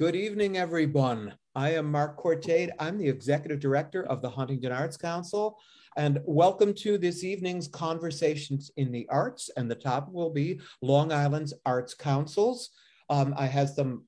[0.00, 1.34] Good evening, everyone.
[1.54, 2.70] I am Mark Courtade.
[2.78, 5.58] I'm the Executive Director of the Huntington Arts Council,
[5.94, 9.50] and welcome to this evening's Conversations in the Arts.
[9.58, 12.70] And the topic will be Long Island's Arts Councils.
[13.10, 14.04] Um, I have some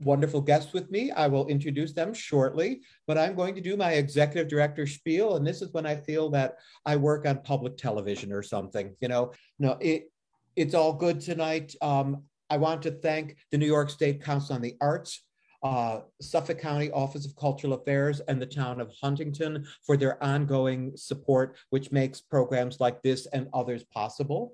[0.00, 1.10] wonderful guests with me.
[1.12, 5.36] I will introduce them shortly, but I'm going to do my executive director spiel.
[5.36, 8.94] And this is when I feel that I work on public television or something.
[9.00, 10.12] You know, no, it,
[10.56, 11.74] it's all good tonight.
[11.80, 15.22] Um, I want to thank the New York State Council on the Arts,
[15.62, 20.92] uh, Suffolk County Office of Cultural Affairs, and the town of Huntington for their ongoing
[20.96, 24.52] support, which makes programs like this and others possible.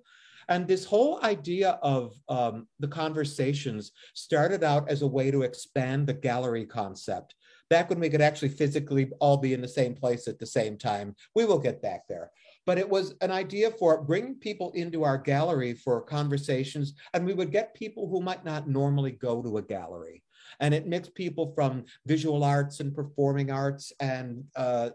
[0.48, 6.06] And this whole idea of um, the conversations started out as a way to expand
[6.06, 7.34] the gallery concept.
[7.70, 10.76] Back when we could actually physically all be in the same place at the same
[10.76, 11.14] time.
[11.34, 12.30] We will get back there
[12.66, 17.34] but it was an idea for bringing people into our gallery for conversations, and we
[17.34, 20.22] would get people who might not normally go to a gallery.
[20.60, 24.90] And it mixed people from visual arts and performing arts and uh,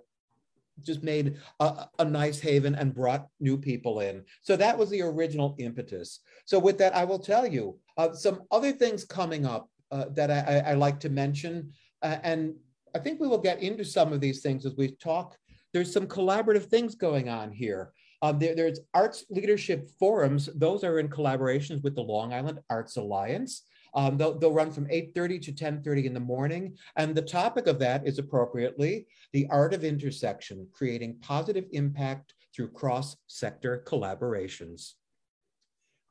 [0.84, 4.24] just made a, a, nice haven and brought new people in.
[4.44, 6.20] So that was the original impetus.
[6.46, 10.30] So with that, I will tell you uh, some other things coming up uh, that
[10.30, 11.74] I, I, like to mention.
[12.04, 12.54] Uh, and
[12.94, 15.38] I think we will get into some of these things as we talk
[15.78, 17.94] there's some collaborative things going on here.
[18.24, 20.50] Um, there, there's arts leadership forums.
[20.56, 23.62] Those are in collaborations with the Long Island Arts Alliance.
[23.94, 26.76] Um, they'll, they'll run from 8.30 to 10.30 in the morning.
[26.96, 32.72] And the topic of that is appropriately the art of intersection, creating positive impact through
[32.72, 34.94] cross-sector collaborations.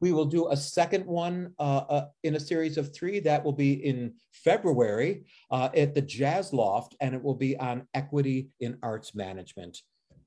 [0.01, 3.53] We will do a second one uh, uh, in a series of three that will
[3.53, 8.79] be in February uh, at the Jazz Loft, and it will be on equity in
[8.83, 9.79] arts management.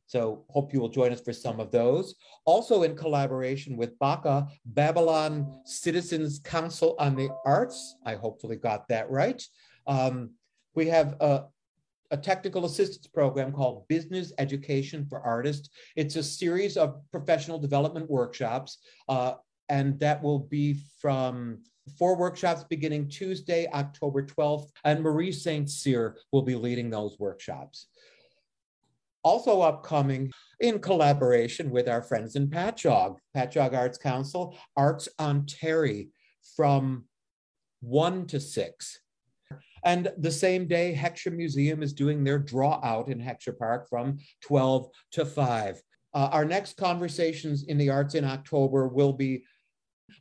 [0.10, 2.16] So hope you will join us for some of those.
[2.46, 7.96] Also in collaboration with BACA, Babylon Citizens Council on the Arts.
[8.04, 9.40] I hopefully got that right.
[9.86, 10.32] Um,
[10.74, 11.44] we have a,
[12.10, 15.70] a technical assistance program called Business Education for Artists.
[15.96, 19.34] It's a series of professional development workshops uh,
[19.70, 21.60] and that will be from
[21.98, 25.70] four workshops beginning Tuesday, October 12th, and Marie St.
[25.70, 27.88] Cyr will be leading those workshops.
[29.24, 36.10] Also upcoming in collaboration with our friends in Patchogue, Patchogue Arts Council, Arts on Terry
[36.56, 37.06] from
[37.82, 39.00] one to six.
[39.84, 44.20] And the same day, Heckscher Museum is doing their draw out in Heckscher Park from
[44.42, 45.82] 12 to 5.
[46.14, 49.44] Uh, our next conversations in the arts in October will be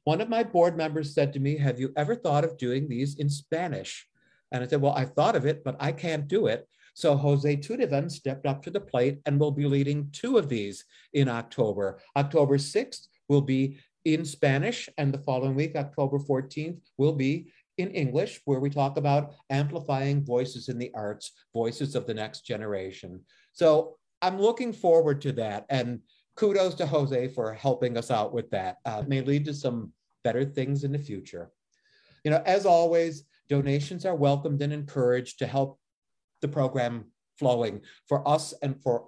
[0.04, 3.16] one of my board members said to me, Have you ever thought of doing these
[3.16, 4.06] in Spanish?
[4.53, 6.69] And I said, Well, I thought of it, but I can't do it.
[6.94, 10.84] So Jose Tudevan stepped up to the plate and will be leading two of these
[11.12, 12.00] in October.
[12.16, 17.91] October 6th will be in Spanish, and the following week, October 14th, will be in
[17.93, 23.21] English, where we talk about amplifying voices in the arts, voices of the next generation.
[23.53, 25.66] So I'm looking forward to that.
[25.69, 26.00] And
[26.38, 28.76] kudos to Jose for helping us out with that.
[28.84, 31.50] Uh, may lead to some better things in the future.
[32.25, 35.81] You know, as always, donations are welcomed and encouraged to help
[36.41, 37.06] the program
[37.38, 39.06] flowing for us and for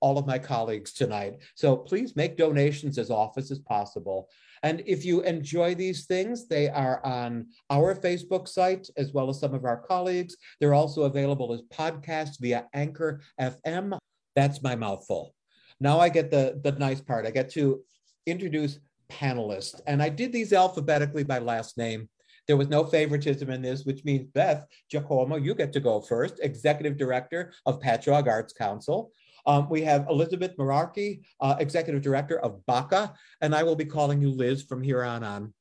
[0.00, 1.34] all of my colleagues tonight.
[1.54, 4.28] So please make donations as often as possible.
[4.64, 9.38] And if you enjoy these things, they are on our Facebook site as well as
[9.38, 10.36] some of our colleagues.
[10.58, 13.98] They're also available as podcasts via Anchor FM.
[14.34, 15.34] That's my mouthful.
[15.82, 17.26] Now I get the, the nice part.
[17.26, 17.82] I get to
[18.24, 18.78] introduce
[19.10, 19.80] panelists.
[19.88, 22.08] And I did these alphabetically by last name.
[22.46, 26.38] There was no favoritism in this, which means Beth Giacummo, you get to go first,
[26.40, 29.10] Executive Director of Patchogue Arts Council.
[29.44, 34.20] Um, we have Elizabeth Merarkey, uh, Executive Director of BACA, and I will be calling
[34.20, 35.52] you Liz from here on on,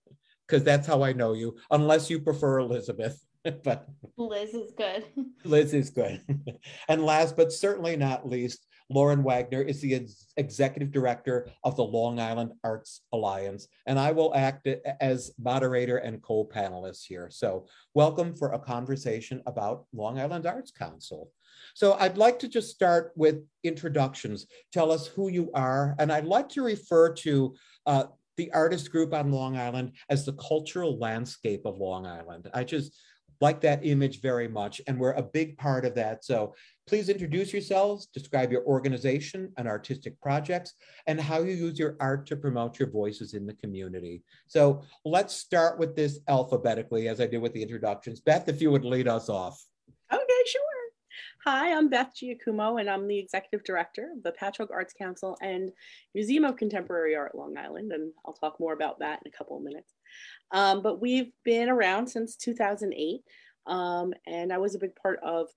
[0.47, 3.19] because that's how I know you, unless you prefer Elizabeth.
[3.63, 3.87] but
[4.17, 5.05] Liz is good.
[5.43, 6.21] Liz is good.
[6.87, 11.83] and last but certainly not least, Lauren Wagner is the ex executive director of the
[11.83, 14.67] Long Island Arts Alliance, and I will act
[14.99, 17.29] as moderator and co-panelist here.
[17.31, 21.31] So welcome for a conversation about Long Island Arts Council.
[21.73, 24.47] So I'd like to just start with introductions.
[24.73, 27.55] Tell us who you are, and I'd like to refer to
[27.85, 28.05] uh,
[28.37, 32.49] the artist group on Long Island as the cultural landscape of Long Island.
[32.53, 32.97] I just
[33.41, 36.23] like that image very much, and we're a big part of that.
[36.23, 36.53] So
[36.87, 40.73] please introduce yourselves, describe your organization and artistic projects,
[41.07, 44.23] and how you use your art to promote your voices in the community.
[44.47, 48.19] So let's start with this alphabetically, as I did with the introductions.
[48.19, 49.63] Beth, if you would lead us off.
[50.11, 50.61] Okay, sure.
[51.45, 55.71] Hi, I'm Beth Giacummo, and I'm the executive director of the Patchogue Arts Council and
[56.13, 59.57] Museum of Contemporary Art Long Island, and I'll talk more about that in a couple
[59.57, 59.93] of minutes.
[60.51, 63.21] Um, but we've been around since 2008.
[63.67, 65.47] Um, and I was a big part of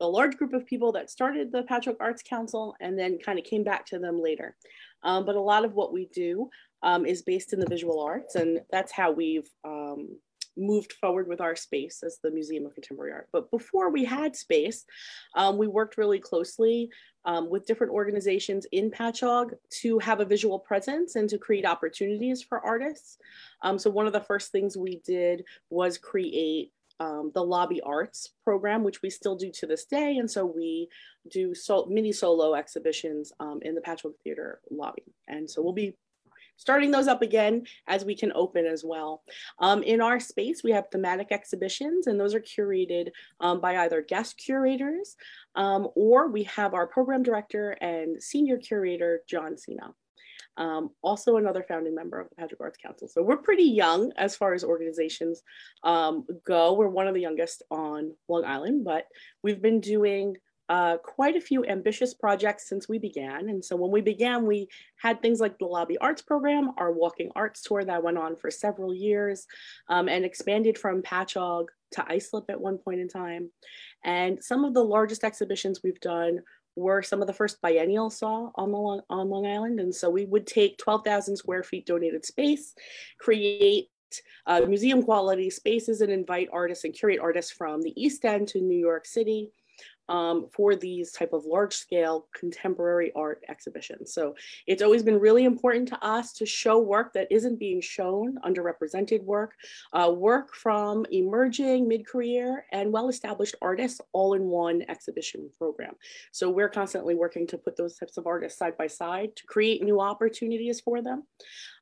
[0.00, 3.44] the large group of people that started the Patchogue Arts Council and then kind of
[3.44, 4.56] came back to them later.
[5.02, 6.50] Um, but a lot of what we do
[6.82, 10.18] um, is based in the visual arts, and that's how we've um,
[10.56, 13.28] moved forward with our space as the Museum of Contemporary Art.
[13.32, 14.84] But before we had space,
[15.34, 16.90] um, we worked really closely
[17.24, 22.42] um, with different organizations in Patchogue to have a visual presence and to create opportunities
[22.42, 23.18] for artists.
[23.62, 28.30] Um, so one of the first things we did was create um, the lobby arts
[28.44, 30.16] program, which we still do to this day.
[30.18, 30.88] And so we
[31.30, 35.04] do so mini solo exhibitions um, in the Patchogue Theater lobby.
[35.28, 35.96] And so we'll be
[36.56, 39.22] starting those up again as we can open as well.
[39.58, 43.08] Um, in our space, we have thematic exhibitions, and those are curated
[43.40, 45.16] um, by either guest curators
[45.54, 49.94] um, or we have our program director and senior curator, Jon Cino.
[50.56, 53.08] Um, also another founding member of the Patchogue Arts Council.
[53.08, 55.42] So we're pretty young as far as organizations
[55.82, 56.74] um, go.
[56.74, 59.06] We're one of the youngest on Long Island, but
[59.42, 60.36] we've been doing
[60.68, 63.48] uh, quite a few ambitious projects since we began.
[63.48, 67.30] And so when we began, we had things like the Lobby Arts Program, our Walking
[67.36, 69.46] Arts Tour that went on for several years
[69.88, 73.50] um, and expanded from Patchogue to Islip at one point in time.
[74.04, 76.40] And some of the largest exhibitions we've done
[76.76, 79.80] were some of the first biennial saw on, Long, on Long Island.
[79.80, 82.74] And so we would take 12,000 square feet donated space,
[83.18, 83.88] create
[84.46, 88.60] uh, museum quality spaces and invite artists and curate artists from the East End to
[88.60, 89.50] New York City
[90.08, 94.12] um, for these type of large scale contemporary art exhibitions.
[94.12, 94.34] So
[94.66, 99.22] it's always been really important to us to show work that isn't being shown, underrepresented
[99.22, 99.54] work,
[99.92, 105.94] uh, work from emerging mid-career and well-established artists all in one exhibition program.
[106.32, 109.82] So we're constantly working to put those types of artists side by side to create
[109.82, 111.24] new opportunities for them.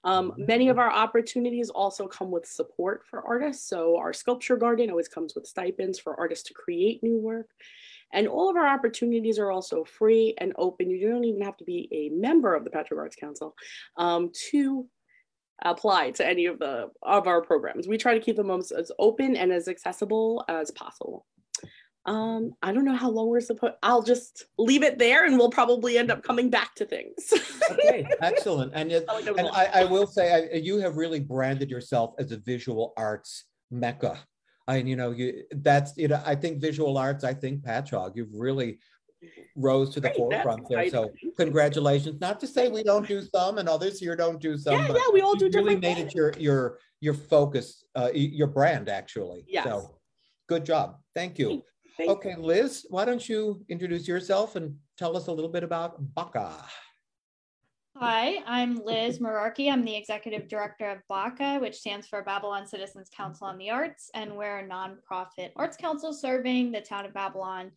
[0.05, 3.69] Um, many of our opportunities also come with support for artists.
[3.69, 7.49] So our sculpture garden always comes with stipends for artists to create new work.
[8.13, 10.91] And all of our opportunities are also free and open.
[10.91, 13.55] You don't even have to be a member of the Patchogue Arts Council
[13.97, 14.87] um, to
[15.65, 17.87] apply to any of the of our programs.
[17.87, 21.27] We try to keep them as, as open and as accessible as possible.
[22.05, 23.75] Um, I don't know how long we're supposed.
[23.83, 27.33] I'll just leave it there, and we'll probably end up coming back to things.
[27.71, 28.73] okay, excellent.
[28.75, 32.39] And, it, and I, I, will say, I, you have really branded yourself as a
[32.39, 34.19] visual arts mecca
[34.69, 38.35] and you know you that's you know i think visual arts i think patchogue you've
[38.35, 38.79] really
[39.57, 40.89] rose to the Great, forefront there.
[40.91, 42.21] so congratulations.
[42.21, 45.13] Not to say we don't do some and others here don't do some yeah, yeah
[45.13, 46.09] we all do really made things.
[46.09, 49.45] it your your your focus uh your brand actually.
[49.47, 49.65] Yes.
[49.65, 49.99] so
[50.49, 50.97] good job.
[51.15, 51.63] Thank you.
[51.97, 52.43] Thank okay you.
[52.43, 56.65] liz why don't you introduce yourself and tell us a little bit about BACA
[58.05, 59.71] Hi, I'm Liz Merarkey.
[59.71, 64.11] I'm the executive director of BACA, which stands for Babylon Citizens Council on the Arts,
[64.13, 67.71] and we're a nonprofit arts council serving the town of Babylon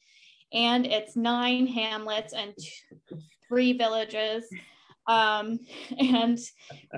[0.51, 2.55] and its nine hamlets and
[3.47, 4.45] three villages.
[5.05, 5.59] Um,
[5.99, 6.39] and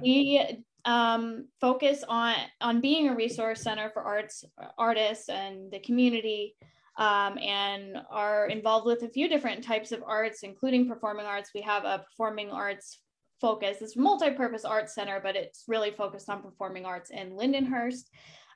[0.01, 4.45] we um, focus on on being a resource center for arts
[4.77, 6.55] artists and the community
[6.97, 11.51] um, and are involved with a few different types of arts, including performing arts.
[11.53, 12.99] We have a performing arts
[13.39, 13.77] focus.
[13.81, 18.09] It's multi-purpose arts center, but it's really focused on performing arts in Lindenhurst.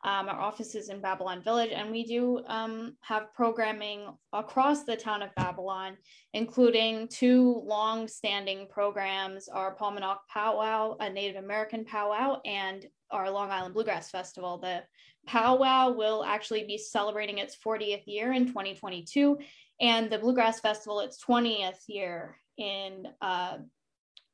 [0.03, 4.96] Um, our office is in Babylon Village, and we do um, have programming across the
[4.96, 5.96] town of Babylon,
[6.34, 13.75] including two long-standing programs: our Paumanok Powwow, a Native American powwow, and our Long Island
[13.75, 14.58] Bluegrass Festival.
[14.58, 14.82] The
[15.27, 19.38] powwow will actually be celebrating its 40th year in 2022,
[19.79, 23.58] and the Bluegrass Festival its 20th year in uh,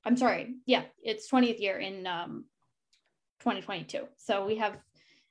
[0.08, 2.46] I'm sorry, yeah, it's 20th year in um,
[3.42, 4.08] 2022.
[4.16, 4.78] So we have,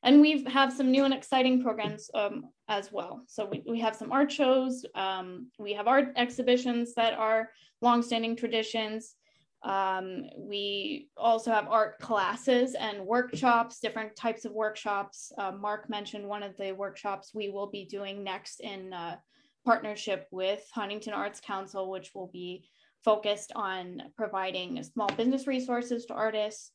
[0.02, 3.22] and we have some new and exciting programs um, as well.
[3.26, 7.48] So we, we have some art shows, um, we have art exhibitions that are
[7.80, 9.14] longstanding traditions.
[9.62, 15.32] Um, we also have art classes and workshops, different types of workshops.
[15.38, 19.16] Uh, Mark mentioned one of the workshops we will be doing next in uh,
[19.64, 22.68] partnership with Huntington Arts Council, which will be
[23.06, 26.72] focused on providing small business resources to artists.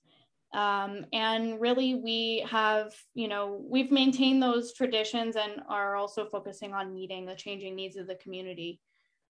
[0.53, 6.73] Um, and really, we have, you know, we've maintained those traditions and are also focusing
[6.73, 8.79] on meeting the changing needs of the community.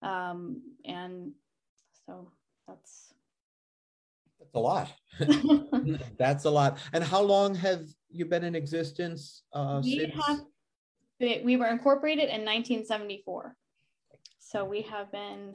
[0.03, 1.31] Um, and
[2.05, 2.31] so
[2.67, 3.13] that's
[4.39, 4.91] that's a lot.
[6.17, 6.79] that's a lot.
[6.93, 9.43] And how long have you been in existence?
[9.53, 10.25] Uh, we since?
[10.25, 10.41] have.
[11.20, 13.55] We were incorporated in 1974,
[14.39, 15.53] so we have been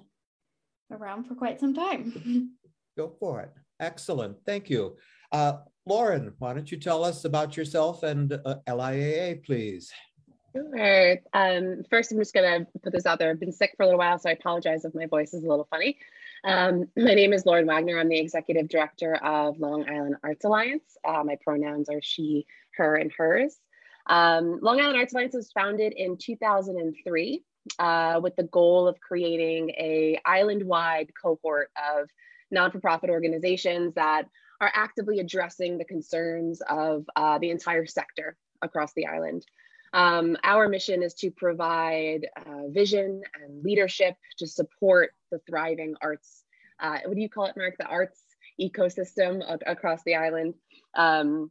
[0.90, 2.50] around for quite some time.
[2.96, 3.52] Go for it.
[3.80, 4.36] Excellent.
[4.46, 4.96] Thank you.
[5.32, 9.92] Uh, Lauren, why don't you tell us about yourself and uh, LIAA, please?
[10.54, 11.18] Sure.
[11.34, 13.30] Um, first, I'm just going to put this out there.
[13.30, 15.48] I've been sick for a little while, so I apologize if my voice is a
[15.48, 15.98] little funny.
[16.44, 17.98] Um, my name is Lauren Wagner.
[17.98, 20.96] I'm the executive director of Long Island Arts Alliance.
[21.06, 23.56] Uh, my pronouns are she, her, and hers.
[24.08, 27.44] Um, Long Island Arts Alliance was founded in 2003
[27.78, 32.08] uh, with the goal of creating a island-wide cohort of
[32.50, 34.26] non-for-profit organizations that
[34.60, 39.44] are actively addressing the concerns of uh, the entire sector across the island.
[39.92, 46.44] Um, our mission is to provide uh, vision and leadership to support the thriving arts.
[46.80, 47.76] Uh, what do you call it, Mark?
[47.78, 48.20] The arts
[48.60, 50.54] ecosystem across the island.
[50.94, 51.50] Um,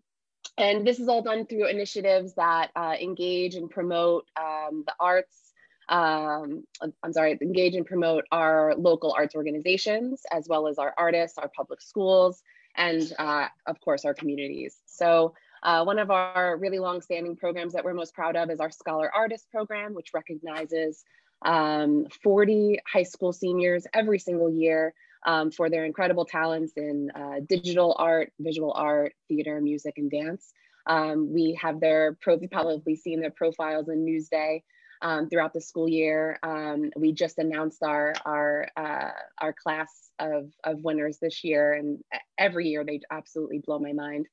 [0.58, 5.45] and this is all done through initiatives that uh, engage and promote um, the arts.
[5.88, 6.64] Um,
[7.04, 11.50] I'm sorry, engage and promote our local arts organizations, as well as our artists, our
[11.56, 12.42] public schools,
[12.76, 14.78] and uh, of course, our communities.
[14.86, 18.72] So uh, one of our really long-standing programs that we're most proud of is our
[18.72, 21.04] Scholar Artist Program, which recognizes
[21.44, 24.94] um, 40 high school seniors every single year
[25.26, 30.54] um, for their incredible talents in uh, digital art, visual art, theater, music, and dance.
[30.86, 34.62] Um, we have their, pro probably seen their profiles in Newsday
[35.06, 36.40] um, throughout the school year.
[36.42, 42.04] Um, we just announced our, our, uh, our class of, of winners this year, and
[42.40, 44.26] every year they absolutely blow my mind.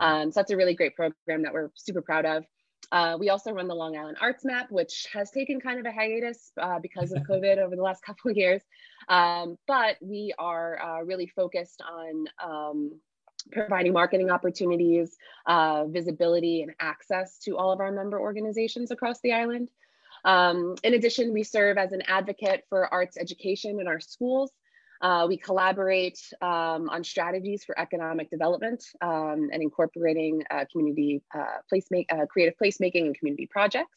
[0.00, 2.44] Um, so that's a really great program that we're super proud of.
[2.92, 5.92] Uh, we also run the Long Island Arts Map, which has taken kind of a
[5.92, 8.60] hiatus uh, because of COVID over the last couple of years.
[9.08, 13.00] Um, but we are uh, really focused on um,
[13.50, 15.16] providing marketing opportunities,
[15.46, 19.68] uh, visibility, and access to all of our member organizations across the island.
[20.24, 24.50] Um, in addition, we serve as an advocate for arts education in our schools.
[25.00, 31.58] Uh, we collaborate um, on strategies for economic development um, and incorporating uh, community uh,
[31.72, 33.96] placemake, uh, creative placemaking and community projects.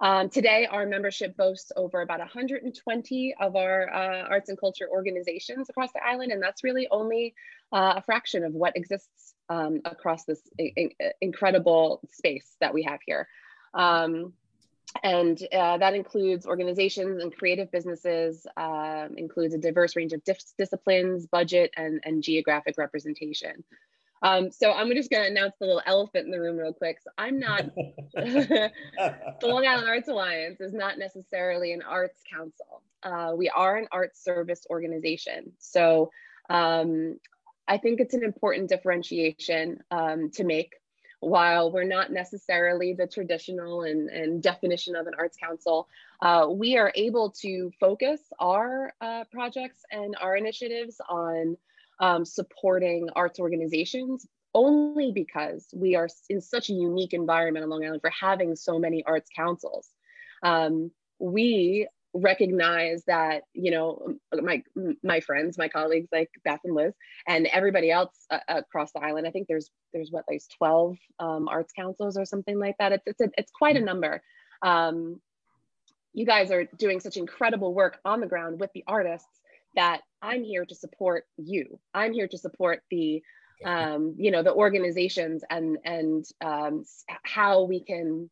[0.00, 5.68] Um, today, our membership boasts over about 120 of our uh, arts and culture organizations
[5.70, 7.34] across the island, and that's really only
[7.72, 10.40] uh, a fraction of what exists um, across this
[11.20, 13.26] incredible space that we have here.
[15.02, 20.22] And uh, that includes organizations and creative businesses, um, includes a diverse range of
[20.56, 23.64] disciplines, budget, and, and geographic representation.
[24.22, 26.98] Um, so I'm just going to announce the little elephant in the room real quick.
[27.02, 27.66] So I'm not,
[28.14, 28.72] the
[29.42, 32.82] Long Island Arts Alliance is not necessarily an arts council.
[33.02, 35.52] Uh, we are an arts service organization.
[35.58, 36.10] So
[36.50, 37.20] um,
[37.68, 40.74] I think it's an important differentiation um, to make
[41.20, 45.88] while we're not necessarily the traditional and, and definition of an arts council,
[46.22, 51.56] uh, we are able to focus our uh, projects and our initiatives on
[52.00, 57.84] um, supporting arts organizations only because we are in such a unique environment on Long
[57.84, 59.88] Island for having so many arts councils.
[60.42, 64.62] Um, we recognize that you know my
[65.02, 66.94] my friends my colleagues like beth and liz
[67.26, 71.48] and everybody else uh, across the island i think there's there's what there's 12 um,
[71.48, 72.92] arts councils or something like that.
[72.92, 74.22] It's it's, a, it's quite a number.
[74.62, 75.20] Um,
[76.12, 79.28] you guys are doing such incredible work on the ground with the artists
[79.76, 81.78] that i'm here to support you.
[81.94, 83.22] I'm here to support the
[83.64, 86.84] um, you know the organizations and and um,
[87.22, 88.30] how we can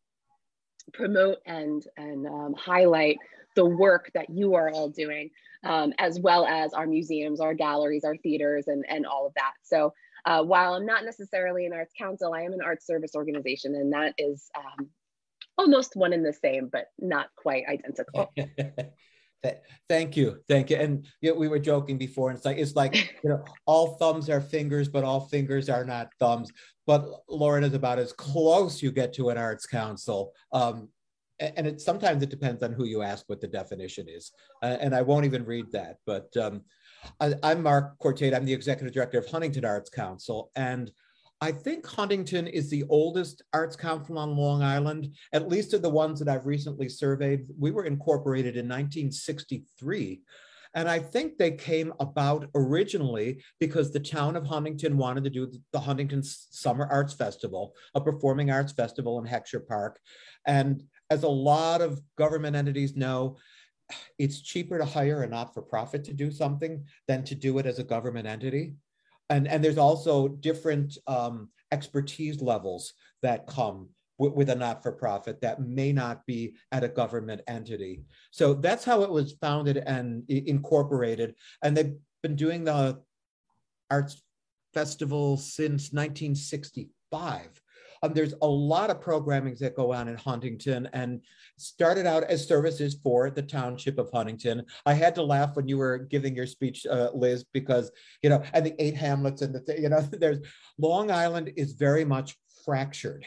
[0.93, 3.17] promote and and um, highlight
[3.57, 5.31] the work that you are all doing,
[5.63, 9.53] um, as well as our museums, our galleries, our theaters, and, and all of that.
[9.63, 9.93] So
[10.25, 13.91] uh, while I'm not necessarily an arts council, I am an arts service organization, and
[13.93, 14.89] that is um,
[15.57, 18.31] almost one and the same, but not quite identical.
[19.87, 20.75] Thank you, thank you.
[20.75, 23.95] And you know, we were joking before, and it's like it's like you know, all
[23.95, 26.51] thumbs are fingers, but all fingers are not thumbs.
[26.85, 30.33] But Lauren is about as close you get to an arts council.
[30.51, 30.89] Um,
[31.39, 34.31] and it sometimes it depends on who you ask what the definition is
[34.63, 36.61] uh, and i won't even read that but um,
[37.19, 38.35] I, am mark Courtade.
[38.35, 40.91] i'm the executive director of huntington arts council and
[41.41, 45.89] i think huntington is the oldest arts council on long island at least of the
[45.89, 50.21] ones that i've recently surveyed we were incorporated in 1963
[50.73, 55.51] and I think they came about originally because the town of Huntington wanted to do
[55.71, 59.99] the Huntington Summer Arts Festival, a performing arts festival in Heckscher Park.
[60.45, 63.37] And as a lot of government entities know,
[64.17, 67.83] it's cheaper to hire a not-for-profit to do something than to do it as a
[67.83, 68.75] government entity.
[69.29, 75.61] And, and there's also different um, expertise levels that come with, with a not-for-profit that
[75.61, 78.03] may not be at a government entity.
[78.31, 81.35] So that's how it was founded and incorporated.
[81.63, 83.01] And they've been doing the
[83.89, 84.21] arts
[84.73, 87.61] festival since 1965.
[88.03, 91.21] Um, there's a lot of programming that go on in Huntington and
[91.57, 94.65] started out as services for the township of Huntington.
[94.85, 98.43] I had to laugh when you were giving your speech, uh, Liz, because, you know,
[98.53, 100.39] and the eight hamlets and the, th- you know, there's
[100.77, 102.35] Long Island is very much
[102.65, 103.25] fractured.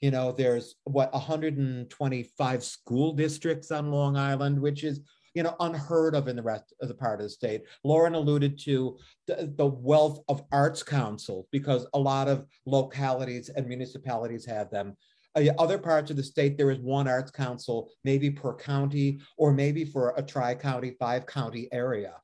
[0.00, 5.00] You know, there's what 125 school districts on Long Island, which is
[5.34, 7.62] you know, unheard of in the rest of the part of the state.
[7.82, 13.66] Lauren alluded to the, the wealth of arts councils because a lot of localities and
[13.66, 14.96] municipalities have them.
[15.36, 19.52] Uh, other parts of the state, there is one arts council, maybe per county, or
[19.52, 22.14] maybe for a tri-county, five-county area.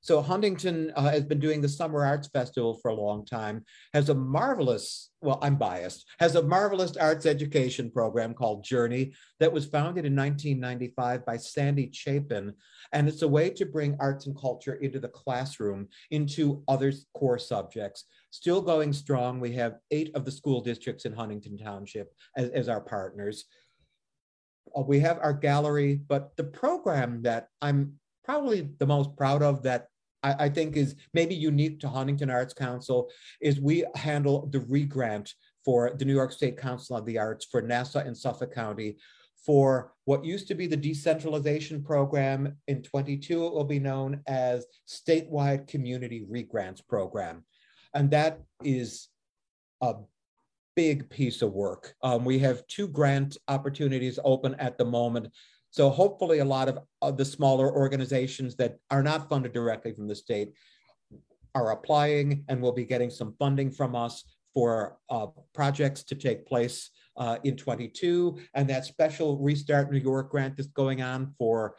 [0.00, 4.08] So Huntington uh, has been doing the Summer Arts Festival for a long time, has
[4.08, 9.66] a marvelous, well, I'm biased, has a marvelous arts education program called Journey that was
[9.66, 12.54] founded in 1995 by Sandy Chapin.
[12.92, 17.38] And it's a way to bring arts and culture into the classroom, into other core
[17.38, 18.04] subjects.
[18.30, 19.40] Still going strong.
[19.40, 23.46] We have eight of the school districts in Huntington Township as, as our partners.
[24.76, 27.94] Uh, we have our gallery, but the program that I'm
[28.28, 29.88] probably the most proud of that
[30.22, 35.32] I, I, think is maybe unique to Huntington Arts Council is we handle the regrant
[35.64, 38.96] for the New York State Council of the Arts for Nassau and Suffolk County
[39.46, 42.56] for what used to be the decentralization program.
[42.66, 47.44] In 22, it will be known as Statewide Community Regrants Program.
[47.94, 49.08] And that is
[49.80, 49.94] a
[50.76, 51.94] big piece of work.
[52.02, 55.28] Um, we have two grant opportunities open at the moment
[55.70, 60.08] so hopefully a lot of, of the smaller organizations that are not funded directly from
[60.08, 60.52] the state
[61.54, 66.46] are applying and will be getting some funding from us for uh, projects to take
[66.46, 71.74] place uh, in 22 and that special Restart New York grant that's going on for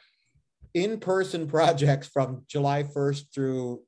[0.74, 3.82] in-person projects from July 1st through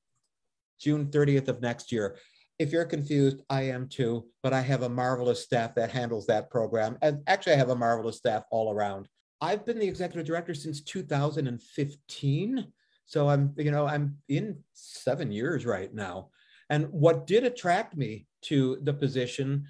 [0.79, 2.17] June 30th of next year.
[2.57, 6.49] If you're confused, I am too, but I have a marvelous staff that handles that
[6.49, 6.97] program.
[7.01, 9.07] And actually I have a marvelous staff all around.
[9.41, 12.67] I've been the executive director since 2015.
[13.05, 16.29] So I'm, you know, I'm in seven years right now.
[16.69, 19.65] And what did attract me to the position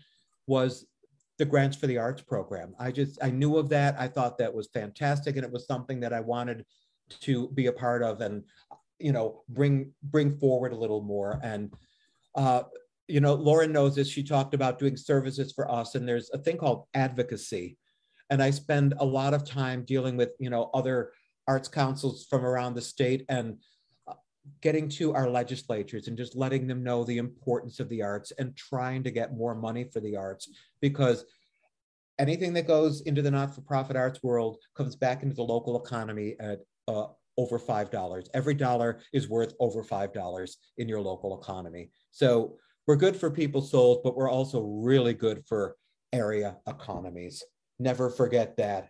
[0.46, 0.86] was
[1.38, 2.76] the grants for the arts program.
[2.78, 3.96] I just, I knew of that.
[3.98, 5.38] I thought that was fantastic.
[5.38, 6.66] And it was something that I wanted
[7.22, 8.44] to be a part of and,
[9.00, 11.40] you know, bring, bring forward a little more.
[11.42, 11.74] And,
[12.36, 12.64] uh,
[13.08, 14.10] you know, Lauren knows this.
[14.10, 15.96] She talked about doing services for us.
[15.96, 17.78] And there's a thing called advocacy
[18.32, 21.12] and I spend a lot of time dealing with you know other
[21.48, 23.58] arts councils from around the state and
[24.08, 24.14] uh,
[24.62, 28.56] getting to our legislatures and just letting them know the importance of the arts and
[28.56, 30.50] trying to get more money for the arts
[30.82, 31.26] because
[32.20, 36.60] anything that goes into the not-for-profit arts world comes back into the local economy at
[36.88, 38.30] uh, over five dollars.
[38.34, 41.92] Every dollar is worth over five dollars in your local economy.
[42.12, 45.76] So we're good for people's souls but we're also really good for
[46.14, 47.44] area economies
[47.82, 48.90] never forget that.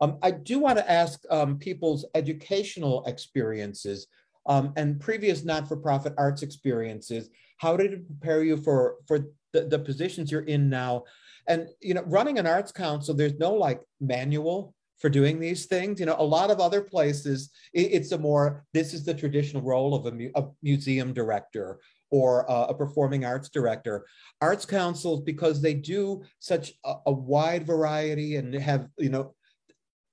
[0.00, 4.06] Um, I do want to ask um, people's educational experiences
[4.46, 7.30] um, and previous not-for-profit arts experiences.
[7.58, 11.04] How did it prepare you for for the, the positions you're in now?
[11.48, 15.98] And you know, running an arts council, there's no like manual for doing these things.
[15.98, 19.62] You know, a lot of other places, it, it's a more this is the traditional
[19.62, 24.06] role of a, mu a museum director or uh, a performing arts director.
[24.40, 29.34] Arts councils, because they do such a, a, wide variety and have, you know,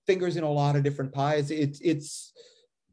[0.05, 2.33] fingers in a lot of different pies, it's, it's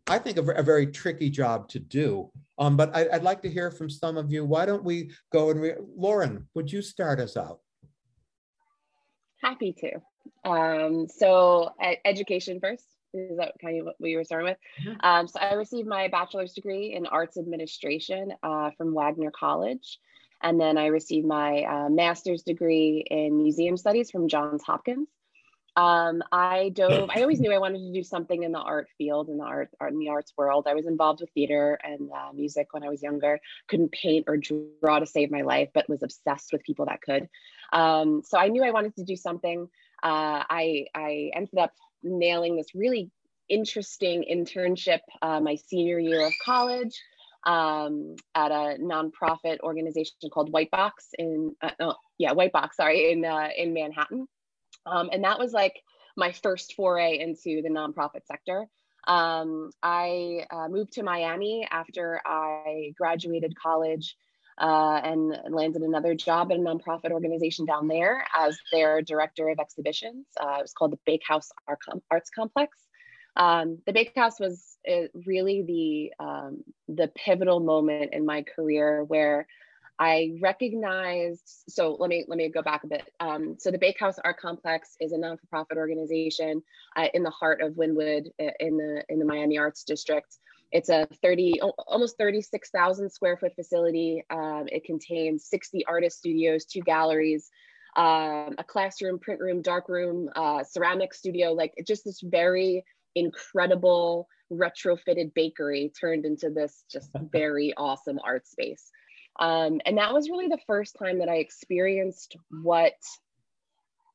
[0.07, 2.31] I think, a, a very tricky job to do.
[2.59, 4.45] Um, but I, would like to hear from some of you.
[4.45, 7.61] Why don't we go and, Lauren, would you start us out?
[9.41, 10.49] Happy to.
[10.49, 11.71] Um, so
[12.05, 14.59] education first is that kind of what we were starting with?
[14.87, 15.07] Mm-hmm.
[15.07, 19.99] Um, so I received my bachelor's degree in arts administration uh, from Wagner College.
[20.43, 25.09] And then I received my uh, master's degree in museum studies from Johns Hopkins.
[25.75, 29.29] Um, I dove, I always knew I wanted to do something in the art field,
[29.29, 30.67] in the art, art in the arts world.
[30.69, 33.41] I was involved with theater and uh, music when I was younger.
[33.69, 37.29] Couldn't paint or draw to save my life, but was obsessed with people that could.
[37.73, 39.69] Um, so I knew I wanted to do something.
[40.03, 43.11] Uh, I, I ended up nailing this really
[43.49, 47.01] interesting internship uh, my senior year of college
[47.45, 53.13] um, at a nonprofit organization called White Box in, uh, oh, yeah, White Box, sorry,
[53.13, 54.27] in, uh, in Manhattan.
[54.87, 55.81] Um, and that was like
[56.17, 58.67] my first foray into the nonprofit sector.
[59.07, 64.17] Um, I uh, moved to Miami after I graduated college
[64.63, 69.59] uh, and landed another job at a nonprofit organization down there as their director of
[69.59, 70.27] exhibitions.
[70.41, 71.51] Uh, it was called the Bakehouse
[72.11, 72.79] Arts Complex.
[73.35, 79.47] Um, the Bakehouse was uh, really the um, the pivotal moment in my career where
[79.99, 83.11] I recognized, so let me let me go back a bit.
[83.21, 86.63] Um, so the Bakehouse Art Complex is a non-for-profit organization
[86.97, 90.37] uh, in the heart of Wynwood uh, in the in the Miami Arts District.
[90.73, 94.25] It's a 30, almost 36,000 square foot facility.
[94.31, 97.51] Um, it contains 60 artist studios, two galleries,
[97.97, 104.29] um, a classroom, print room, dark room, uh, ceramic studio, like just this very incredible
[104.51, 108.91] retrofitted bakery turned into this just very awesome art space.
[109.39, 112.95] Um, and that was really the first time that I experienced what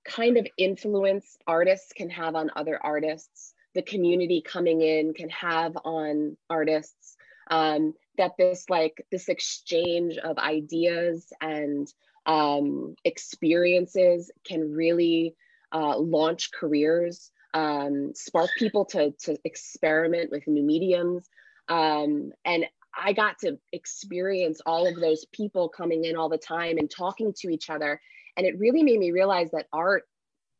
[0.05, 5.77] kind of influence artists can have on other artists, the community coming in can have
[5.85, 7.15] on artists,
[7.51, 11.87] um, that this like this exchange of ideas and
[12.25, 15.35] um, experiences can really
[15.71, 21.29] uh, launch careers, um, spark people to, to experiment with new mediums.
[21.69, 22.65] Um, and
[22.99, 27.31] I got to experience all of those people coming in all the time and talking
[27.41, 28.01] to each other.
[28.35, 30.03] And it really made me realize that art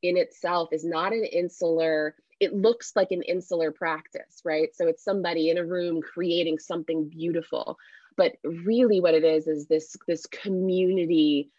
[0.04, 4.70] in itself is not an insular, it looks like an insular practice, right?
[4.76, 7.78] So it's somebody in a room creating something beautiful.
[8.16, 11.52] But really what it is is this this community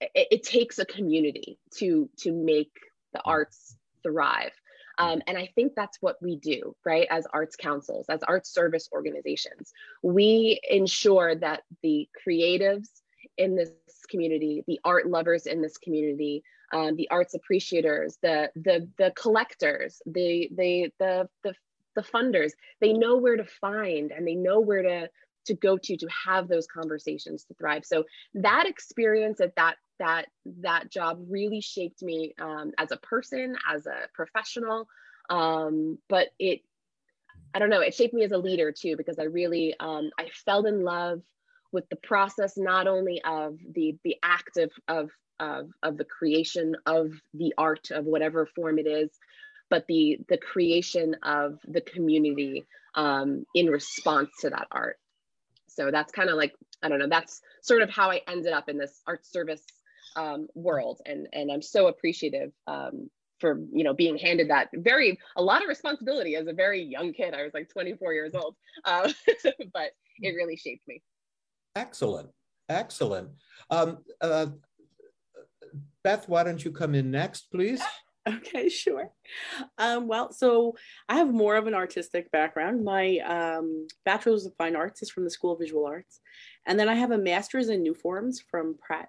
[0.00, 2.72] it, it takes a community to to make
[3.12, 4.52] the arts thrive.
[4.98, 7.06] Um, and I think that's what we do, right?
[7.10, 12.88] As arts councils, as arts service organizations, we ensure that the creatives
[13.38, 13.70] in this
[14.10, 20.00] community, the art lovers in this community, um, the arts appreciators, the the the collectors,
[20.06, 21.54] the the the the
[21.96, 25.10] the funders, they know where to find and they know where to
[25.46, 27.84] to go to to have those conversations to thrive.
[27.84, 28.04] So
[28.34, 30.26] that experience at that that
[30.60, 34.88] that job really shaped me um, as a person, as a professional.
[35.28, 36.60] Um, but it,
[37.54, 40.28] I don't know, it shaped me as a leader too because I really um, I
[40.44, 41.20] fell in love
[41.72, 46.76] with the process not only of the the act of of of, of the creation
[46.86, 49.10] of the art of whatever form it is,
[49.70, 54.98] but the the creation of the community um, in response to that art.
[55.68, 57.08] So that's kind of like I don't know.
[57.08, 59.64] That's sort of how I ended up in this art service
[60.16, 65.18] um, world, and and I'm so appreciative um, for you know being handed that very
[65.36, 67.34] a lot of responsibility as a very young kid.
[67.34, 69.10] I was like 24 years old, uh,
[69.72, 71.02] but it really shaped me.
[71.76, 72.28] Excellent,
[72.68, 73.30] excellent.
[73.70, 74.46] Um, uh,
[76.02, 77.82] Beth, why don't you come in next, please?
[78.28, 79.10] Okay, sure.
[79.78, 80.76] Um, well, so
[81.08, 82.84] I have more of an artistic background.
[82.84, 86.20] My um, bachelor's of fine arts is from the School of Visual Arts,
[86.66, 89.08] and then I have a master's in new forms from Pratt.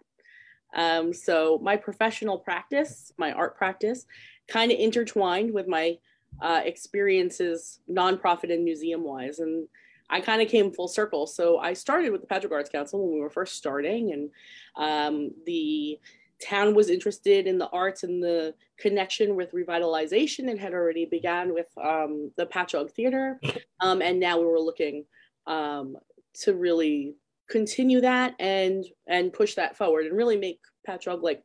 [0.74, 4.06] Um, so my professional practice, my art practice,
[4.48, 5.98] kind of intertwined with my
[6.42, 9.68] uh, experiences, nonprofit and museum wise, and
[10.10, 11.28] I kind of came full circle.
[11.28, 14.30] So I started with the Patchogue Arts Council when we were first starting, and
[14.78, 16.00] um, the
[16.42, 21.54] town was interested in the arts and the connection with revitalization and had already began
[21.54, 23.40] with um, the Patchogue Theater.
[23.80, 25.06] Um, and now we were looking
[25.48, 25.98] um,
[26.42, 27.16] to really
[27.50, 31.44] continue that and and push that forward and really make Patchogue like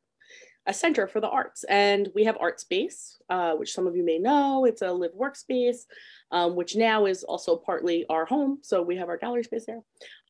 [0.67, 1.65] a center for the arts.
[1.65, 4.65] And we have Art Space, uh, which some of you may know.
[4.65, 5.85] It's a live workspace,
[6.33, 8.59] um, which now is also partly our home.
[8.63, 9.83] So we have our gallery space there.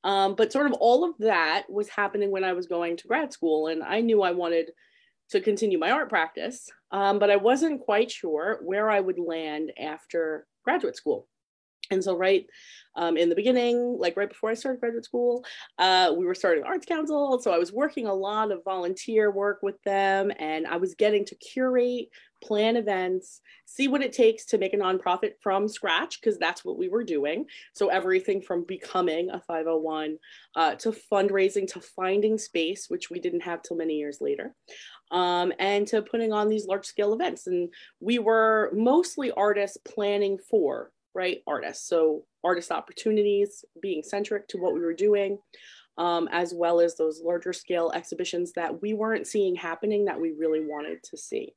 [0.07, 3.33] Um, but sort of all of that was happening when I was going to grad
[3.33, 4.71] school, and I knew I wanted
[5.31, 9.73] to continue my art practice, um, but I wasn't quite sure where I would land
[9.77, 11.27] after graduate school.
[11.91, 12.47] And so, right
[12.97, 15.45] um, in the beginning, like right before I started graduate school,
[15.79, 17.39] uh, we were starting Arts Council.
[17.41, 21.25] So I was working a lot of volunteer work with them, and I was getting
[21.27, 22.09] to curate,
[22.43, 26.79] plan events, see what it takes to make a nonprofit from scratch, because that's what
[26.79, 27.45] we were doing.
[27.75, 30.17] So everything from becoming a 501
[30.55, 34.55] uh, to fundraising to finding space, which we didn't have till many years later.
[35.11, 37.47] Um, and to putting on these large scale events.
[37.47, 41.43] And we were mostly artists planning for right?
[41.47, 41.89] Artists.
[41.89, 45.39] So artist opportunities, being centric to what we were doing,
[45.97, 50.33] um, as well as those larger scale exhibitions that we weren't seeing happening that we
[50.39, 51.55] really wanted to see.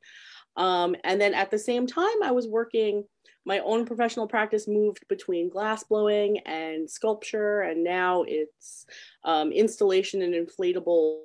[0.56, 3.04] Um, and then at the same time, I was working,
[3.46, 8.86] my own professional practice moved between glass blowing and sculpture, and now it's
[9.26, 11.20] um, installation and inflatable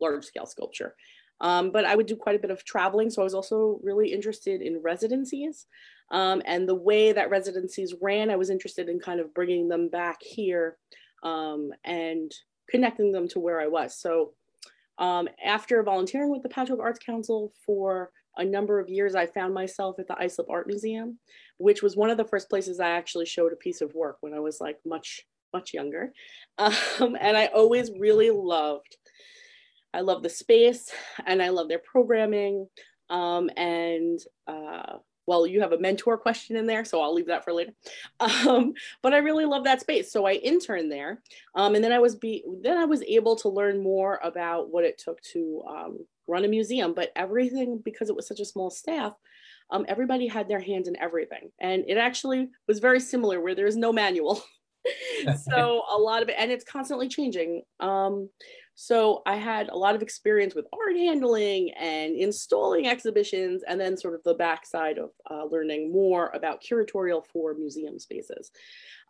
[0.00, 0.94] large scale sculpture.
[1.40, 3.10] Um, but I would do quite a bit of traveling.
[3.10, 5.66] So I was also really interested in residencies.
[6.12, 9.88] Um, and the way that residencies ran, I was interested in kind of bringing them
[9.88, 10.76] back here
[11.22, 12.30] um, and
[12.70, 13.98] connecting them to where I was.
[13.98, 14.34] So
[14.98, 19.54] um, after volunteering with the Patchogue Arts Council for a number of years, I found
[19.54, 21.18] myself at the Islip Art Museum,
[21.58, 24.34] which was one of the first places I actually showed a piece of work when
[24.34, 25.22] I was like much
[25.52, 26.12] much younger.
[26.58, 28.96] Um, and I always really loved,
[29.94, 30.92] I love the space
[31.26, 32.68] and I love their programming.
[33.08, 37.44] Um, and uh, well, you have a mentor question in there, so I'll leave that
[37.44, 37.72] for later.
[38.20, 41.22] Um, but I really love that space, so I interned there,
[41.54, 44.84] um, and then I was be then I was able to learn more about what
[44.84, 46.94] it took to um, run a museum.
[46.94, 49.14] But everything because it was such a small staff,
[49.70, 53.66] um, everybody had their hands in everything, and it actually was very similar where there
[53.66, 54.42] is no manual.
[55.44, 57.62] so a lot of it, and it's constantly changing.
[58.74, 63.96] So I had a lot of experience with art handling and installing exhibitions, and then
[63.96, 68.50] sort of the backside of uh, learning more about curatorial for museum spaces.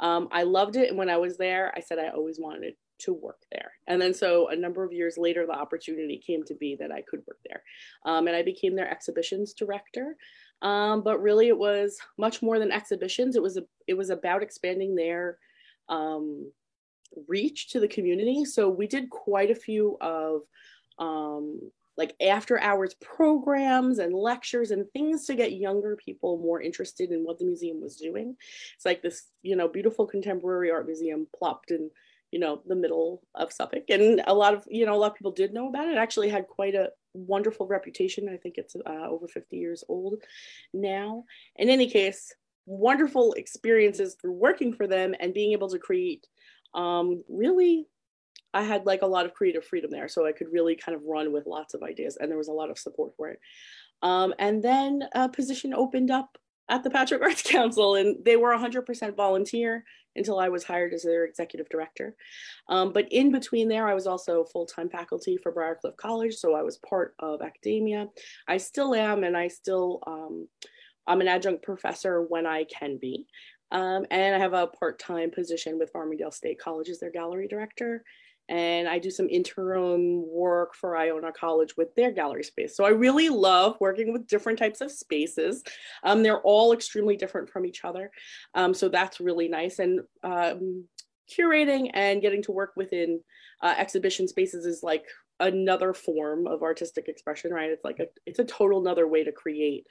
[0.01, 3.13] Um, I loved it, and when I was there, I said I always wanted to
[3.13, 3.73] work there.
[3.87, 7.03] And then so a number of years later, the opportunity came to be that I
[7.03, 7.63] could work there,
[8.05, 10.17] um, and I became their exhibitions director.
[10.61, 13.35] Um, but really, it was much more than exhibitions.
[13.35, 15.39] It was a, it was about expanding their
[15.89, 16.53] um,
[17.29, 18.45] reach to the community.
[18.45, 20.43] So we did quite a few of
[20.99, 21.61] um,
[21.97, 27.25] like after hours programs and lectures and things to get younger people more interested in
[27.25, 28.37] what the museum was doing.
[28.75, 31.91] It's like this, you know, beautiful contemporary art museum plopped in,
[32.31, 33.85] you know, the middle of Suffolk.
[33.91, 35.93] And a lot of, you know, a lot of people did know about it.
[35.93, 38.29] it actually had quite a wonderful reputation.
[38.29, 40.17] I think it's uh, over 50 years old
[40.73, 41.25] now.
[41.57, 46.27] In any case, wonderful experiences through working for them and being able to create
[46.75, 47.87] um, really
[48.55, 50.09] I had like a lot of creative freedom there.
[50.09, 52.53] So I could really kind of run with lots of ideas and there was a
[52.53, 53.41] lot of support for it.
[54.03, 56.37] Um, and then a position opened up
[56.69, 61.03] at the Patchogue Arts Council and they were 100% volunteer until I was hired as
[61.03, 62.15] their executive director.
[62.69, 66.35] Um, but in between there, I was also full-time faculty for Briarcliff College.
[66.35, 68.09] So I was part of academia.
[68.47, 70.49] I still am and I still, um,
[71.07, 73.27] I'm an adjunct professor when I can be.
[73.73, 78.05] Um, and I have a part-time position with Farmingdale State College as their gallery director.
[78.49, 82.77] And I do some interim work for Iona College with their gallery space.
[82.77, 85.63] So I really love working with different types of spaces.
[86.05, 88.11] Um, they're all extremely different from each other.
[88.55, 89.79] Um, so that's really nice.
[89.79, 90.87] And um,
[91.35, 93.21] curating and getting to work within
[93.63, 95.05] uh, exhibition spaces is like
[95.41, 97.71] another form of artistic expression, right?
[97.71, 99.87] It's like a, it's a total another way to create.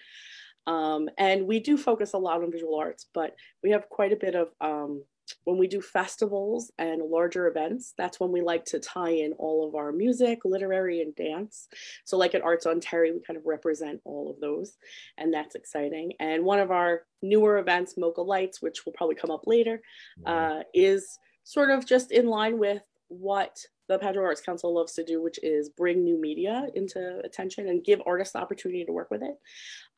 [0.67, 4.17] Um, and we do focus a lot on visual arts, but we have quite a
[4.17, 5.03] bit of, um,
[5.43, 9.67] when we do festivals and larger events, that's when we like to tie in all
[9.67, 11.67] of our music, literary, and dance.
[12.03, 14.77] So, like at Arts on Terry, we kind of represent all of those,
[15.17, 16.13] and that's exciting.
[16.19, 19.81] And one of our newer events, MoCA Lights, which will probably come up later,
[20.19, 20.59] mm-hmm.
[20.59, 23.57] uh, is sort of just in line with what
[23.91, 27.83] the Patchogue Arts Council loves to do, which is bring new media into attention and
[27.83, 29.35] give artists the opportunity to work with it.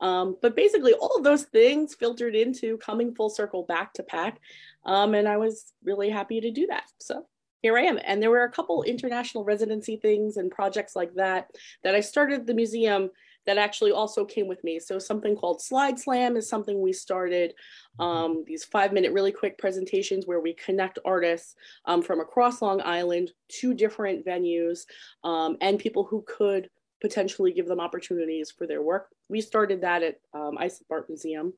[0.02, 4.40] Um, but basically, all of those things filtered into coming full circle back to PAC.
[4.86, 6.86] Um, and I was really happy to do that.
[7.00, 7.26] So
[7.62, 8.00] here I am.
[8.04, 11.52] And there were a couple international residency things and projects like that
[11.84, 13.12] that I started the museum
[13.46, 14.80] that actually also came with me.
[14.80, 17.54] So something called Slide Slam is something we started.
[18.00, 22.82] Um, these five minute really quick presentations where we connect artists um, from across Long
[22.82, 24.82] Island to different venues
[25.24, 26.70] um, and people who could
[27.04, 29.10] potentially give them opportunities for their work.
[29.28, 31.54] We started that at um, Islip Art Museum,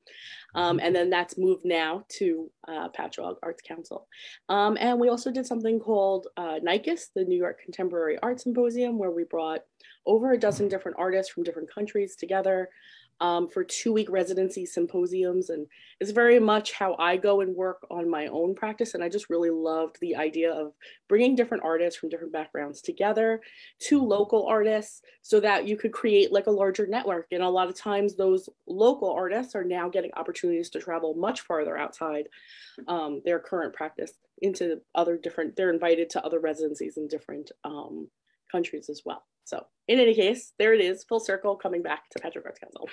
[0.55, 4.07] um, and then that's moved now to uh, Patchogue Arts Council.
[4.49, 8.97] Um, and we also did something called uh, NYCUS, the New York Contemporary Art Symposium,
[8.97, 9.61] where we brought
[10.05, 12.69] over a dozen different artists from different countries together
[13.21, 15.49] um, for two week residency symposiums.
[15.49, 15.67] And
[15.99, 18.93] it's very much how I go and work on my own practice.
[18.93, 20.73] And I just really loved the idea of
[21.07, 23.41] bringing different artists from different backgrounds together
[23.83, 27.27] to local artists so that you could create like a larger network.
[27.31, 31.41] And a lot of times, those local artists are now getting opportunities to travel much
[31.41, 32.27] farther outside
[32.87, 38.09] um, their current practice into other different, they're invited to other residencies in different um,
[38.51, 39.23] countries as well.
[39.43, 42.89] So in any case, there it is, full circle coming back to Patchogue Arts Council.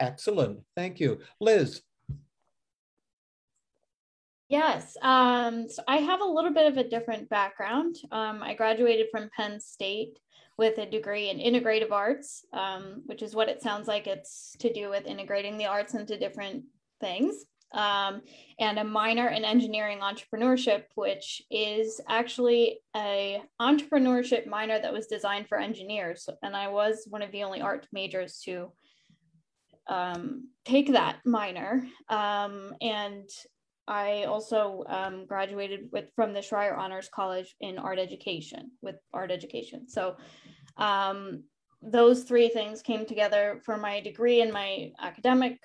[0.00, 0.60] Excellent.
[0.76, 1.20] Thank you.
[1.40, 1.82] Liz.
[4.48, 7.96] Yes, um, so I have a little bit of a different background.
[8.12, 10.18] Um, I graduated from Penn State
[10.56, 14.72] with a degree in integrative arts, um, which is what it sounds like it's to
[14.72, 16.62] do with integrating the arts into different
[17.00, 17.44] things
[17.76, 18.22] um,
[18.58, 25.46] and a minor in engineering entrepreneurship, which is actually a entrepreneurship minor that was designed
[25.46, 26.28] for engineers.
[26.42, 28.72] And I was one of the only art majors to
[29.88, 31.86] um, take that minor.
[32.08, 33.28] Um, and
[33.86, 39.30] I also um, graduated with from the Schreyer Honors College in art education with art
[39.30, 39.88] education.
[39.88, 40.16] So
[40.78, 41.44] um,
[41.82, 45.60] those three things came together for my degree and my academic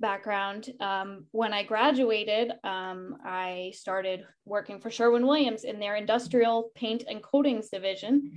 [0.00, 6.70] background, um, when I graduated, um, I started working for Sherwin Williams in their industrial
[6.74, 8.32] paint and coatings division,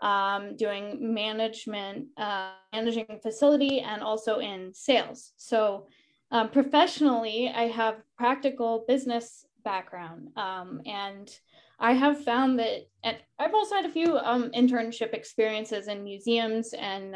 [0.00, 5.32] um, doing management, uh, managing facility, and also in sales.
[5.36, 5.86] So
[6.30, 11.30] um, professionally, I have practical business background, um, and
[11.78, 16.72] I have found that, and I've also had a few um, internship experiences in museums
[16.72, 17.14] and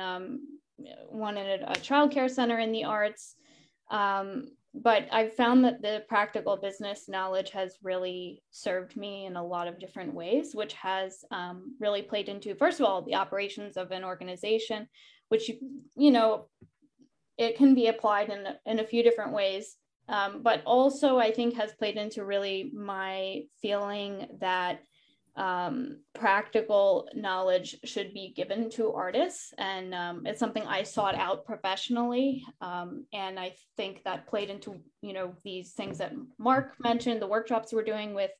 [1.08, 3.34] one in a, a child care center in the arts.
[3.90, 9.44] Um, but I've found that the practical business knowledge has really served me in a
[9.44, 13.76] lot of different ways, which has um, really played into, first of all, the operations
[13.76, 14.86] of an organization,
[15.30, 15.50] which,
[15.96, 16.46] you know,
[17.38, 19.76] it can be applied in, in a few different ways.
[20.08, 24.80] Um, but also, I think, has played into really my feeling that
[25.38, 29.54] um, practical knowledge should be given to artists.
[29.56, 32.44] And um, it's something I sought out professionally.
[32.60, 37.28] Um, and I think that played into, you know, these things that Mark mentioned, the
[37.28, 38.32] workshops we're doing with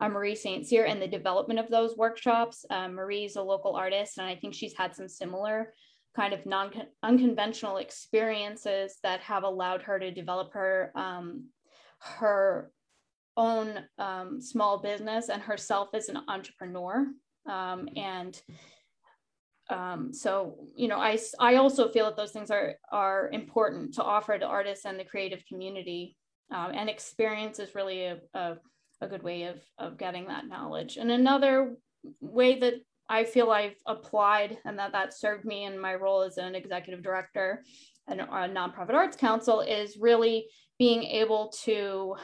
[0.00, 0.66] uh, Marie St.
[0.66, 2.64] Cyr and the development of those workshops.
[2.68, 5.72] Uh, Marie's a local artist, and I think she's had some similar
[6.16, 6.72] kind of non
[7.04, 11.44] unconventional experiences that have allowed her to develop her um,
[12.00, 12.72] her
[13.36, 17.06] own um, small business and herself as an entrepreneur.
[17.48, 18.40] Um, and
[19.70, 24.02] um, so you know I, I also feel that those things are are important to
[24.02, 26.16] offer to artists and the creative community.
[26.52, 28.56] Um, and experience is really a, a,
[29.00, 30.96] a good way of, of getting that knowledge.
[30.96, 31.76] And another
[32.20, 32.74] way that
[33.08, 37.04] I feel I've applied and that that served me in my role as an executive
[37.04, 37.62] director
[38.08, 40.46] and a nonprofit arts council is really
[40.78, 42.16] being able to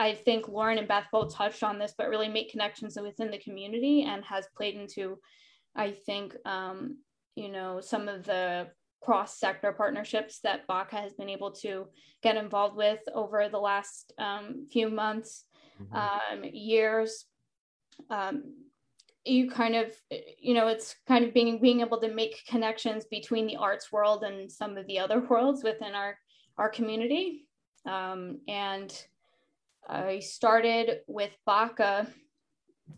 [0.00, 3.38] I think Lauren and Beth both touched on this, but really make connections within the
[3.38, 5.18] community and has played into,
[5.76, 6.96] I think, um,
[7.36, 8.68] you know, some of the
[9.02, 11.86] cross sector partnerships that BACA has been able to
[12.22, 15.44] get involved with over the last um, few months,
[15.78, 15.94] mm-hmm.
[15.94, 17.26] um, years.
[18.08, 18.54] Um,
[19.26, 19.92] you kind of
[20.38, 24.24] you know it's kind of being being able to make connections between the arts world
[24.24, 26.16] and some of the other worlds within our
[26.56, 27.44] our community
[27.86, 29.04] um, and
[29.90, 32.06] i started with baca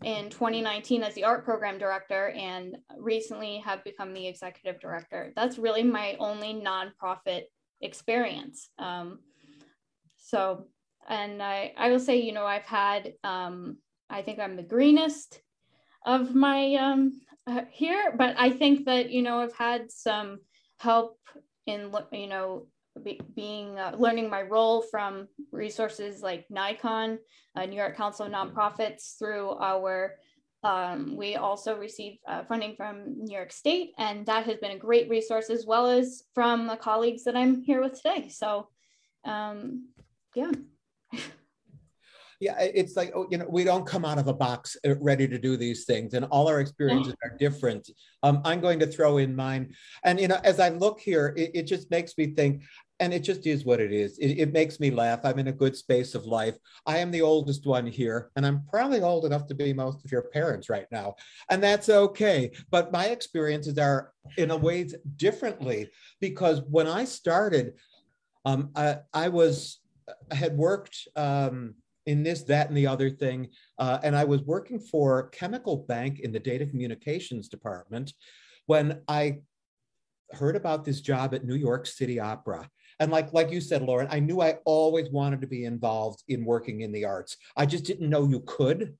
[0.03, 5.31] in 2019 as the art program director and recently have become the executive director.
[5.35, 7.43] That's really my only nonprofit
[7.79, 8.69] experience.
[8.79, 9.19] Um,
[10.17, 10.65] so
[11.07, 13.77] and I, I will say you know i've had um,
[14.09, 15.41] i think i'm the greenest
[16.05, 20.39] of my um, uh, here, but I think that you know I've had some
[20.79, 21.17] help
[21.65, 22.67] in you know
[23.03, 27.17] be, being uh, learning my role from resources like NYCON,
[27.55, 30.15] uh, New York Council of Nonprofits, through our
[30.63, 34.77] um, we also receive uh, funding from New York State, and that has been a
[34.77, 38.29] great resource as well as from the colleagues that I'm here with today.
[38.29, 38.69] So,
[39.25, 39.89] um,
[40.35, 40.51] yeah.
[42.43, 45.27] yeah it's like oh, you know we don't come out of a box uh, ready
[45.27, 47.89] to do these things and all our experiences are different
[48.23, 51.51] um, i'm going to throw in mine and you know as i look here it,
[51.53, 52.61] it just makes me think
[53.03, 55.51] and it just is what it is it, it, makes me laugh i'm in a
[55.51, 59.45] good space of life i am the oldest one here and i'm probably old enough
[59.45, 61.13] to be most of your parents right now
[61.49, 65.89] and that's okay but my experiences are in a ways differently
[66.21, 67.73] because when i started
[68.45, 69.79] um, I, I was
[70.31, 73.49] I had worked um, in this, that, and the other thing.
[73.77, 78.13] Uh, and I was working for Chemical Bank in the data communications department
[78.65, 79.39] when I
[80.31, 82.69] heard about this job at New York City Opera.
[83.03, 86.45] And like, like you said, Lauren, I knew I always wanted to be involved in
[86.45, 87.35] working in the arts.
[87.57, 88.95] I just didn't know you could.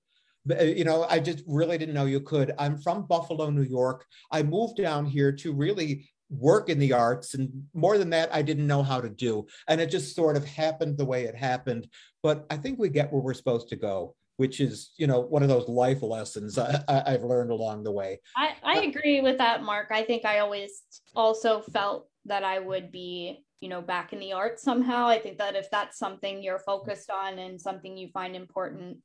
[0.52, 2.54] Uh, you know, I just really didn't know you could.
[2.60, 4.06] I'm from Buffalo, New York.
[4.30, 8.42] I moved down here to really work in the arts and more than that i
[8.42, 11.88] didn't know how to do and it just sort of happened the way it happened
[12.24, 15.44] but i think we get where we're supposed to go which is you know one
[15.44, 19.62] of those life lessons I, have learned along the way I, I agree with that
[19.62, 20.82] mark i think i always
[21.14, 25.08] also felt that i would be you know back in the arts somehow.
[25.08, 28.98] I think that if that's something you're focused on and something you find important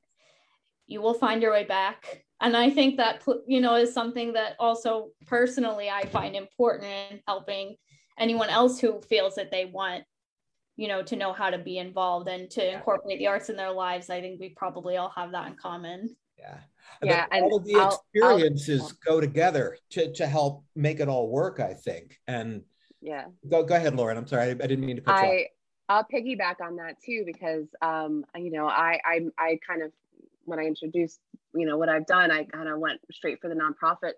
[0.88, 2.24] you will find your way back.
[2.40, 7.20] And i think that you know is something that also personally i find important in
[7.26, 7.76] helping
[8.18, 10.04] anyone else who feels that they want
[10.76, 13.72] you know to know how to be involved and to incorporate the arts in their
[13.72, 14.10] lives.
[14.10, 16.16] I think we probably all have that in common.
[16.36, 16.58] Yeah.
[17.02, 21.08] Yeah and all of the I'll, experiences I'll, go together to, to help make it
[21.08, 22.16] all work i think.
[22.26, 22.62] And
[23.00, 23.24] yeah.
[23.48, 24.16] Go, go ahead lauren.
[24.16, 24.48] I'm sorry.
[24.48, 25.46] I, I didn't mean to cut I,
[25.88, 29.92] I'll piggyback on that too because um, you know I, I I kind of
[30.48, 31.20] when I introduced,
[31.54, 34.12] you know, what I've done, I kind of went straight for the nonprofit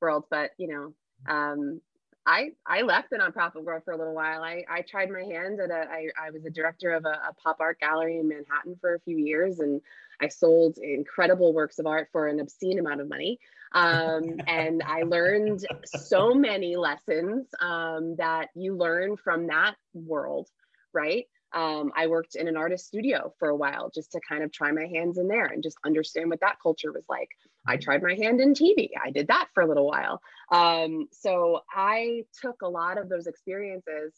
[0.00, 0.24] world.
[0.30, 0.94] But you know,
[1.32, 1.80] um,
[2.26, 4.42] I I left the nonprofit world for a little while.
[4.42, 7.34] I I tried my hand at a I I was a director of a, a
[7.42, 9.80] pop art gallery in Manhattan for a few years, and
[10.20, 13.38] I sold incredible works of art for an obscene amount of money.
[13.72, 20.48] Um, and I learned so many lessons um, that you learn from that world,
[20.92, 21.26] right?
[21.52, 24.70] Um, I worked in an artist studio for a while just to kind of try
[24.70, 27.30] my hands in there and just understand what that culture was like.
[27.66, 28.90] I tried my hand in TV.
[29.02, 30.20] I did that for a little while.
[30.50, 34.14] Um, so I took a lot of those experiences,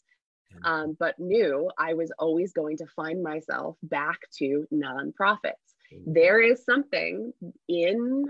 [0.63, 5.59] um, but knew I was always going to find myself back to nonprofits.
[5.93, 6.13] Mm-hmm.
[6.13, 7.33] There is something
[7.67, 8.25] in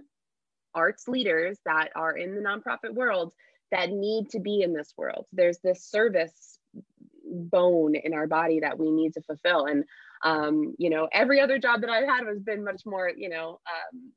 [0.74, 3.34] arts leaders that are in the nonprofit world
[3.72, 5.26] that need to be in this world.
[5.32, 6.60] There's this service
[7.26, 9.66] bone in our body that we need to fulfill.
[9.66, 9.86] And,
[10.24, 13.60] um, you know, every other job that I've had has been much more, you know,
[13.94, 14.12] um,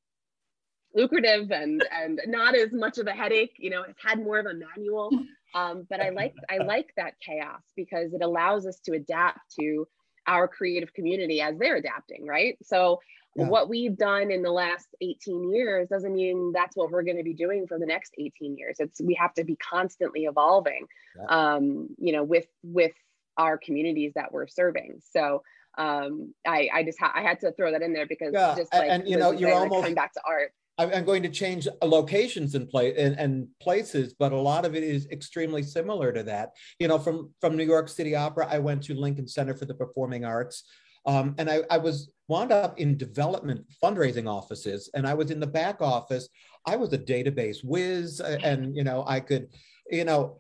[0.97, 4.47] lucrative and and not as much of a headache you know it's had more of
[4.47, 5.11] a manual
[5.55, 9.87] um, but i like i like that chaos because it allows us to adapt to
[10.27, 12.99] our creative community as they're adapting right so
[13.37, 13.47] yeah.
[13.47, 17.23] what we've done in the last 18 years doesn't mean that's what we're going to
[17.23, 20.87] be doing for the next 18 years it's we have to be constantly evolving
[21.19, 21.55] yeah.
[21.55, 22.93] um, you know with with
[23.37, 25.43] our communities that we're serving so
[25.79, 28.55] um, I, I just ha- I had to throw that in there because yeah.
[28.57, 31.31] just like and, you know you're almost like coming back to art I'm going to
[31.31, 36.23] change locations and and, and, places, but a lot of it is extremely similar to
[36.25, 36.51] that.
[36.79, 39.75] You know, from from New York City Opera, I went to Lincoln Center for the
[39.75, 40.65] Performing Arts,
[41.07, 45.41] um, and I, I was wound up in development fundraising offices, and I was in
[45.41, 46.29] the back office.
[46.67, 49.49] I was a database whiz, and you know, I could,
[49.91, 50.37] you know,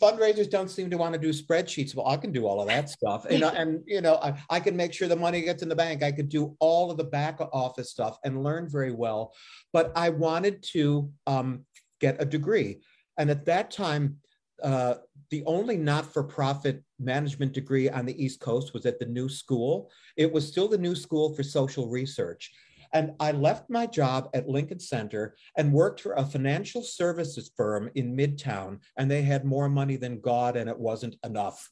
[0.00, 1.94] fundraisers don't seem to want to do spreadsheets.
[1.94, 3.28] Well, I can do all of that stuff.
[3.30, 6.02] Know, and you know, I, I can make sure the money gets in the bank.
[6.02, 9.34] I could do all of the back office stuff and learn very well.
[9.72, 11.64] But I wanted to um,
[12.00, 12.80] get a degree.
[13.18, 14.16] And at that time,
[14.62, 14.94] uh,
[15.30, 19.90] the only not-for-profit management degree on the East Coast was at the New School.
[20.16, 22.52] It was still the New School for Social Research.
[22.94, 27.90] And I left my job at Lincoln Center and worked for a financial services firm
[27.96, 28.78] in Midtown.
[28.96, 31.70] And they had more money than God, and it wasn't enough.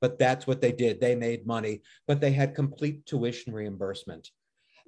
[0.00, 0.98] But that's what they did.
[0.98, 4.30] They made money, but they had complete tuition reimbursement.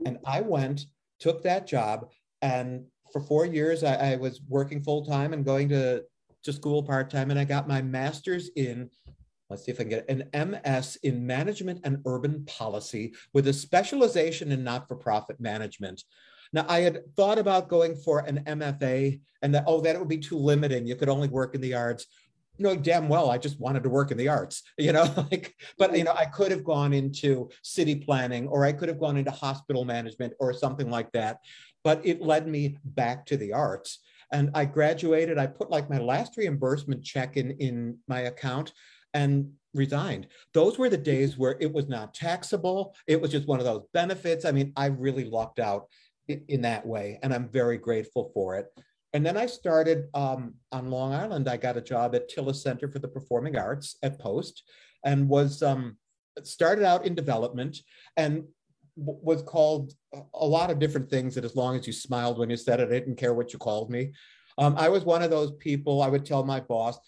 [0.07, 0.87] And I went,
[1.21, 2.11] took that job,
[2.41, 6.05] and for four years, I, I was working full time and going to,
[6.45, 7.31] to school part time.
[7.31, 8.91] And I got my master's in
[9.51, 13.53] let's see if I can get an MS in management and urban policy with a
[13.53, 16.05] specialization in not-for-profit management.
[16.53, 20.19] Now, I had thought about going for an MFA and that, oh, that would be
[20.19, 20.87] too limiting.
[20.87, 22.07] You could only work in the arts.
[22.59, 25.97] No, damn well, I just wanted to work in the arts, you know, like, but,
[25.97, 29.31] you know, I could have gone into city planning or I could have gone into
[29.31, 31.39] hospital management or something like that.
[31.85, 34.01] But it led me back to the arts.
[34.33, 38.73] And I graduated, I put like my last reimbursement check in, in my account
[39.15, 40.27] and resigned.
[40.55, 42.95] Those were the days where it was not taxable.
[43.07, 44.45] It was just one of those benefits.
[44.45, 45.87] I mean, I really lucked out
[46.29, 48.67] in, that way, and I'm very grateful for it.
[49.15, 51.49] And then I started um, on Long Island.
[51.49, 54.65] I got a job at Tilles Center for the Performing Arts at Post,
[55.05, 55.97] and was um,
[56.43, 57.79] started out in development
[58.17, 58.45] and
[58.97, 59.93] was called
[60.35, 61.35] a lot of different things.
[61.35, 63.59] That as long as you smiled when you said it, I didn't care what you
[63.59, 64.13] called me.
[64.59, 66.03] Um, I was one of those people.
[66.03, 66.99] I would tell my boss,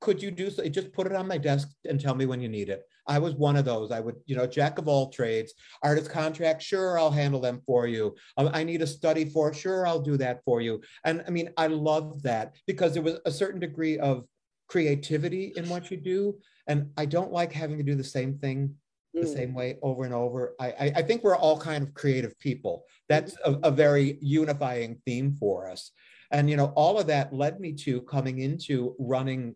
[0.00, 0.68] "Could you do so?
[0.68, 3.34] Just put it on my desk and tell me when you need it." I was
[3.34, 3.90] one of those.
[3.90, 5.54] I would, you know, jack of all trades.
[5.82, 8.14] Artist contract, sure, I'll handle them for you.
[8.36, 10.82] Um, I need a study for, sure, I'll do that for you.
[11.04, 14.26] And I mean, I love that because there was a certain degree of
[14.68, 18.74] creativity in what you do, and I don't like having to do the same thing
[19.14, 19.34] the mm.
[19.34, 20.54] same way over and over.
[20.60, 22.84] I, I, I, think we're all kind of creative people.
[23.08, 25.92] That's a, a, very unifying theme for us.
[26.30, 29.54] And, you know, all of that led me to coming into running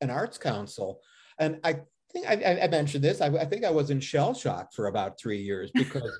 [0.00, 1.00] an arts council.
[1.38, 1.80] And I
[2.12, 5.18] think I, I mentioned this, I, I, think I was in shell shock for about
[5.18, 6.18] three years because,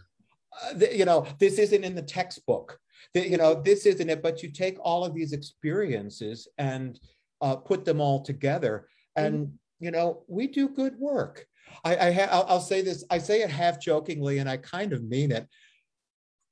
[0.62, 2.78] uh, the, you know, this isn't in the textbook.
[3.14, 6.98] The, you know, this isn't it, but you take all of these experiences and
[7.40, 8.88] uh, put them all together.
[9.16, 9.52] And, mm
[9.82, 11.44] you know, we do good work.
[11.84, 15.02] I, I ha- I'll say this, I say it half jokingly, and I kind of
[15.02, 15.48] mean it.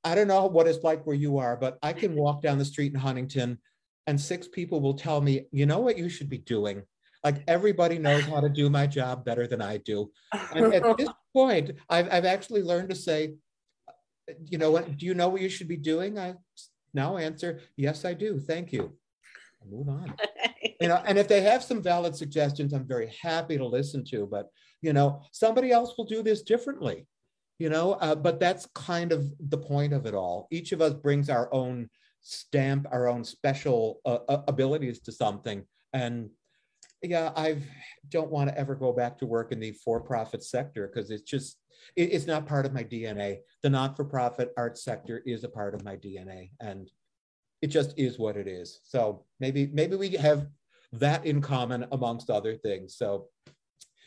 [0.03, 2.65] I don't know what it's like where you are, but I can walk down the
[2.65, 3.59] street in Huntington
[4.07, 6.83] and six people will tell me, you know what you should be doing?
[7.23, 10.11] Like everybody knows how to do my job better than I do.
[10.53, 13.35] And at this point, I've, I've actually learned to say,
[14.45, 16.17] you know what, do you know what you should be doing?
[16.17, 16.33] I
[16.93, 18.39] now answer, yes, I do.
[18.39, 18.97] Thank you.
[19.61, 20.15] I'll move on.
[20.81, 24.25] you know, and if they have some valid suggestions, I'm very happy to listen to,
[24.25, 24.47] but
[24.81, 27.05] you know, somebody else will do this differently
[27.61, 30.93] you know uh, but that's kind of the point of it all each of us
[30.93, 31.89] brings our own
[32.21, 36.29] stamp our own special uh, uh abilities to something And
[37.01, 37.57] yeah, I
[38.09, 41.57] don't want to ever go back to work in the for-profit sector because it's just
[41.95, 43.39] it, it's not part of my DNA.
[43.63, 46.91] The not-for-profit arts sector is a part of my DNA, and
[47.61, 48.81] it just is what it is.
[48.83, 50.47] So maybe maybe we have
[50.93, 52.95] that in common amongst other things.
[52.95, 53.29] So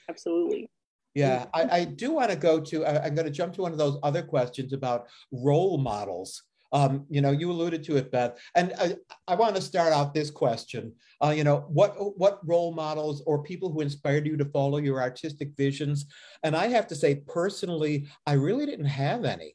[0.08, 0.70] absolutely.
[1.14, 2.84] Yeah, I, I do want to go to.
[2.84, 6.42] I, I'm going to jump to one of those other questions about role models.
[6.72, 8.96] Um, you know, you alluded to it, Beth, and I,
[9.28, 10.92] I want to start out this question.
[11.22, 15.00] Uh, you know, what what role models or people who inspired you to follow your
[15.00, 16.06] artistic visions?
[16.42, 19.54] And I have to say, personally, I really didn't have any,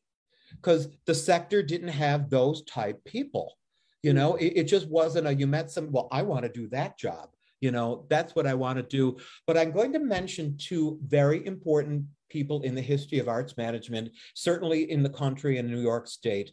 [0.61, 3.57] because the sector didn't have those type people.
[4.01, 5.33] You know, it, it just wasn't a.
[5.33, 5.91] You met some.
[5.91, 7.31] Well, I want to do that job.
[7.61, 9.17] You know, that's what I want to do.
[9.45, 14.11] But I'm going to mention two very important people in the history of arts management,
[14.35, 16.51] certainly in the country and New York State.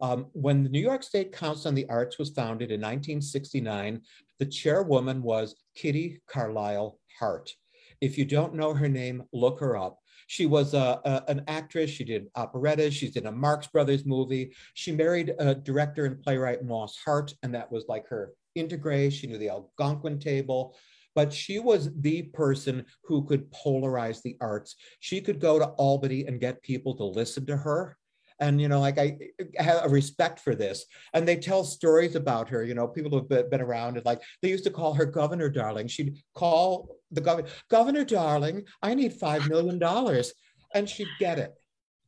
[0.00, 4.00] Um, when the New York State Council on the Arts was founded in 1969,
[4.38, 7.52] the chairwoman was Kitty Carlisle Hart.
[8.00, 9.98] If you don't know her name, look her up.
[10.28, 11.90] She was a, a, an actress.
[11.90, 12.94] She did operettas.
[12.94, 14.54] She's in a Marx Brothers movie.
[14.74, 18.32] She married a director and playwright Moss Hart, and that was like her
[18.62, 19.12] integre.
[19.12, 20.74] She knew the Algonquin table
[21.18, 24.76] but she was the person who could polarize the arts.
[25.00, 27.96] She could go to Albany and get people to listen to her.
[28.38, 29.18] And you know like i
[29.56, 30.84] have a respect for this.
[31.12, 34.48] And they tell stories about her you know people who've been around and like they
[34.48, 35.88] used to call her governor darling.
[35.88, 40.32] She'd call the governor governor darling i need five million dollars.
[40.72, 41.52] And she'd get it.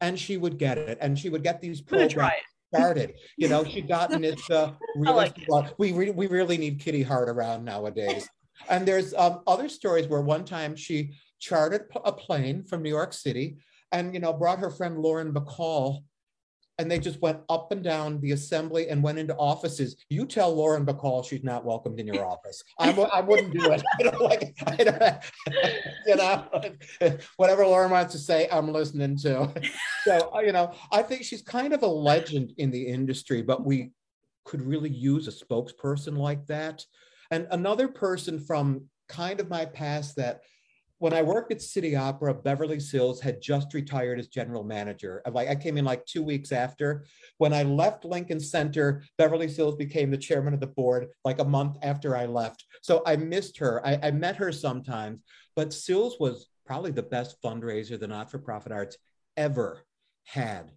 [0.01, 0.99] And she would get it.
[1.01, 2.33] And she would get these programs
[2.73, 5.75] started you know she'd gotten it uh, really like it.
[5.79, 8.29] we, re- we really need kitty hart around nowadays
[8.69, 13.13] and there's um, other stories where one time she chartered a plane from new york
[13.13, 13.57] city
[13.93, 16.05] and you know brought her friend lauren bacall
[16.81, 19.97] and they just went up and down the assembly and went into offices.
[20.09, 22.65] You tell Lauren Bacall she's not welcomed in your office.
[22.79, 23.83] I, I wouldn't do it.
[24.01, 24.55] You know, like,
[26.09, 29.53] you know, whatever Lauren wants to say, I'm listening to.
[30.05, 33.67] So, uh, you know, I think she's kind of a legend in the industry, but
[33.67, 33.91] we
[34.47, 36.87] could really use a spokesperson like that.
[37.31, 40.41] And another person from kind of my past that
[41.01, 45.23] when I worked at City Opera, Beverly Sills had just retired as general manager.
[45.33, 47.07] Like I came in like two weeks after.
[47.39, 51.45] When I left Lincoln Center, Beverly Sills became the chairman of the board like a
[51.45, 52.67] month after I left.
[52.83, 53.85] So I missed her.
[53.85, 55.23] I, I met her sometimes,
[55.57, 58.99] but Sills was probably the best fundraiser the not-for-profit arts
[59.39, 59.83] ever
[60.25, 60.71] had.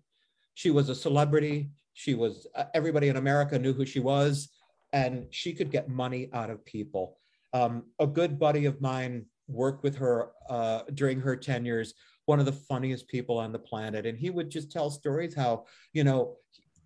[0.54, 1.72] She was a celebrity.
[1.92, 4.48] She was uh, everybody in America knew who she was,
[4.94, 7.20] and she could get money out of people.
[7.52, 11.94] Um, a good buddy of mine worked with her uh, during her tenures,
[12.26, 14.06] one of the funniest people on the planet.
[14.06, 16.38] And he would just tell stories how, you know,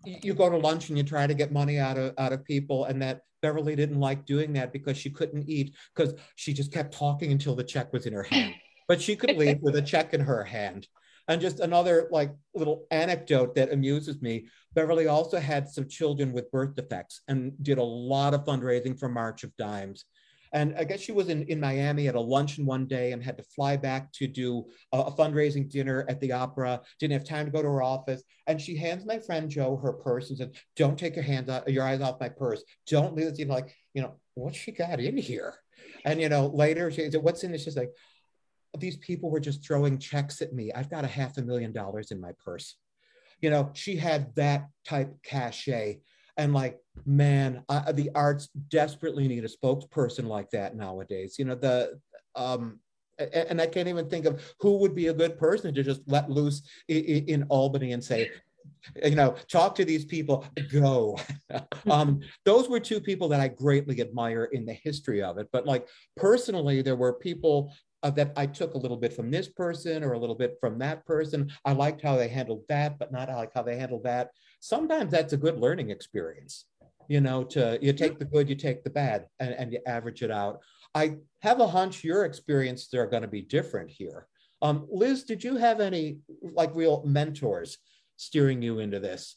[0.04, 2.84] you go to lunch and you try to get money out of out of people
[2.84, 6.94] and that Beverly didn't like doing that because she couldn't eat because she just kept
[6.94, 8.54] talking until the check was in her hand.
[8.88, 10.88] But she could leave with a check in her hand.
[11.28, 14.48] And just another like little anecdote that amuses me.
[14.74, 19.08] Beverly also had some children with birth defects and did a lot of fundraising for
[19.08, 20.06] March of Dimes.
[20.52, 23.36] And I guess she was in, in Miami at a luncheon one day and had
[23.38, 26.80] to fly back to do a, a, fundraising dinner at the opera.
[26.98, 28.22] Didn't have time to go to her office.
[28.46, 31.68] And she hands my friend Joe her purse and says, Don't take your hands out,
[31.68, 32.62] uh, your eyes off my purse.
[32.86, 33.38] Don't leave.
[33.38, 35.54] You know, like, you know, what she got in here?
[36.04, 37.64] And you know, later she said, What's in this?
[37.64, 37.92] She's like,
[38.78, 40.72] These people were just throwing checks at me.
[40.72, 42.76] I've got a half a million dollars in my purse.
[43.40, 46.00] You know, she had that type cachet
[46.38, 51.54] and like man I, the arts desperately need a spokesperson like that nowadays you know
[51.54, 52.00] the
[52.34, 52.80] um
[53.18, 56.30] and I can't even think of who would be a good person to just let
[56.30, 58.30] loose in, Albany and say,
[59.04, 61.18] you know, talk to these people, go.
[61.90, 65.48] um, those were two people that I greatly admire in the history of it.
[65.52, 67.72] But like personally, there were people
[68.02, 70.78] uh, that I took a little bit from this person or a little bit from
[70.78, 71.50] that person.
[71.64, 74.30] I liked how they handled that, but not like how they handled that.
[74.60, 76.66] Sometimes that's a good learning experience.
[77.08, 80.22] You know, to you take the good, you take the bad, and, and you average
[80.22, 80.60] it out.
[80.94, 84.26] I have a hunch your experiences are going to be different here.
[84.60, 87.78] Um, Liz, did you have any like real mentors
[88.16, 89.36] steering you into this?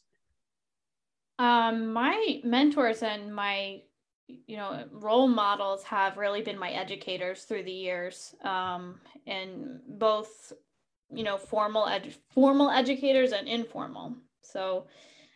[1.39, 3.81] Um, my mentors and my
[4.27, 10.53] you know role models have really been my educators through the years um, and both
[11.13, 14.15] you know formal ed- formal educators and informal
[14.51, 14.85] so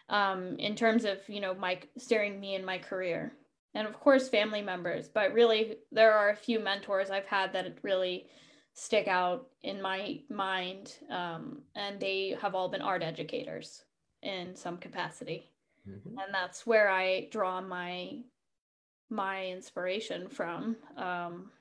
[0.09, 3.33] um, in terms of you know my steering me in my career
[3.73, 7.77] and of course family members but really there are a few mentors i've had that
[7.81, 8.27] really
[8.73, 13.83] stick out in my mind um, and they have all been art educators
[14.21, 15.51] in some capacity
[15.87, 16.17] mm-hmm.
[16.19, 18.11] and that's where i draw my
[19.09, 20.75] my inspiration from.
[20.97, 21.51] Um,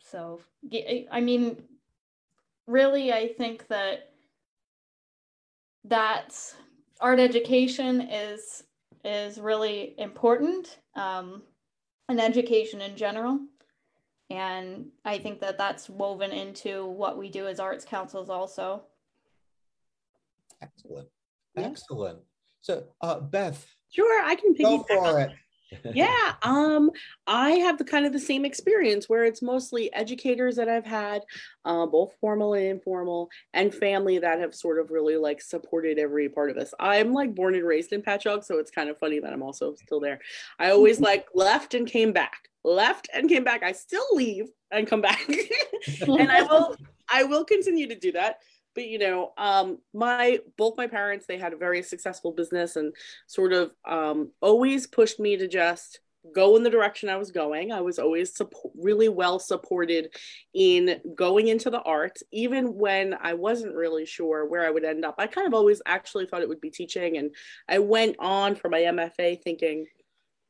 [0.00, 0.40] so,
[1.12, 1.62] I mean,
[2.66, 4.07] really, I think that
[5.88, 6.38] that
[7.00, 8.64] art education is
[9.04, 11.42] is really important, um,
[12.08, 13.38] and education in general.
[14.30, 18.82] And I think that that's woven into what we do as arts councils also.
[20.60, 21.08] Excellent.
[21.56, 22.18] Excellent.
[22.60, 23.66] So, uh, Beth.
[23.90, 25.30] Sure, I can go for it.
[25.94, 26.90] Yeah, um,
[27.26, 31.22] I have the kind of the same experience where it's mostly educators that I've had,
[31.64, 36.28] uh, both formal and informal, and family that have sort of really like supported every
[36.28, 36.72] part of this.
[36.78, 39.74] I'm like born and raised in Patchogue, so it's kind of funny that I'm also
[39.74, 40.20] still there.
[40.58, 43.62] I always like left and came back, left and came back.
[43.62, 45.28] I still leave and come back,
[46.06, 46.76] and I will,
[47.10, 48.36] I will continue to do that
[48.78, 52.94] but you know um, my both my parents they had a very successful business and
[53.26, 55.98] sort of um, always pushed me to just
[56.34, 60.14] go in the direction i was going i was always support, really well supported
[60.54, 65.04] in going into the arts even when i wasn't really sure where i would end
[65.04, 67.34] up i kind of always actually thought it would be teaching and
[67.68, 69.86] i went on for my mfa thinking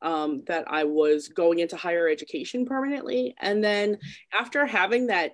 [0.01, 3.35] um, that I was going into higher education permanently.
[3.41, 3.97] And then
[4.31, 5.33] after having that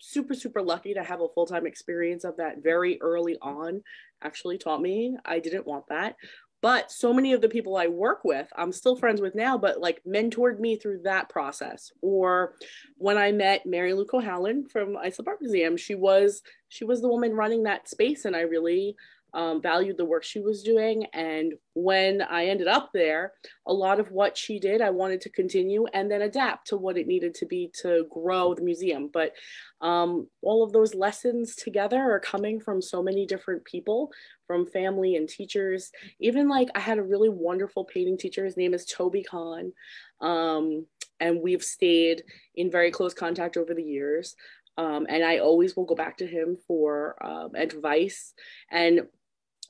[0.00, 3.82] super super lucky to have a full-time experience of that very early on
[4.22, 5.16] actually taught me.
[5.24, 6.16] I didn't want that.
[6.62, 9.80] But so many of the people i work with i'm still friends with now but
[9.80, 11.90] like mentored me through that process.
[12.02, 12.54] Or
[12.96, 17.08] when i met mary lou cohalan from islip art museum she was she was the
[17.08, 18.94] woman running that space and i really
[19.34, 21.06] um, valued the work she was doing.
[21.12, 23.32] And when I ended up there,
[23.66, 26.98] a lot of what she did, I wanted to continue and then adapt to what
[26.98, 29.10] it needed to be to grow the museum.
[29.12, 29.32] But
[29.80, 34.10] um, all of those lessons together are coming from so many different people,
[34.46, 35.90] from family and teachers.
[36.18, 38.44] Even like I had a really wonderful painting teacher.
[38.44, 39.72] His name is Toby Khan.
[40.20, 40.86] Um,
[41.20, 42.24] and we've stayed
[42.54, 44.34] in very close contact over the years.
[44.76, 48.32] Um, and I always will go back to him for um, advice.
[48.70, 49.02] And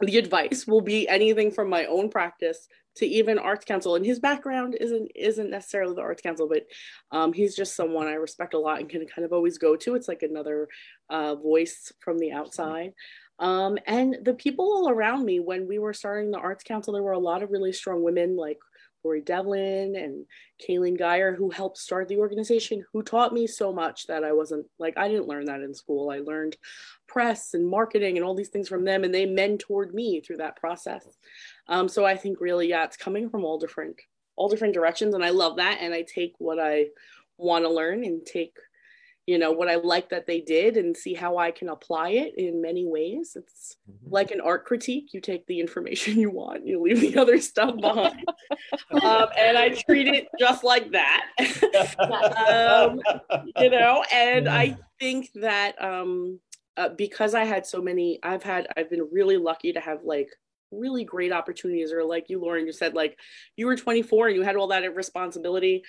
[0.01, 3.95] the advice will be anything from my own practice to even arts council.
[3.95, 6.67] And his background isn't isn't necessarily the arts council but
[7.13, 9.95] um, he's just someone i respect a lot and can kind of always go to.
[9.95, 10.69] It's like another
[11.09, 12.93] uh, voice from the outside.
[13.39, 17.03] Um, and the people all around me when we were starting the arts council there
[17.03, 18.59] were a lot of really strong women like
[19.05, 20.27] Lori Devlin and
[20.61, 24.67] Kayleen Geyer, who helped start the organization, who taught me so much that I wasn't
[24.79, 26.11] like, I didn't learn that in school.
[26.11, 26.57] I learned
[27.07, 30.57] press and marketing and all these things from them, and they mentored me through that
[30.57, 31.07] process.
[31.69, 34.01] Um, so I think really, yeah, it's coming from all different,
[34.37, 35.15] all different directions.
[35.15, 35.79] And I love that.
[35.81, 36.87] And I take what I
[37.37, 38.55] want to learn and take
[39.27, 42.35] you know what i like that they did and see how i can apply it
[42.37, 43.37] in many ways.
[43.37, 44.13] It's mm-hmm.
[44.13, 45.13] like an art critique.
[45.13, 48.25] You take the information you want you leave the other stuff behind.
[48.91, 51.27] Um, and i treat it just like that.
[52.39, 53.01] Um,
[53.61, 56.39] you know and i think that um,
[56.77, 60.29] uh, because i had so many i've had i've been really lucky to have like
[60.71, 63.19] really great opportunities or like you lauren you said like
[63.57, 65.83] you were 24 and you had all that responsibility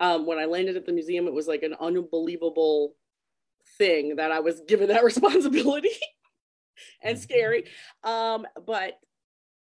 [0.00, 2.94] um, when I landed at the museum, it was like an unbelievable
[3.78, 5.90] thing that I was given that responsibility
[7.02, 7.22] and mm-hmm.
[7.22, 7.64] scary.
[8.02, 8.98] Um, but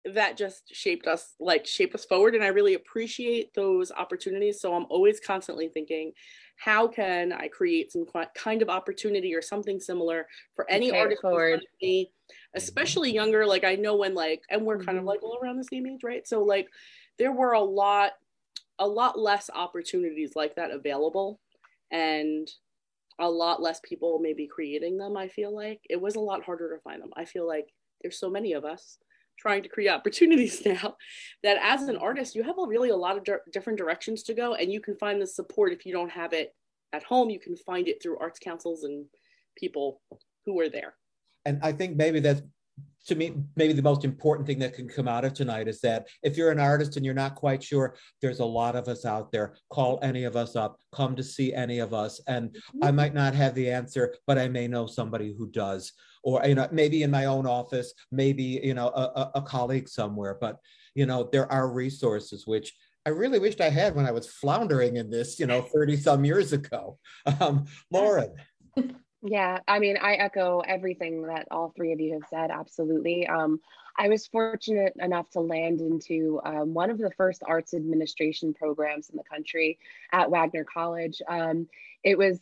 [0.05, 2.35] that just shaped us, like shaped us forward.
[2.35, 4.61] And I really appreciate those opportunities.
[4.61, 6.13] So I'm always constantly thinking,
[6.57, 11.67] how can I create some kind of opportunity or something similar for any okay, artist.
[11.83, 12.11] Me,
[12.55, 13.47] especially younger?
[13.47, 15.09] Like I know when like, and we're kind of mm-hmm.
[15.09, 16.27] like all around the same age, right?
[16.27, 16.69] So like
[17.19, 18.13] there were a lot
[18.79, 21.41] a lot less opportunities like that available
[21.91, 22.49] and
[23.19, 25.81] a lot less people maybe creating them i feel like.
[25.89, 27.11] It was a lot harder to find them.
[27.17, 27.73] I feel like
[28.03, 28.99] there's so many of us
[29.39, 30.97] trying to create opportunities now
[31.43, 34.35] that as an artist you have a really a lot of di- different directions to
[34.35, 36.55] go and you can find the support if you don't have it
[36.93, 37.31] at home.
[37.31, 39.07] You can find it through arts councils and
[39.57, 40.01] people
[40.45, 40.95] who are there.
[41.45, 42.43] And i think maybe that's
[43.07, 46.09] to me, maybe the most important thing that can come out of tonight is that
[46.23, 49.31] if you're an artist and you're not quite sure, there's a lot of us out
[49.31, 49.55] there.
[49.71, 52.21] Call any of us up, come to see any of us.
[52.27, 55.93] And I might not have the answer, but I may know somebody who does.
[56.25, 60.37] Or, you know, maybe in my own office, maybe, you know, a, a colleague somewhere.
[60.41, 60.57] But,
[60.97, 62.75] you know, there are resources which
[63.07, 66.25] I really wished I had when I was floundering in this, you know, 30 some
[66.25, 66.99] years ago.
[67.41, 68.35] Um, Lauren.
[69.29, 72.51] Yeah, I mean, I echo everything that all three of you have said.
[72.51, 73.27] Absolutely.
[73.27, 73.61] Um,
[73.99, 79.11] I was fortunate enough to land into um, one of the first arts administration programs
[79.11, 79.79] in the country
[80.13, 81.21] at Wagner College.
[81.29, 81.69] Um,
[82.05, 82.39] it was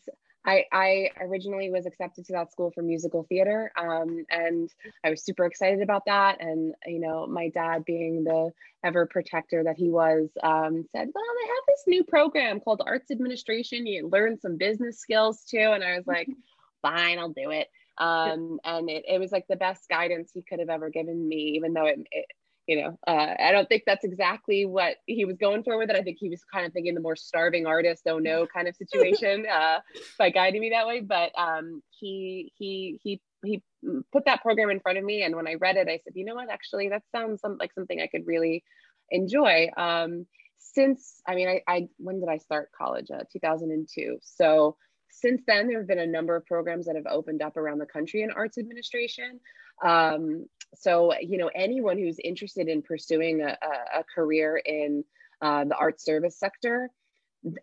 [0.46, 4.68] I, I originally was accepted to that school for musical theater, um, and
[5.02, 6.42] I was super excited about that.
[6.42, 11.24] And you know, my dad, being the ever protector that he was, um, said, "Well,
[11.24, 13.86] they have this new program called Arts Administration.
[13.86, 16.28] You learn some business skills too." And I was like,
[16.84, 17.68] "Fine, I'll do it."
[17.98, 21.54] Um, and it, it was like the best guidance he could have ever given me,
[21.56, 22.26] even though it, it
[22.66, 25.96] you know, uh, I don't think that's exactly what he was going for with it.
[25.96, 28.76] I think he was kind of thinking the more starving artist, oh no, kind of
[28.76, 29.80] situation uh,
[30.18, 31.00] by guiding me that way.
[31.00, 33.62] But um, he he he he
[34.12, 36.24] put that program in front of me, and when I read it, I said, you
[36.24, 38.64] know what, actually, that sounds some, like something I could really
[39.10, 39.68] enjoy.
[39.76, 40.26] Um,
[40.58, 43.10] since I mean, I, I when did I start college?
[43.10, 44.18] Uh, 2002.
[44.22, 44.76] So
[45.14, 47.86] since then, there have been a number of programs that have opened up around the
[47.86, 49.40] country in arts administration.
[49.82, 53.56] Um, so, you know, anyone who's interested in pursuing a,
[54.00, 55.04] a career in
[55.40, 56.90] uh, the art service sector,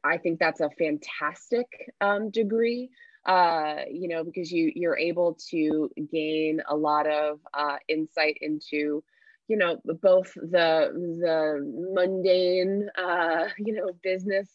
[0.04, 1.68] I think that's a fantastic
[1.99, 2.89] um, degree.
[3.26, 9.04] Uh, you know, because you you're able to gain a lot of uh, insight into,
[9.47, 10.89] you know, both the
[11.22, 11.62] the
[11.93, 14.49] mundane, uh, you know, business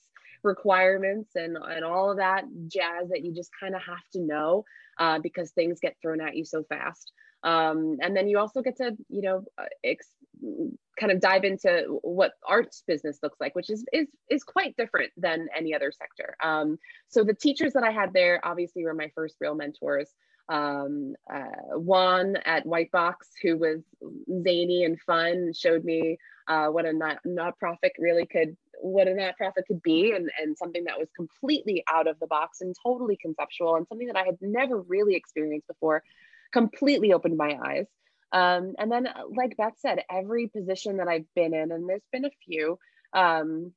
[0.46, 4.64] requirements and and all of that jazz that you just kind of have to know
[4.98, 7.12] uh, because things get thrown at you so fast.
[7.42, 10.08] Um, and then you also get to, you know, uh, ex-
[10.98, 15.12] kind of dive into what arts business looks like, which is is is quite different
[15.16, 16.36] than any other sector.
[16.42, 16.78] Um,
[17.08, 20.10] so the teachers that I had there obviously were my first real mentors.
[20.48, 23.82] Um, uh, Juan at White Box, who was
[24.42, 26.18] zany and fun, showed me
[26.48, 30.84] uh, what a not nonprofit really could, what a nonprofit could be, and and something
[30.84, 34.38] that was completely out of the box and totally conceptual, and something that I had
[34.40, 36.02] never really experienced before
[36.52, 37.86] completely opened my eyes.
[38.32, 42.02] Um, and then, uh, like Beth said, every position that I've been in, and there's
[42.12, 42.78] been a few,
[43.12, 43.72] um,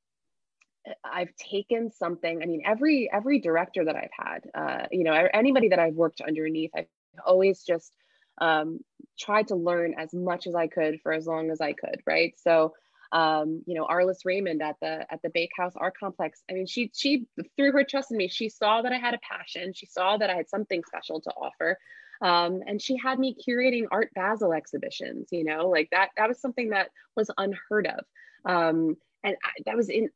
[1.03, 2.41] I've taken something.
[2.41, 6.21] I mean, every every director that I've had, uh, you know, anybody that I've worked
[6.21, 6.87] underneath, I've
[7.25, 7.91] always just
[8.39, 8.79] um,
[9.19, 12.33] tried to learn as much as I could for as long as I could, right?
[12.37, 12.73] So,
[13.11, 16.41] um, you know, Arlys Raymond at the at the Bakehouse Art Complex.
[16.49, 19.19] I mean, she she through her trust in me, she saw that I had a
[19.19, 19.73] passion.
[19.73, 21.77] She saw that I had something special to offer.
[22.21, 26.39] Um, and she had me curating Art Basel exhibitions, you know, like that, that was
[26.39, 28.05] something that was unheard of.
[28.45, 30.09] Um, and I, that was in,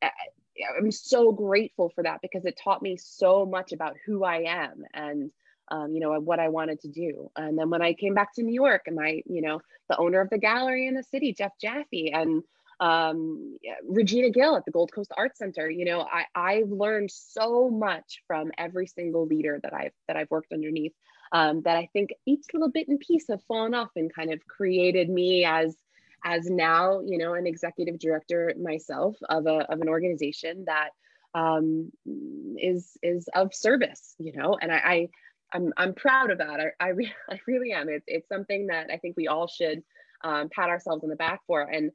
[0.78, 4.84] I'm so grateful for that because it taught me so much about who I am
[4.94, 5.32] and,
[5.72, 7.32] um, you know, what I wanted to do.
[7.38, 10.20] And then when I came back to New York and my, you know, the owner
[10.20, 12.44] of the gallery in the city, Jeff Jaffe, and
[12.84, 13.58] um,
[13.88, 15.70] Regina Gil at the Gold Coast Art Center.
[15.70, 20.30] You know, I, I've learned so much from every single leader that I've that I've
[20.30, 20.92] worked underneath
[21.32, 24.46] um, that I think each little bit and piece have fallen off and kind of
[24.46, 25.78] created me as
[26.26, 30.90] as now you know an executive director myself of a of an organization that
[31.34, 31.90] um,
[32.58, 34.14] is is of service.
[34.20, 34.78] You know, and I.
[34.78, 35.10] I
[35.56, 36.60] I'm, I'm proud of that.
[36.60, 37.88] I, I, re- I really am.
[37.88, 39.84] It's, it's something that I think we all should
[40.24, 41.62] um, pat ourselves on the back for.
[41.62, 41.92] And,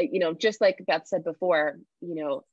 [0.00, 2.44] you know, just like Beth said before, you know,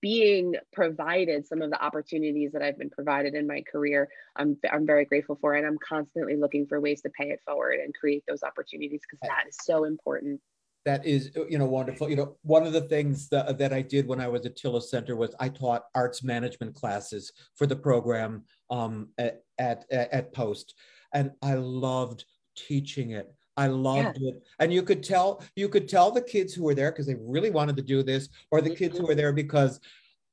[0.00, 4.86] being provided some of the opportunities that I've been provided in my career, I'm, I'm
[4.86, 5.54] very grateful for.
[5.54, 9.20] And I'm constantly looking for ways to pay it forward and create those opportunities because
[9.28, 10.40] that is so important.
[10.84, 12.08] That is, you know, wonderful.
[12.08, 14.88] You know, one of the things that, that I did when I was at Tilles
[14.88, 20.74] Center was I taught arts management classes for the program um, at, at, at Post.
[21.12, 22.24] And I loved
[22.56, 23.32] teaching it.
[23.56, 24.30] I loved yeah.
[24.30, 24.42] it.
[24.58, 27.50] And you could tell you could tell the kids who were there because they really
[27.50, 29.80] wanted to do this, or the kids who were there because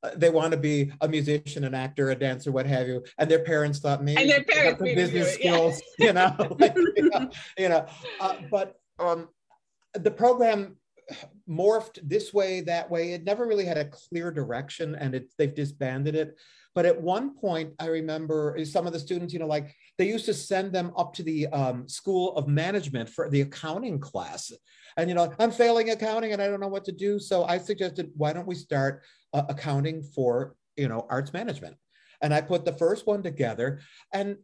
[0.04, 3.04] uh, they want to be a musician, an actor, a dancer, what have you.
[3.18, 6.08] And their parents thought maybe and their parents the business skills, yeah.
[6.08, 7.86] you know, like, you know, you know.
[8.20, 9.30] Uh, but um,
[9.94, 10.76] the program
[11.50, 13.14] morphed this way, that way.
[13.14, 16.38] It never really had a clear direction, and it, they've disbanded it.
[16.76, 20.26] But at one point, I remember some of the students, you know, like they used
[20.26, 24.52] to send them up to the um, School of Management for the accounting class.
[24.98, 27.20] And, you know, I'm failing accounting and I don't know what to do.
[27.20, 29.04] So I suggested, why don't we start
[29.34, 31.76] uh, accounting for, you know, arts management?
[32.22, 33.82] And I put the first one together.
[34.12, 34.38] And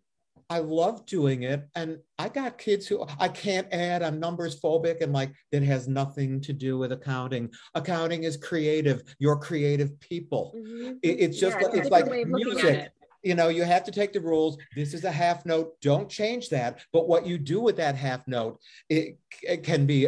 [0.50, 1.68] I love doing it.
[1.76, 5.88] And I got kids who I can't add, I'm numbers phobic and like it has
[5.88, 7.52] nothing to do with accounting.
[7.76, 9.04] Accounting is creative.
[9.20, 10.56] You're creative people.
[10.58, 10.94] Mm-hmm.
[11.04, 12.92] It, it's just, yeah, it's like music.
[13.22, 14.58] You know, you have to take the rules.
[14.76, 15.80] This is a half note.
[15.82, 16.80] Don't change that.
[16.94, 20.08] But what you do with that half note, it, it can be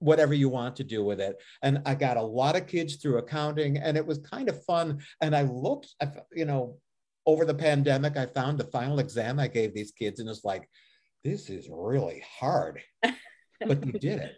[0.00, 1.36] whatever you want to do with it.
[1.62, 5.00] And I got a lot of kids through accounting and it was kind of fun.
[5.20, 5.94] And I looked,
[6.32, 6.78] you know,
[7.28, 10.66] over the pandemic, I found the final exam I gave these kids, and it's like,
[11.24, 14.36] this is really hard, but you did it.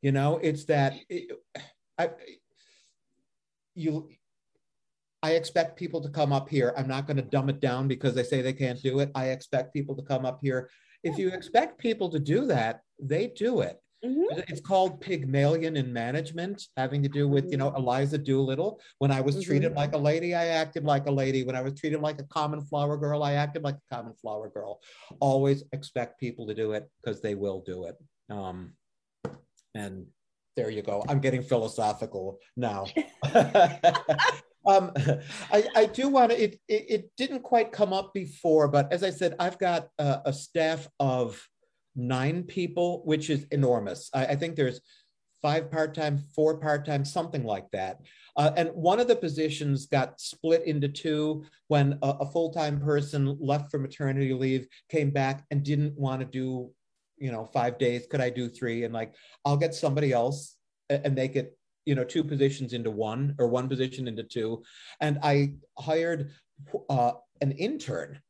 [0.00, 1.30] You know, it's that it,
[1.96, 2.10] I,
[3.76, 4.08] you
[5.22, 6.74] I expect people to come up here.
[6.76, 9.12] I'm not going to dumb it down because they say they can't do it.
[9.14, 10.68] I expect people to come up here.
[11.04, 13.80] If you expect people to do that, they do it.
[14.04, 14.40] Mm-hmm.
[14.48, 17.82] It's called Pygmalion in management, having to do with, you know, mm-hmm.
[17.82, 18.80] Eliza Doolittle.
[18.98, 19.44] When I was mm-hmm.
[19.44, 21.44] treated like a lady, I acted like a lady.
[21.44, 24.48] When I was treated like a common flower girl, I acted like a common flower
[24.48, 24.80] girl.
[25.20, 27.96] Always expect people to do it because they will do it.
[28.28, 28.72] Um,
[29.74, 30.06] and
[30.56, 31.04] there you go.
[31.08, 32.86] I'm getting philosophical now.
[34.66, 34.92] um,
[35.50, 39.02] I, I, do want to, it, it, it, didn't quite come up before, but as
[39.02, 41.40] I said, I've got a, a staff of
[41.94, 44.10] nine people, which is enormous.
[44.14, 44.80] I, I think there's
[45.42, 48.00] five part-time, four part-time, something like that.
[48.36, 53.36] Uh, and one of the positions got split into two when a, a full-time person
[53.40, 56.70] left for maternity leave, came back and didn't want to do,
[57.18, 58.06] you know, five days.
[58.08, 58.84] Could I do three?
[58.84, 59.14] And like,
[59.44, 60.56] I'll get somebody else
[60.88, 64.62] and make it, you know, two positions into one or one position into two.
[65.00, 66.30] And I hired
[66.88, 68.20] uh, an intern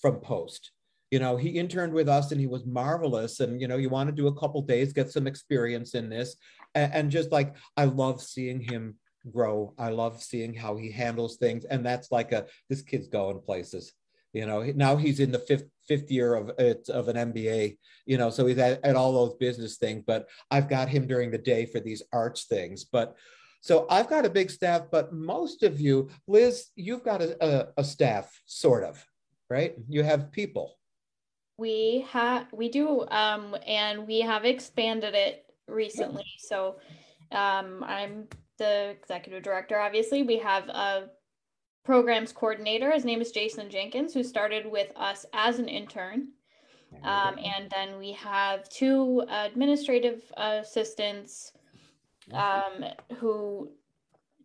[0.00, 0.72] from Post
[1.10, 3.40] you know he interned with us and he was marvelous.
[3.40, 6.36] And you know you want to do a couple days get some experience in this.
[6.74, 8.96] And, and, just like i love seeing him
[9.32, 9.74] grow.
[9.76, 11.64] I love seeing how he handles things.
[11.64, 13.92] And that's like a this kid's going places.
[14.32, 18.16] You know now he's in the fifth fifth year of it of an mba you
[18.16, 20.04] know so he's at, at all those business things.
[20.06, 22.84] But i've got him during the day for these arts things.
[22.84, 23.16] But
[23.62, 27.68] so I've got a big staff, but most of you, Liz, you've got a, a,
[27.78, 29.04] a staff, sort of,
[29.50, 29.74] right?
[29.86, 30.78] You have people
[31.60, 36.24] we have we do um and we have expanded it recently.
[36.38, 36.76] So
[37.30, 38.26] um i'm
[38.58, 40.22] the executive director obviously.
[40.22, 41.10] We have a
[41.84, 42.90] programs coordinator.
[42.90, 46.28] His name is jason jenkins who started with us as an intern.
[47.04, 51.52] Um, and then we have two administrative assistants
[52.32, 52.84] um,
[53.18, 53.70] who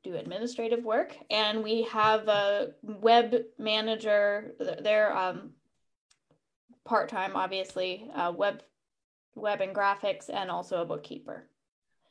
[0.04, 1.18] do administrative work.
[1.32, 4.54] And we have a web manager
[4.84, 5.55] they're um,
[6.86, 8.62] part time, obviously, uh, web
[9.36, 11.50] web and graphics, and also a bookkeeper.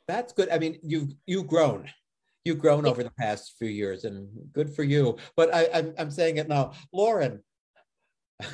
[0.07, 0.49] That's good.
[0.49, 1.89] I mean, you've you've grown.
[2.43, 5.17] You've grown over the past few years, and good for you.
[5.35, 7.41] But I, I'm I'm saying it now, Lauren.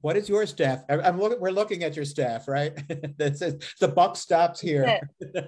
[0.00, 0.84] what is your staff?
[0.88, 1.40] I'm looking.
[1.40, 2.76] We're looking at your staff, right?
[3.18, 5.00] that says the buck stops here.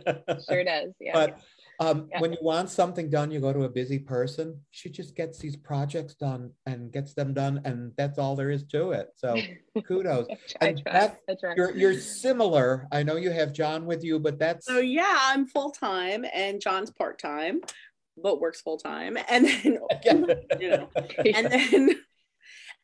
[0.49, 0.93] sure does.
[1.01, 1.13] Yeah.
[1.13, 1.39] But
[1.81, 2.21] um, yeah.
[2.21, 4.61] When you want something done, you go to a busy person.
[4.71, 8.65] She just gets these projects done and gets them done, and that's all there is
[8.69, 9.09] to it.
[9.17, 9.37] So
[9.87, 10.27] kudos.
[10.61, 11.21] and try, Beth,
[11.57, 12.87] you're, you're similar.
[12.93, 15.19] I know you have John with you, but that's so yeah.
[15.21, 17.61] I'm full time, and John's part time,
[18.17, 19.79] but works full time, and then
[20.61, 20.89] you know,
[21.35, 22.01] and then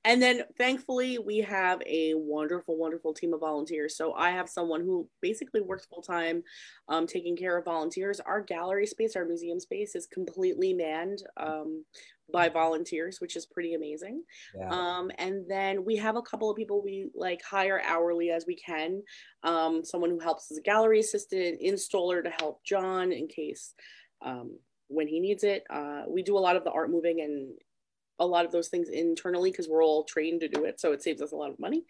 [0.05, 3.97] and then thankfully, we have a wonderful, wonderful team of volunteers.
[3.97, 6.43] So I have someone who basically works full time
[6.89, 8.21] um, taking care of volunteers.
[8.21, 11.85] Our gallery space, our museum space is completely manned um,
[12.31, 14.23] by volunteers, which is pretty amazing.
[14.55, 14.69] Yeah.
[14.69, 18.57] Um, and then we have a couple of people we like hire hourly as we
[18.57, 19.03] can.
[19.43, 23.75] Um, someone who helps as a gallery assistant, installer to help John in case
[24.21, 25.65] um, when he needs it.
[25.71, 27.55] Uh, we do a lot of the art moving and
[28.19, 31.03] a lot of those things internally because we're all trained to do it so it
[31.03, 31.85] saves us a lot of money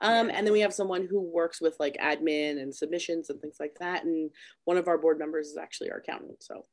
[0.00, 3.56] um, and then we have someone who works with like admin and submissions and things
[3.60, 4.30] like that and
[4.64, 6.64] one of our board members is actually our accountant so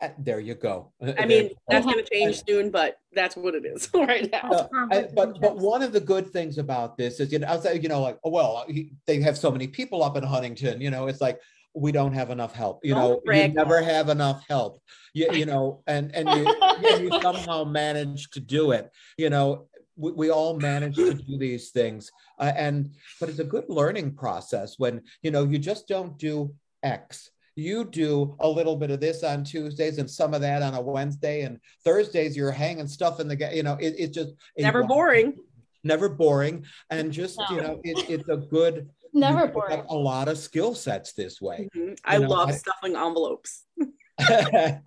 [0.00, 0.92] uh, there you go.
[1.18, 4.50] I mean, that's going to change soon, but that's what it is right now.
[4.50, 7.82] Uh, I, but but one of the good things about this is, you know, outside,
[7.82, 10.80] you know, like, oh, well, he, they have so many people up in Huntington.
[10.80, 11.40] You know, it's like
[11.74, 12.80] we don't have enough help.
[12.84, 14.82] You know, you never have enough help.
[15.14, 16.54] You, you know, and and you,
[17.00, 18.90] you somehow manage to do it.
[19.16, 22.90] You know, we, we all manage to do these things, uh, and
[23.20, 27.30] but it's a good learning process when you know you just don't do X.
[27.56, 30.80] You do a little bit of this on Tuesdays and some of that on a
[30.80, 35.36] Wednesday, and Thursdays you're hanging stuff in the you know it, it's just never boring
[35.82, 37.56] never boring and just no.
[37.56, 39.84] you know it, it's a good never boring.
[39.88, 41.68] A lot of skill sets this way.
[41.74, 41.94] Mm-hmm.
[42.04, 43.64] I know, love I, stuffing envelopes.
[44.20, 44.82] something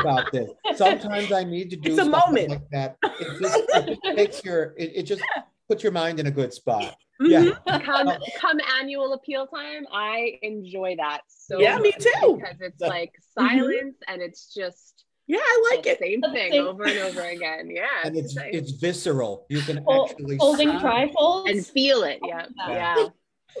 [0.00, 0.50] about this.
[0.76, 2.96] Sometimes I need to do it's a moment like that.
[3.02, 5.22] It just, it just makes your it, it just
[5.68, 6.96] puts your mind in a good spot.
[7.20, 7.50] Mm-hmm.
[7.66, 7.78] Yeah.
[7.80, 9.86] Come come annual appeal time.
[9.92, 12.38] I enjoy that so Yeah, me too.
[12.38, 13.46] Because it's like mm-hmm.
[13.46, 14.12] silence mm-hmm.
[14.12, 14.97] and it's just
[15.28, 15.98] yeah, I like it.
[15.98, 17.70] Same thing over and over again.
[17.70, 17.86] Yeah.
[18.04, 18.50] And it's nice.
[18.54, 19.44] it's visceral.
[19.50, 22.18] You can actually holding trifolds and feel it.
[22.24, 22.46] Yeah.
[22.56, 22.96] Yeah.
[22.96, 23.06] yeah.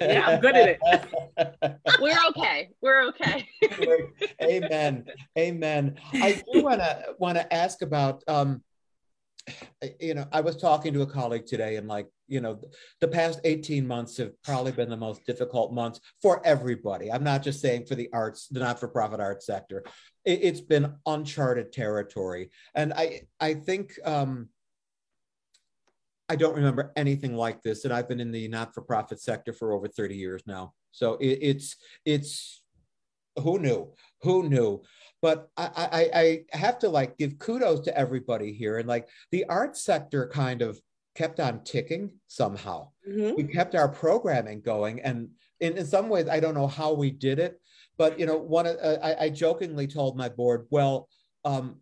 [0.00, 1.80] yeah, I'm good at it.
[2.00, 2.70] We're okay.
[2.80, 3.48] We're okay.
[4.42, 5.06] Amen.
[5.36, 5.96] Amen.
[6.14, 8.62] I do want to want to ask about um,
[10.00, 12.60] you know, I was talking to a colleague today, and like, you know,
[13.00, 17.10] the past 18 months have probably been the most difficult months for everybody.
[17.10, 19.84] I'm not just saying for the arts, the not for profit arts sector.
[20.28, 22.50] It, has been uncharted territory.
[22.74, 24.50] And I, I think, um,
[26.28, 29.88] I don't remember anything like this, and I've been in the not-for-profit sector for over
[29.88, 30.74] 30 years now.
[30.92, 32.62] So it, it's it's
[33.42, 34.82] who knew, who knew,
[35.22, 36.10] but I, I
[36.52, 40.60] I have to like give kudos to everybody here, and like the arts sector kind
[40.60, 40.78] of
[41.14, 42.88] kept on ticking somehow.
[43.08, 43.36] Mm-hmm.
[43.36, 47.10] We kept our programming going, and in, in some ways, I don't know how we
[47.10, 47.60] did it,
[47.98, 51.08] but you know, one uh, I, I jokingly told my board, well.
[51.44, 51.76] Um,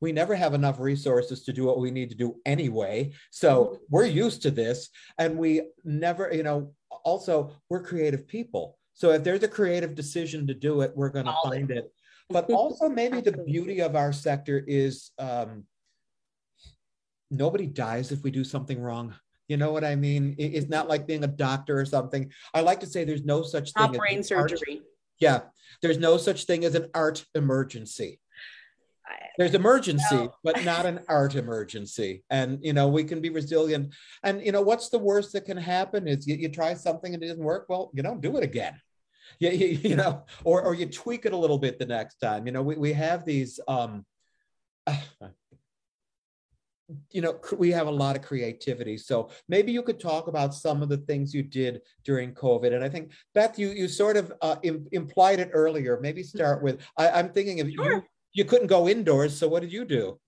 [0.00, 3.10] we never have enough resources to do what we need to do anyway.
[3.30, 4.90] So we're used to this.
[5.16, 6.74] And we never, you know,
[7.04, 8.76] also we're creative people.
[8.92, 11.90] So if there's a creative decision to do it, we're going to find it.
[12.28, 15.64] But also, maybe the beauty of our sector is um,
[17.30, 19.14] nobody dies if we do something wrong.
[19.48, 20.34] You know what I mean?
[20.38, 22.32] It's not like being a doctor or something.
[22.54, 24.76] I like to say there's no such thing not brain surgery.
[24.76, 24.86] Art.
[25.20, 25.40] Yeah,
[25.82, 28.20] there's no such thing as an art emergency
[29.38, 30.34] there's emergency no.
[30.42, 33.92] but not an art emergency and you know we can be resilient
[34.22, 37.22] and you know what's the worst that can happen is you, you try something and
[37.22, 38.74] it doesn't work well you don't do it again
[39.40, 42.46] you, you, you know or, or you tweak it a little bit the next time
[42.46, 44.04] you know we, we have these um
[44.86, 44.96] uh,
[47.10, 50.82] you know we have a lot of creativity so maybe you could talk about some
[50.82, 54.30] of the things you did during covid and i think beth you you sort of
[54.42, 57.90] uh, Im- implied it earlier maybe start with I, am thinking of sure.
[57.90, 58.02] you
[58.34, 59.38] you couldn't go indoors.
[59.38, 60.18] So what did you do?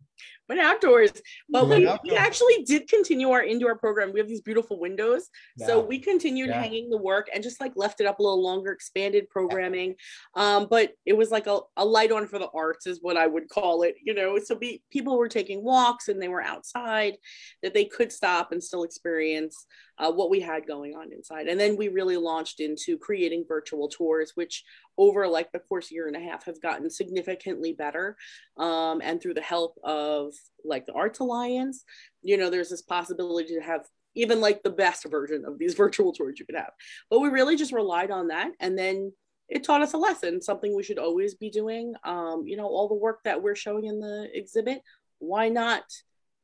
[0.48, 1.10] Went outdoors,
[1.48, 1.98] but we, outdoors.
[2.04, 4.12] we actually did continue our indoor program.
[4.12, 5.66] We have these beautiful windows, yeah.
[5.66, 6.60] so we continued yeah.
[6.60, 9.96] hanging the work and just like left it up a little longer, expanded programming.
[10.34, 13.26] Um, but it was like a, a light on for the arts, is what I
[13.26, 13.96] would call it.
[14.02, 17.16] You know, so be, people were taking walks and they were outside
[17.62, 19.66] that they could stop and still experience
[19.98, 21.48] uh, what we had going on inside.
[21.48, 24.64] And then we really launched into creating virtual tours, which
[24.98, 28.16] over like the course year and a half have gotten significantly better.
[28.58, 30.34] Um, and through the help of
[30.64, 31.84] like the Arts Alliance,
[32.22, 36.12] you know, there's this possibility to have even like the best version of these virtual
[36.12, 36.72] tours you could have.
[37.10, 38.52] But we really just relied on that.
[38.60, 39.12] And then
[39.48, 41.94] it taught us a lesson, something we should always be doing.
[42.04, 44.80] Um, you know, all the work that we're showing in the exhibit,
[45.18, 45.84] why not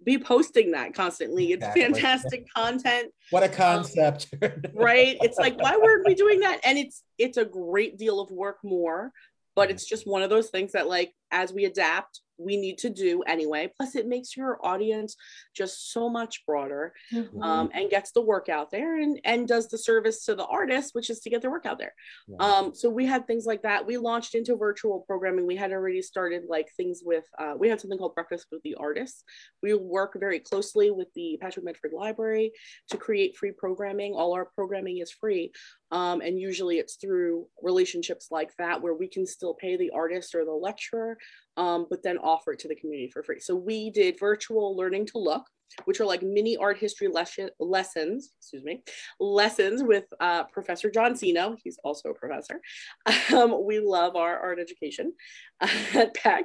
[0.05, 1.53] be posting that constantly.
[1.53, 1.83] It's exactly.
[1.83, 3.13] fantastic content.
[3.31, 4.29] What a concept.
[4.43, 5.17] Um, right?
[5.21, 6.61] It's like why weren't we doing that?
[6.65, 9.13] And it's it's a great deal of work more,
[9.55, 12.91] but it's just one of those things that like as we adapt, we need to
[12.91, 13.71] do anyway.
[13.77, 15.17] Plus, it makes your audience
[15.55, 17.43] just so much broader mm-hmm.
[17.43, 20.95] um, and gets the work out there and, and does the service to the artist,
[20.95, 21.95] which is to get their work out there.
[22.29, 22.37] Yeah.
[22.39, 23.87] Um, so we had things like that.
[23.87, 25.47] We launched into virtual programming.
[25.47, 28.75] We had already started like things with, uh, we had something called Breakfast with the
[28.75, 29.25] Artists.
[29.63, 32.53] We work very closely with the Patchogue Medford Library
[32.91, 34.15] to create free programming.
[34.15, 35.53] All our programming is free.
[35.91, 40.35] Um, and usually it's through relationships like that where we can still pay the artist
[40.35, 41.19] or the lecturer
[41.57, 43.41] um, but then offer it to the community for free.
[43.41, 45.47] So we did virtual learning to look,
[45.85, 48.83] which are like mini art history lesson, lessons, excuse me,
[49.21, 51.57] lessons with uh, Professor Jon Cino.
[51.63, 52.61] He's also a professor.
[53.33, 55.15] Um, we love our art education
[55.95, 56.45] at PAC.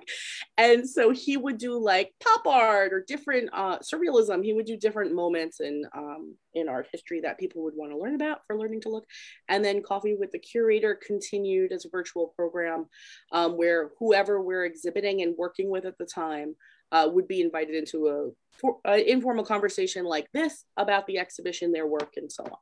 [0.58, 4.44] And so he would do like pop art or different uh, surrealism.
[4.44, 7.98] He would do different moments in, um, in art history that people would want to
[7.98, 9.06] learn about for learning to look.
[9.50, 12.86] And then Coffee with the Curator continued as a virtual program
[13.32, 16.56] um, where whoever we're exhibiting and working with at the time
[16.92, 18.30] uh, would be invited into a
[18.60, 22.58] for, uh, informal conversation like this about the exhibition, their work, and so on.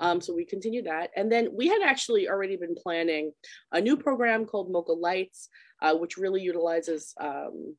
[0.00, 1.10] Um, so we continued that.
[1.16, 3.32] And then we had actually already been planning
[3.72, 5.48] a new program called MoCA Lights,
[5.82, 7.76] uh, which really utilizes um,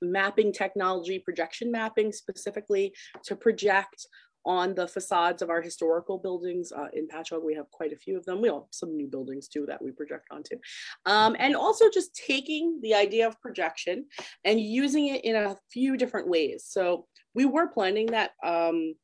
[0.00, 2.92] mapping technology, projection mapping specifically
[3.24, 4.06] to project
[4.44, 6.72] on the facades of our historical buildings.
[6.72, 8.40] Uh, in Patchogue, we have quite a few of them.
[8.40, 10.56] We have some new buildings too that we project onto.
[11.06, 14.06] Um, and also just taking the idea of projection
[14.44, 16.64] and using it in a few different ways.
[16.66, 18.94] So we were planning that um,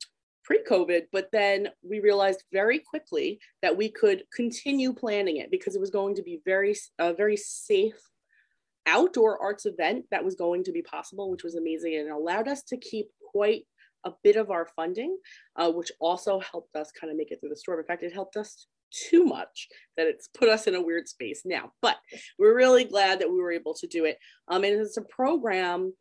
[0.44, 5.80] pre-COVID, but then we realized very quickly that we could continue planning it because it
[5.80, 7.98] was going to be very, a very safe
[8.86, 12.62] outdoor arts event that was going to be possible, which was amazing and allowed us
[12.62, 13.64] to keep quite
[14.04, 15.16] a bit of our funding,
[15.56, 17.80] uh, which also helped us kind of make it through the storm.
[17.80, 21.42] In fact, it helped us too much that it's put us in a weird space
[21.44, 21.72] now.
[21.82, 21.96] But
[22.38, 24.18] we're really glad that we were able to do it.
[24.48, 25.92] Um, and it's a program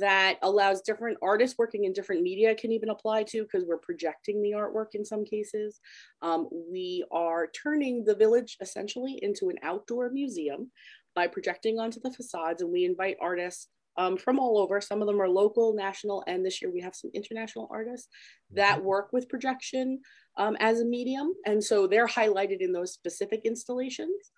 [0.00, 4.42] that allows different artists working in different media can even apply to because we're projecting
[4.42, 5.80] the artwork in some cases.
[6.22, 10.70] Um, we are turning the village essentially into an outdoor museum
[11.14, 14.80] by projecting onto the facades and we invite artists um, from all over.
[14.80, 18.08] Some of them are local, national, and this year we have some international artists
[18.50, 18.86] that Mm-hmm.
[18.86, 20.00] work with projection
[20.36, 21.32] um, as a medium.
[21.46, 24.30] And so they're highlighted in those specific installations.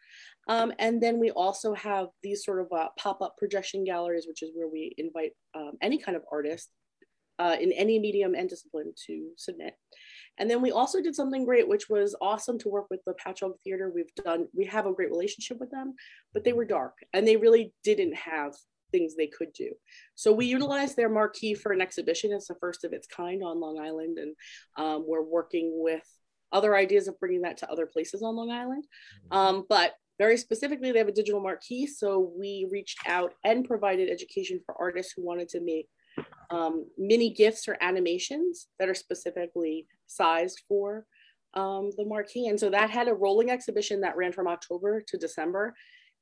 [0.48, 4.42] Um, and then we also have these sort of uh, pop up projection galleries, which
[4.42, 6.70] is where we invite um, any kind of artist
[7.38, 9.74] uh, in any medium and discipline to submit.
[10.38, 13.58] And then we also did something great, which was awesome to work with the Patchogue
[13.64, 13.90] Theater.
[13.94, 15.94] We've done, we have a great relationship with them,
[16.32, 18.54] but they were dark and they really didn't have
[18.90, 19.70] things they could do.
[20.14, 22.32] So we utilized their marquee for an exhibition.
[22.32, 24.18] It's the first of its kind on Long Island.
[24.18, 24.34] And
[24.76, 26.06] um, we're working with
[26.52, 28.84] other ideas of bringing that to other places on Long Island.
[29.30, 31.86] Um, but very specifically, they have a digital marquee.
[31.86, 35.88] So we reached out and provided education for artists who wanted to make
[36.50, 41.04] um, mini gifts or animations that are specifically sized for
[41.54, 42.48] um, the marquee.
[42.48, 45.74] And so that had a rolling exhibition that ran from October to December.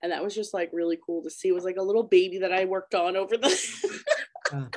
[0.05, 1.49] And that was just like really cool to see.
[1.49, 3.49] It was like a little baby that I worked on over the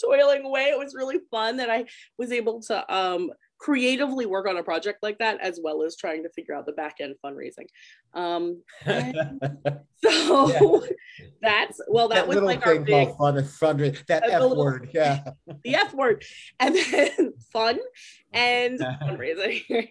[0.00, 0.66] toiling away.
[0.66, 5.02] It was really fun that I was able to um, creatively work on a project
[5.02, 7.66] like that, as well as trying to figure out the back end fundraising.
[8.14, 8.62] Um,
[10.04, 10.84] so
[11.42, 15.24] that's well, that, that was like our big fun, fundraising, that F little- word, yeah.
[15.64, 16.24] the F word,
[16.60, 17.80] and then fun
[18.32, 19.90] and fundraising.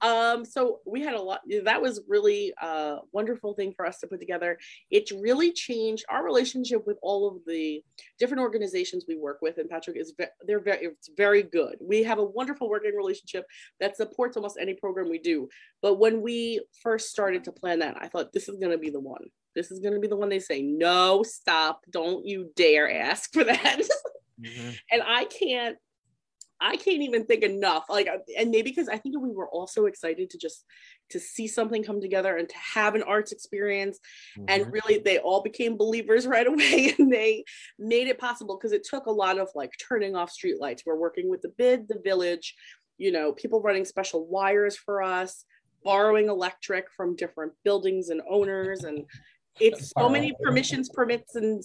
[0.00, 1.40] um, so we had a lot.
[1.64, 4.58] That was really a wonderful thing for us to put together.
[4.90, 7.82] It really changed our relationship with all of the
[8.18, 9.58] different organizations we work with.
[9.58, 11.76] And Patchogue is ve- they're very it's very good.
[11.80, 13.44] We have a wonderful working relationship
[13.80, 15.48] that supports almost any program we do.
[15.82, 18.90] But when we first started to plan that, I thought this is going to be
[18.90, 19.24] the one.
[19.54, 23.32] This is going to be the one they say, no, stop, don't you dare ask
[23.32, 23.80] for that.
[24.38, 24.76] Mhm.
[24.92, 25.78] and I can't
[26.60, 30.30] I can't even think enough like and maybe because I think we were also excited
[30.30, 30.64] to just
[31.10, 33.98] to see something come together and to have an arts experience
[34.48, 34.72] and Mhm.
[34.72, 37.44] really they all became believers right away and they
[37.78, 41.28] made it possible because it took a lot of like turning off streetlights we're working
[41.28, 42.54] with the bid the village
[42.98, 45.44] you know people running special wires for us
[45.84, 49.04] borrowing electric from different buildings and owners and
[49.60, 51.62] it's so many permissions permits and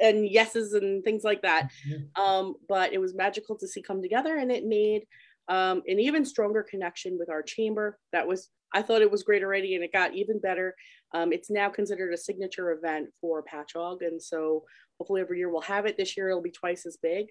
[0.00, 1.70] and yeses and things like that.
[1.88, 2.18] Mhm.
[2.18, 5.06] um, but it was magical to see come together and it made
[5.48, 7.98] um, an even stronger connection with our chamber.
[8.12, 10.74] That was i thought it was great already and it got even better.
[11.14, 14.64] Um, it's now considered a signature event for patchogue and so
[14.98, 15.96] hopefully every year we'll have it.
[15.96, 17.28] This year it'll be twice as big.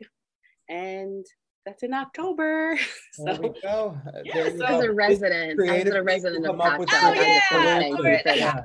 [0.69, 1.25] And
[1.65, 2.77] that's in october.
[3.17, 3.97] There so we go.
[4.23, 6.89] Yeah, there you so As a resident, as creative a resident of come up with
[6.89, 8.63] Patchogue, Oh, I'm yeah.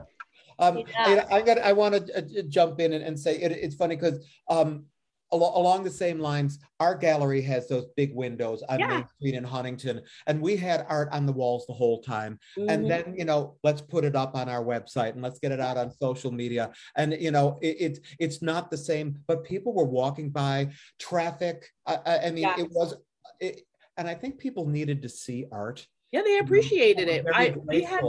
[0.59, 0.86] So thankful Alright.
[0.86, 1.07] for that.
[1.07, 1.07] Yeah.
[1.07, 1.07] Um, Yeah.
[1.07, 3.74] I got, I got, I want to uh, jump in and, and say it, it's
[3.74, 4.84] funny because um,
[5.32, 8.88] al- along the same lines, our gallery has those big windows on Yeah.
[8.88, 12.38] Main Street in Huntington, and we had art on the walls the whole time.
[12.59, 12.70] mhm.
[12.70, 15.61] And then, you know, let's put it up on our website and let's get it
[15.61, 16.72] out on social media.
[16.96, 21.70] And you know, it, it's it's not the same, but people were walking by, traffic.
[21.86, 22.94] I, I, I mean, it was,
[23.40, 23.62] it,
[23.96, 25.86] and I think people needed to see art.
[26.12, 28.02] yeah they appreciated it i we had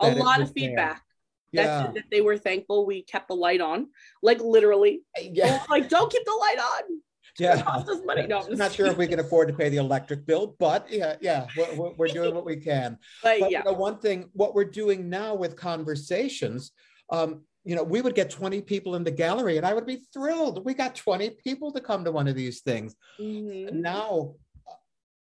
[0.00, 1.00] a lot of there.
[1.54, 1.64] Yeah.
[1.84, 3.88] that, that they were thankful we kept the light on
[4.22, 5.60] like literally Yeah.
[5.62, 7.00] Oh, like don't keep the light on
[7.38, 7.58] Yeah.
[7.58, 8.26] It costs us money.
[8.26, 11.16] No, I'm not sure if we can afford to pay the electric bill, but yeah,
[11.20, 12.96] yeah, we're, we're- doing what we can.
[13.22, 16.70] But But yeah, you know, one thing, what we're doing now with conversations,
[17.10, 19.98] um, you know, we would get 20 people in the gallery and I would be
[20.12, 20.64] thrilled.
[20.64, 22.94] We got 20 people to come to one of these things.
[23.18, 23.72] Mhm.
[23.72, 24.34] Now,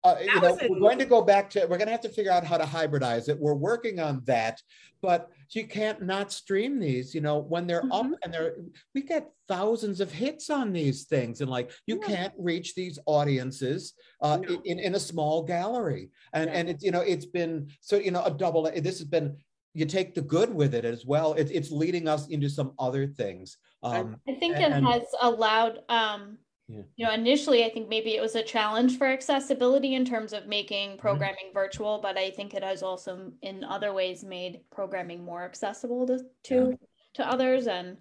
[0.03, 2.31] uh, you know, we're going to go back to, we're going to have to figure
[2.31, 3.37] out how to hybridize it.
[3.37, 4.61] We're working on that,
[5.01, 8.13] but you can't not stream these, you know, when they're up Mhm.
[8.23, 8.55] and they're,
[8.95, 11.41] we get thousands of hits on these things.
[11.41, 12.07] And like, you Yeah.
[12.07, 14.61] can't reach these audiences uh, No.
[14.63, 16.11] in, in a small gallery.
[16.33, 16.55] And, Yeah.
[16.57, 19.35] and it's, you know, it's been, so, you know, a double, this has been,
[19.73, 21.33] you take the good with it as well.
[21.33, 23.57] It's, it's leading us into some other things.
[23.83, 26.37] Um, I think And- it has allowed, um,
[26.69, 26.83] Yeah.
[26.97, 30.47] you know, initially I think maybe it was a challenge for accessibility in terms of
[30.47, 31.27] making Mm-hmm.
[31.27, 36.07] programming virtual, but I think it has also in other ways made programming more accessible
[36.07, 36.77] to to,
[37.15, 37.97] to others and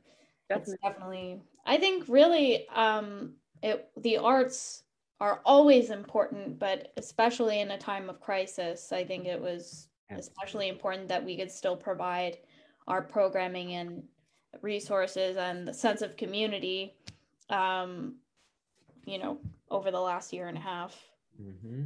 [0.55, 0.79] it's Definitely.
[0.83, 4.85] definitely I think really um it the arts
[5.21, 10.19] are always important, but especially in a time of crisis, I think it was Yeah.
[10.19, 12.39] especially important that we could still provide
[12.87, 14.05] our programming and
[14.63, 16.97] resources and the sense of community
[17.51, 18.17] um
[19.09, 19.39] you know
[19.71, 20.95] over the last year and a half
[21.41, 21.85] Mm-hmm.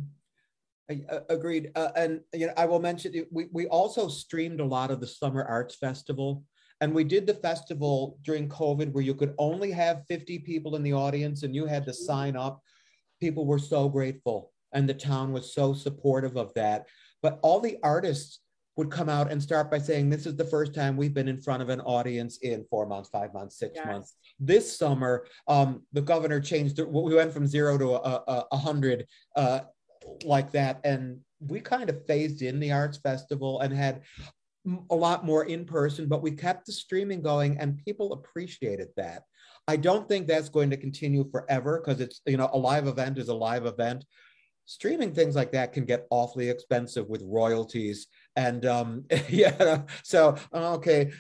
[0.91, 1.73] I- uh, Agreed.
[1.75, 5.07] Uh, and, you know, I will mention, we, we also streamed a lot of the
[5.07, 6.43] Summer Arts Festival.
[6.81, 10.83] And we did the festival during COVID where you could only have 50 people in
[10.83, 12.61] the audience and you had to sign up.
[13.21, 16.87] People were so grateful and the town was so supportive of that.
[17.23, 18.41] But all the artists
[18.77, 21.41] would come out and start by saying, This is the first time we've been in
[21.41, 23.87] front of an audience in four months, five months, six yes.
[23.87, 24.15] months.
[24.41, 29.61] This summer, um, the governor changed, we went from zero to a, a, hundred uh,
[30.25, 30.81] like that.
[30.85, 34.03] And we kind of phased in the arts festival and had
[34.91, 39.23] a lot more in person, but we kept the streaming going and people appreciated that.
[39.69, 43.19] I don't think that's going to continue forever because it's, you know, a live event
[43.19, 44.05] is a live event.
[44.67, 48.07] Streaming things like that can get awfully expensive with royalties.
[48.37, 51.11] And um, yeah, so, okay,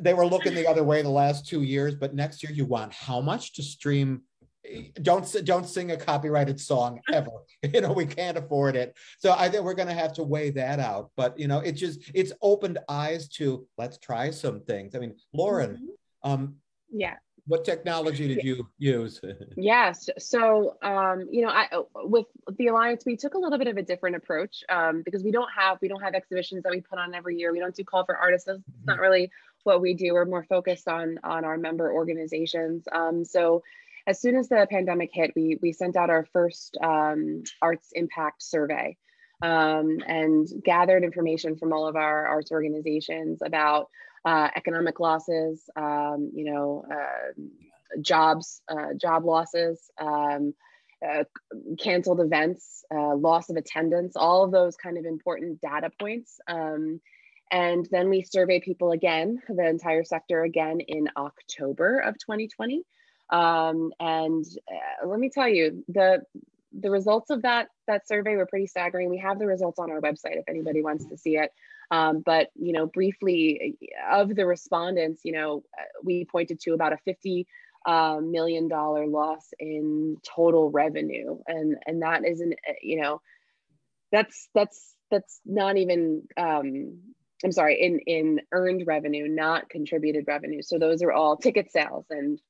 [0.00, 2.92] they were looking the other way the last two years, but next year you want
[2.92, 4.22] how much to stream?
[5.00, 7.30] Don't don't sing a copyrighted song ever.
[7.74, 8.96] You know we can't afford it.
[9.18, 11.10] So i think we're going to have to weigh that out.
[11.16, 14.94] But you know it just it's opened eyes to let's try some things.
[14.94, 16.30] I mean lauren mm-hmm.
[16.30, 16.56] um
[16.92, 17.16] yeah
[17.48, 19.20] what technology did you use?
[19.56, 20.08] Yes.
[20.18, 22.26] So um you know i with
[22.56, 25.50] the alliance we took a little bit of a different approach um because we don't
[25.50, 27.52] have we don't have exhibitions that we put on every year.
[27.52, 28.46] We don't do call for artists.
[28.48, 29.02] It's not mm-hmm.
[29.02, 29.30] really
[29.64, 30.12] what we do.
[30.12, 32.86] We're more focused on on our member organizations.
[32.92, 33.62] Um so
[34.06, 38.42] as soon as the pandemic hit, we, we sent out our first um, arts impact
[38.42, 38.96] survey
[39.42, 43.90] um, and gathered information from all of our arts organizations about
[44.28, 50.52] uh, economic losses, um, you know, uh, jobs, uh, job losses, um,
[51.02, 51.24] uh,
[51.78, 56.40] canceled events, uh, loss of attendance, all of those kind of important data points.
[56.46, 57.00] Um,
[57.50, 62.82] and then we survey people again, the entire sector again in October of 2020.
[63.30, 66.20] Um, and uh, let me tell you, the
[66.78, 69.08] the results of that that survey were pretty staggering.
[69.08, 71.50] We have the results on our website if anybody wants to see it.
[71.90, 73.78] Um, but you know, briefly,
[74.10, 77.46] of the respondents, you know, uh, we pointed to about a fifty
[77.86, 83.20] uh, million dollar loss in total revenue, and and that isn't, uh, you know,
[84.12, 86.22] that's that's that's not even.
[86.36, 86.98] Um,
[87.44, 90.60] I'm sorry, in in earned revenue, not contributed revenue.
[90.60, 92.40] So those are all ticket sales and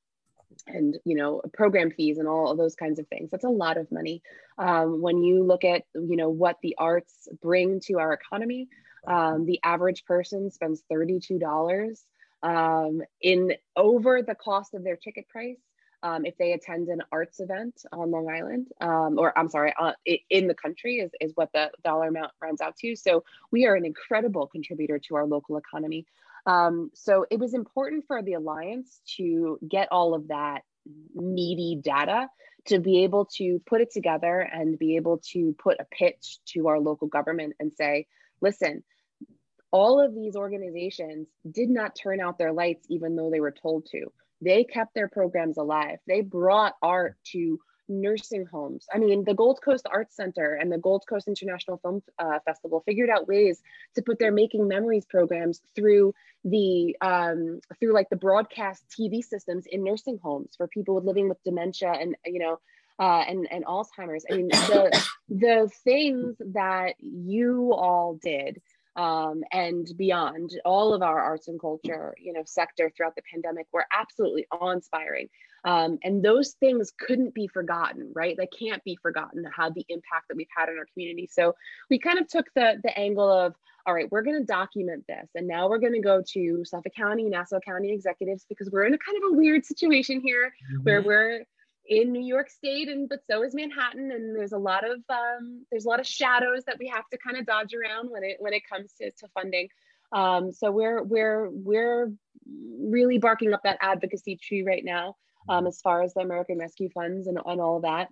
[0.67, 3.91] and you know program fees and all those kinds of things that's a lot of
[3.91, 4.21] money
[4.57, 8.67] um, when you look at you know what the arts bring to our economy
[9.07, 11.97] um, the average person spends $32
[12.41, 15.59] um, in over the cost of their ticket price
[16.01, 19.91] um, if they attend an arts event on Long Island, um, or I'm sorry, uh,
[20.29, 22.95] in the country is, is what the dollar amount runs out to.
[22.95, 26.05] So we are an incredible contributor to our local economy.
[26.45, 30.61] Um, so it was important for the Alliance to get all of that
[31.13, 32.29] meaty data
[32.65, 36.67] to be able to put it together and be able to put a pitch to
[36.67, 38.07] our local government and say,
[38.41, 38.83] listen,
[39.71, 43.85] all of these organizations did not turn out their lights even though they were told
[43.91, 44.11] to.
[44.41, 45.97] They kept their programs alive.
[46.07, 47.59] They brought art to
[47.89, 48.85] nursing homes.
[48.93, 52.83] I mean, the Gold Coast Arts Center and the Gold Coast International Film uh, Festival
[52.85, 53.61] figured out ways
[53.95, 56.13] to put their Making Memories programs through
[56.43, 61.27] the um, through like the broadcast TV systems in nursing homes for people with living
[61.27, 62.59] with dementia and you know
[62.99, 64.25] uh, and and Alzheimer's.
[64.29, 68.61] I mean, the the things that you all did
[68.95, 73.67] um, and beyond all of our arts and culture, you know, sector throughout the pandemic
[73.71, 75.29] were absolutely awe-inspiring.
[75.63, 78.35] Um, and those things couldn't be forgotten, right?
[78.37, 79.45] They can't be forgotten.
[79.55, 81.29] How the impact that we've had on our community.
[81.31, 81.55] So
[81.89, 83.55] we kind of took the the angle of,
[83.85, 86.93] all right, we're going to document this, and now we're going to go to Suffolk
[86.95, 90.83] County, Nassau County executives because we're in a kind of a weird situation here mm-hmm.
[90.83, 91.43] where we're
[91.89, 95.65] in New York State, and but so is Manhattan, and there's a lot of um,
[95.71, 98.37] there's a lot of shadows that we have to kind of dodge around when it
[98.39, 99.67] when it comes to, to funding.
[100.11, 102.11] Um, so we're we're we're
[102.79, 105.15] really barking up that advocacy tree right now
[105.49, 108.09] um, as far as the American Rescue Funds and, and all of that.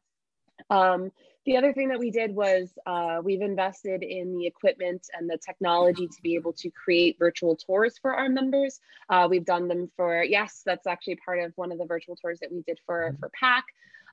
[1.47, 5.37] The other thing that we did was uh, we've invested in the equipment and the
[5.37, 8.81] technology to be able to create virtual tours for our members.
[9.09, 12.39] Uh, we've done them for, yes, that's actually part of one of the virtual tours
[12.41, 13.63] that we did for, for PAC.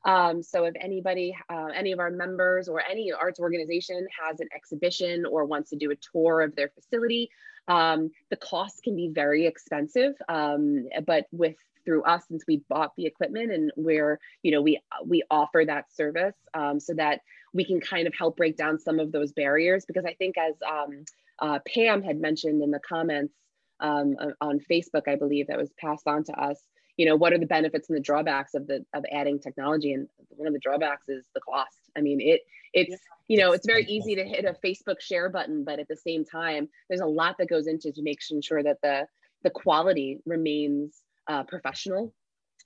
[0.04, 4.48] Um, so if anybody, uh, any of our members or any arts organization has an
[4.54, 7.30] exhibition or wants to do a tour of their facility,
[7.68, 12.92] um, the cost can be very expensive, um, but with through us since we bought
[12.96, 17.20] the equipment and where you know we we offer that service um, so that
[17.52, 20.54] we can kind of help break down some of those barriers because I think as
[20.66, 21.04] um,
[21.38, 23.34] uh, Pam had mentioned in the comments
[23.80, 26.60] um, on Facebook, I believe that was passed on to us.
[26.96, 29.92] You know, what are the benefits and the drawbacks of the of adding technology?
[29.92, 31.78] And one of the drawbacks is the cost.
[31.96, 32.42] I mean, it
[32.72, 32.96] it's
[33.28, 36.24] you know it's very easy to hit a Facebook share button, but at the same
[36.24, 39.06] time, there's a lot that goes into to making sure that the
[39.42, 42.12] the quality remains uh, professional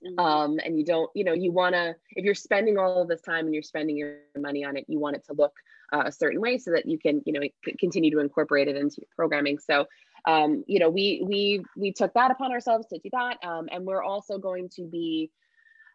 [0.05, 0.19] Mm-hmm.
[0.19, 3.21] Um, and you don't, you know, you want to, if you're spending all of this
[3.21, 5.53] time and you're spending your money on it, you want it to look
[5.91, 7.41] uh, a certain way so that you can, you know,
[7.79, 9.57] continue to incorporate it into your programming.
[9.57, 9.85] So,
[10.25, 13.85] um, you know, we we we took that upon ourselves to do that, um, and
[13.85, 15.31] we're also going to be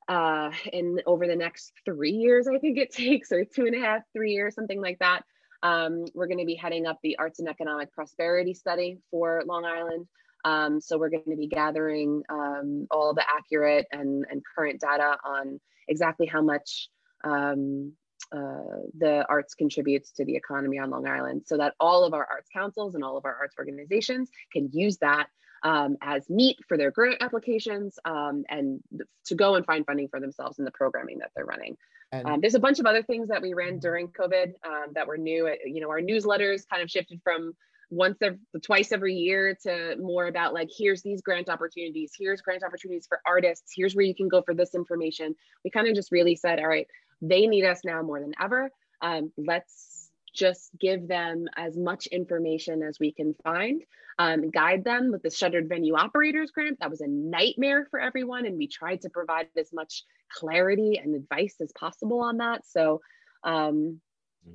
[0.09, 3.81] uh, in over the next three years, I think it takes, or two and a
[3.81, 5.23] half, three years, something like that.
[5.63, 9.65] Um, we're going to be heading up the Arts and Economic Prosperity Study for Long
[9.65, 10.07] Island.
[10.45, 15.17] Um, so we're going to be gathering um, all the accurate and, and current data
[15.25, 16.91] on exactly how much
[17.25, 17.95] um,
[18.33, 22.27] uh, the arts contributes to the economy on Long Island so that all of our
[22.31, 25.29] arts councils and all of our arts organizations can use that
[25.63, 28.81] um, as meat for their grant applications um, and
[29.27, 31.77] to go and find funding for themselves in the programming that they're running.
[32.13, 35.17] Um, there's a bunch of other things that we ran during COVID um, that were
[35.17, 35.49] new.
[35.65, 37.55] You know, our newsletters kind of shifted from
[37.91, 42.63] once every twice every year to more about like here's these grant opportunities here's grant
[42.65, 45.35] opportunities for artists here's where you can go for this information
[45.65, 46.89] we kind of just really said all right
[47.21, 48.71] they need us now more than ever.
[49.01, 53.83] Um, let's just give them as much information as we can find
[54.19, 56.79] um, guide them with the shuttered venue operators grant.
[56.81, 61.15] That was a nightmare for everyone and we tried to provide as much clarity and
[61.15, 62.67] advice as possible on that.
[62.67, 63.01] So
[63.43, 64.01] um,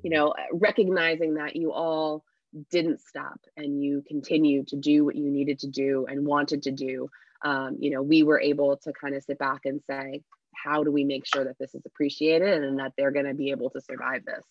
[0.04, 0.16] you mm-hmm.
[0.16, 2.24] know recognizing that you all
[2.72, 6.72] didn't stop and you continued to do what you needed to do and wanted to
[6.72, 7.10] do
[7.44, 10.22] um, you know we were able to kind of sit back and say
[10.56, 13.52] how do we make sure that this is appreciated and that they're going to be
[13.52, 14.44] able to survive this?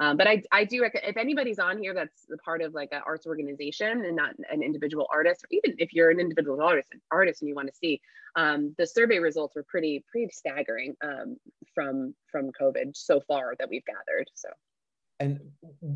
[0.00, 3.26] Um, but I, I do if anybody's on here that's part of like an arts
[3.26, 7.50] organization and not an individual artist or even if you're an individual artist artist and
[7.50, 8.00] you want to see
[8.34, 11.36] um, the survey results were pretty pretty staggering um,
[11.74, 14.48] from from covid so far that we've gathered so.
[15.20, 15.38] And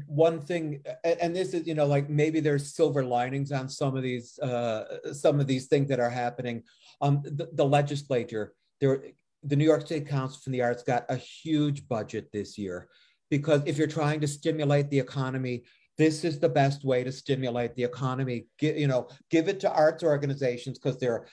[0.04, 4.02] one thing and this is you know like maybe there's silver linings on some of
[4.02, 6.62] these uh, some of these things that are happening.
[7.00, 8.52] Um the, the legislature
[8.82, 9.02] there
[9.44, 12.88] the new york state council for the arts got a huge budget this year
[13.30, 15.62] because if you're trying to stimulate the economy
[15.96, 19.72] this is the best way to stimulate the economy Get, you know give it to
[19.72, 21.26] arts organizations because they're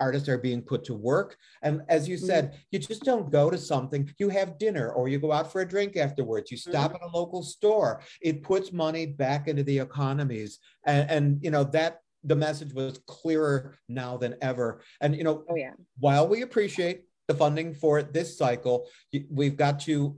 [0.00, 1.36] artists are being put to work.
[1.62, 2.56] And as you said, mm-hmm.
[2.70, 5.68] you just don't go to something, you have dinner or you go out for a
[5.68, 7.04] drink afterwards, you stop mm-hmm.
[7.04, 8.02] at a local store.
[8.20, 10.58] It puts money back into the economies.
[10.84, 14.82] And, and, you know, that the message was clearer now than ever.
[15.00, 15.72] And, you know, oh, yeah.
[15.98, 18.86] while we appreciate the funding for it this cycle,
[19.30, 20.16] we've got to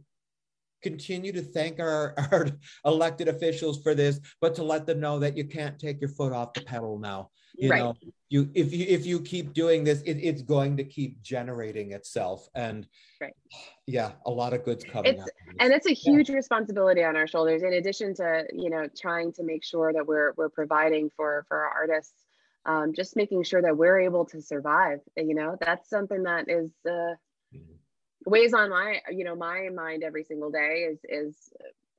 [0.83, 2.49] continue to thank our, our
[2.85, 6.33] elected officials for this, but to let them know that you can't take your foot
[6.33, 7.31] off the pedal now.
[7.57, 7.79] You right.
[7.79, 7.95] know,
[8.29, 12.47] you if you if you keep doing this, it, it's going to keep generating itself.
[12.55, 12.87] And
[13.21, 13.35] right.
[13.87, 15.15] yeah, a lot of goods coming.
[15.15, 15.25] It's,
[15.59, 16.37] and it's a huge yeah.
[16.37, 17.63] responsibility on our shoulders.
[17.65, 21.65] In addition to you know trying to make sure that we're we're providing for for
[21.65, 22.28] our artists.
[22.69, 26.71] Um, just making sure that we're able to survive you know that's something that is
[26.87, 26.91] uh,
[27.55, 27.61] mm-hmm.
[28.27, 31.35] weighs on my you know my mind every single day is is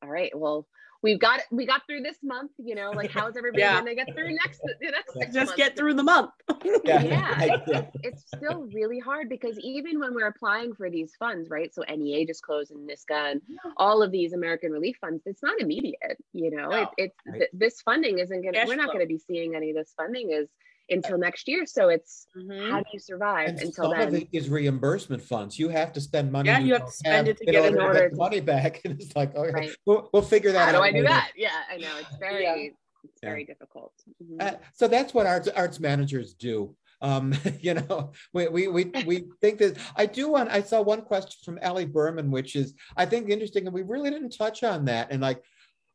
[0.03, 0.67] all right well
[1.01, 3.79] we've got we got through this month you know like how's everybody yeah.
[3.79, 6.31] gonna get through next next just get through the month
[6.83, 7.35] yeah, yeah
[7.67, 11.83] it's, it's, still really hard because even when we're applying for these funds right so
[11.95, 13.41] nea just closed and NYSCA and
[13.77, 17.39] all of these american relief funds it's not immediate you know no, it, it's right.
[17.39, 18.93] th- this funding isn't gonna Cash we're not flow.
[18.93, 20.47] gonna be seeing any of this funding is
[20.91, 21.65] until next year.
[21.65, 22.71] So it's mm-hmm.
[22.71, 24.07] how do you survive and until some then?
[24.09, 25.57] Of it is reimbursement funds.
[25.57, 26.49] You have to spend money.
[26.49, 28.81] Yeah, you have to spend it to get in order, order to money back.
[28.89, 29.75] And it's like, okay, right.
[29.85, 30.85] we'll, we'll figure that how out.
[30.85, 31.31] How do I do that?
[31.35, 32.55] Yeah, I know it's very, yeah.
[33.03, 33.53] it's very yeah.
[33.53, 33.93] difficult.
[34.23, 34.37] Mm-hmm.
[34.39, 36.75] Uh, so that's what arts arts managers do.
[37.01, 41.01] Um, you know, we, we, we, we think that I do want, I saw one
[41.01, 43.65] question from Ellie Berman, which is, I think interesting.
[43.65, 45.11] And we really didn't touch on that.
[45.11, 45.43] And like,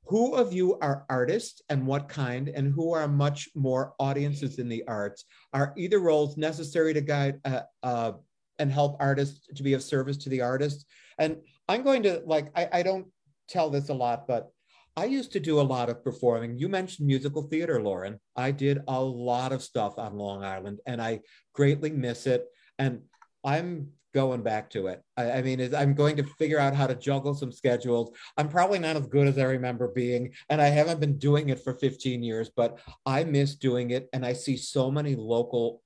[0.06, 4.68] who of you are artists and what kind, and who are much more audiences in
[4.68, 5.24] the arts?
[5.52, 8.12] Are either roles necessary to guide uh, uh,
[8.58, 10.86] and help artists to be of service to the artist?
[11.18, 13.06] And I'm going to like, I, I don't
[13.48, 14.50] tell this a lot, but
[14.96, 16.58] I used to do a lot of performing.
[16.58, 18.20] You mentioned musical theater, Lauren.
[18.36, 21.20] I did a lot of stuff on Long Island and I
[21.52, 22.44] greatly miss it.
[22.78, 23.02] And
[23.42, 25.02] I'm going back to it.
[25.16, 28.16] I, I mean, I'm going to figure out how to juggle some schedules.
[28.36, 31.62] I'm probably not as good as I remember being, and I haven't been doing it
[31.62, 34.08] for 15 years, but I miss doing it.
[34.12, 35.82] And I see so many local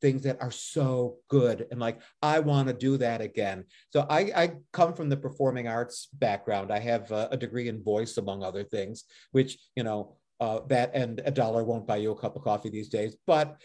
[0.00, 4.30] things that are so good and like i want to do that again so I,
[4.36, 8.42] I come from the performing arts background i have a, a degree in voice among
[8.42, 12.36] other things which you know uh, that and a dollar won't buy you a cup
[12.36, 13.56] of coffee these days but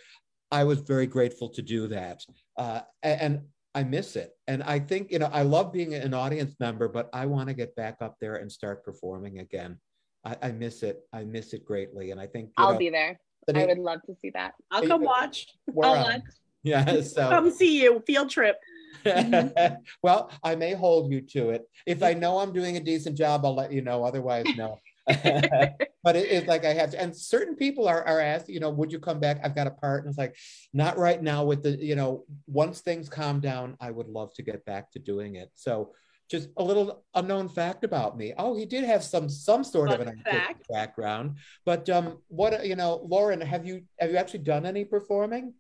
[0.52, 2.22] i was very grateful to do that
[2.58, 3.42] uh, and
[3.74, 4.32] I miss it.
[4.48, 7.54] And I think, you know, I love being an audience member, but I want to
[7.54, 9.80] get back up there and start performing again.
[10.26, 11.02] I, I miss it.
[11.14, 12.12] I miss it greatly.
[12.12, 13.20] And I think I'll know, be there.
[13.54, 14.54] I would love to see that.
[14.70, 15.48] I'll come watch.
[15.70, 16.22] I'll watch.
[16.64, 17.02] Yeah.
[17.02, 18.58] So come see you field trip.
[19.06, 19.76] Mm-hmm.
[20.04, 21.64] well, I may hold you to it.
[21.88, 24.04] If I know I'm doing a decent job, I'll let you know.
[24.04, 24.78] Otherwise, no.
[26.04, 28.70] but it is like I have to, and certain people are, are asked, you know,
[28.70, 29.40] would you come back?
[29.44, 30.04] I've got a part.
[30.04, 30.36] And it's like,
[30.74, 34.42] not right now with the, you know, once things calm down, I would love to
[34.42, 35.50] get back to doing it.
[35.56, 35.94] So
[36.30, 38.34] just a little unknown fact about me.
[38.38, 40.66] Oh, he did have some some sort Fun of an fact.
[40.70, 41.36] background.
[41.66, 45.54] But um, what you know, Lauren, have you have you actually done any performing?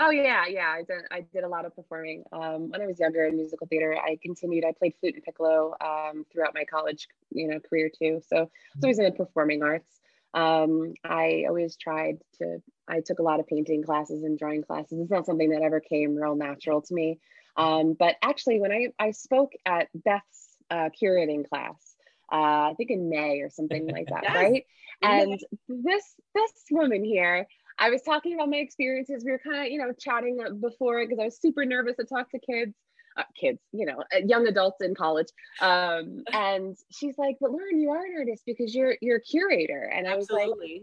[0.00, 0.68] Oh yeah, yeah.
[0.68, 1.02] I did.
[1.10, 3.96] I did a lot of performing um, when I was younger in musical theater.
[3.96, 4.64] I continued.
[4.64, 8.20] I played flute and piccolo um, throughout my college, you know, career too.
[8.28, 10.00] So I was always in the performing arts.
[10.34, 12.58] Um, I always tried to.
[12.88, 14.98] I took a lot of painting classes and drawing classes.
[15.00, 17.20] It's not something that ever came real natural to me.
[17.56, 21.94] Um, but actually, when I I spoke at Beth's uh, curating class,
[22.32, 24.34] uh, I think in May or something like that, yes.
[24.34, 24.64] right?
[25.02, 27.46] And this this woman here
[27.78, 29.24] I was talking about my experiences.
[29.24, 32.30] We were kind of, you know, chatting before because I was super nervous to talk
[32.30, 32.74] to kids,
[33.16, 35.28] uh, kids, you know, uh, young adults in college.
[35.60, 39.90] Um, and she's like, "But Lauren, you are an artist because you're you're a curator."
[39.92, 40.82] And I was Absolutely.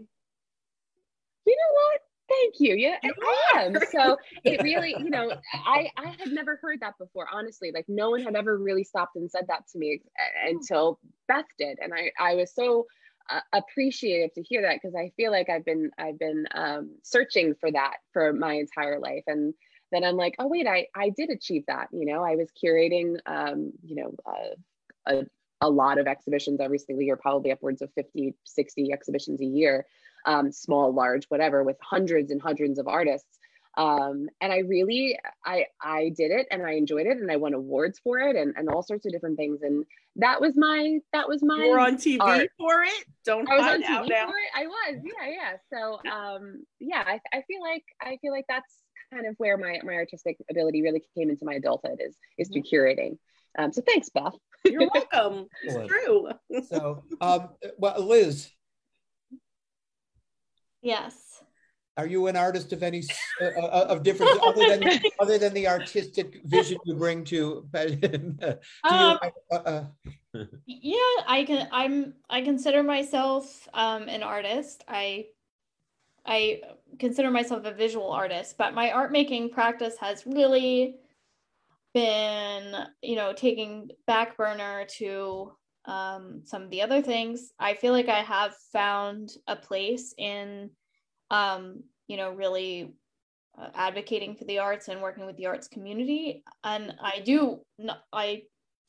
[1.46, 2.00] "You know what?
[2.28, 2.74] Thank you.
[2.74, 7.26] Yeah, I am." So it really, you know, I I had never heard that before.
[7.32, 10.98] Honestly, like no one had ever really stopped and said that to me uh, until
[11.26, 12.86] Beth did, and I I was so
[13.52, 17.70] appreciative to hear that because I feel like I've been I've been um, searching for
[17.70, 19.54] that for my entire life, and
[19.90, 21.88] then I'm like, oh wait, I I did achieve that.
[21.92, 24.54] You know, I was curating, um, you know, uh,
[25.06, 25.26] a
[25.62, 29.86] a lot of exhibitions every single year, probably upwards of 50, 60 exhibitions a year,
[30.26, 33.38] um, small, large, whatever, with hundreds and hundreds of artists
[33.76, 37.54] um, and i really i i did it and i enjoyed it and i won
[37.54, 39.60] awards for it and, and all sorts of different things.
[39.62, 39.84] And
[40.16, 42.50] that was my that was my you were on tv art.
[42.58, 43.04] for it?
[43.24, 44.26] Don't i was on tv now.
[44.26, 44.50] for it.
[44.54, 45.00] I was.
[45.04, 45.56] Yeah yeah.
[45.72, 48.74] So um yeah I, I feel like i feel like that's
[49.12, 52.62] kind of where my my artistic ability really came into my adulthood is is through
[52.62, 53.16] curating.
[53.58, 54.34] Um so thanks beth.
[54.64, 55.46] You're welcome.
[55.62, 56.28] It's true.
[56.68, 58.50] So um well liz.
[60.82, 61.31] Yes
[61.96, 63.02] are you an artist of any
[63.40, 67.68] uh, uh, of different other than other than the artistic vision you bring to?
[67.74, 69.84] to um, you, uh, uh,
[70.66, 70.96] yeah,
[71.26, 71.68] I can.
[71.70, 72.14] I'm.
[72.30, 74.84] I consider myself um, an artist.
[74.88, 75.26] I
[76.24, 76.62] I
[76.98, 80.96] consider myself a visual artist, but my art making practice has really
[81.92, 85.52] been, you know, taking back burner to
[85.84, 87.52] um, some of the other things.
[87.58, 90.70] I feel like I have found a place in
[91.32, 92.94] um, you know, really
[93.58, 96.44] uh, advocating for the arts and working with the arts community.
[96.62, 97.62] And I do,
[98.12, 98.42] I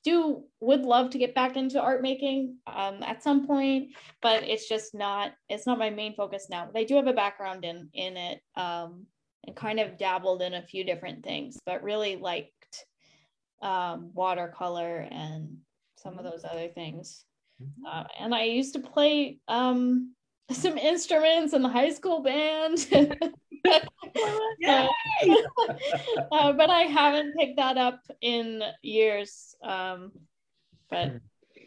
[0.03, 3.91] do would love to get back into art making um, at some point,
[4.21, 6.67] but it's just not, it's not my main focus now.
[6.71, 9.05] But I do have a background in in it um,
[9.47, 12.85] and kind of dabbled in a few different things, but really liked
[13.61, 15.57] um, watercolor and
[15.97, 17.23] some of those other things.
[17.61, 17.85] Mm-hmm.
[17.85, 20.13] Uh, and I used to play um,
[20.51, 22.87] some instruments in the high school band.
[23.65, 24.87] uh,
[26.53, 29.55] but I haven't picked that up in years.
[29.63, 30.11] Um,
[30.89, 31.17] but hmm.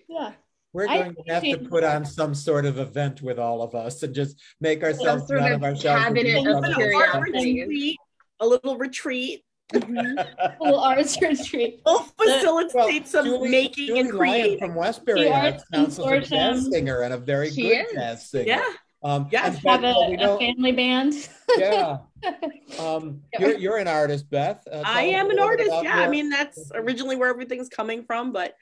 [0.09, 0.33] yeah.
[0.73, 4.03] We're going to have to put on some sort of event with all of us
[4.03, 7.97] and just make ourselves some sort of, of Cabinet of curiosity.
[8.41, 9.43] A little retreat.
[9.73, 10.63] Mm-hmm.
[10.63, 11.81] little arts retreat.
[11.85, 14.59] We'll facilitate well, some Julie, making Julie and creating.
[14.59, 17.93] from Westbury Arts Council is a jazz singer and a very she good is.
[17.93, 18.47] jazz singer.
[18.47, 18.65] Yeah.
[19.03, 21.15] Um, yes, have a, a, family band.
[21.59, 21.99] yeah.
[22.81, 24.61] Um, you're, you're an artist, Beth.
[24.71, 25.71] Uh, I am an artist.
[25.71, 25.83] Yeah.
[25.83, 25.93] Your...
[25.93, 28.55] I mean, that's originally where everything's coming from, but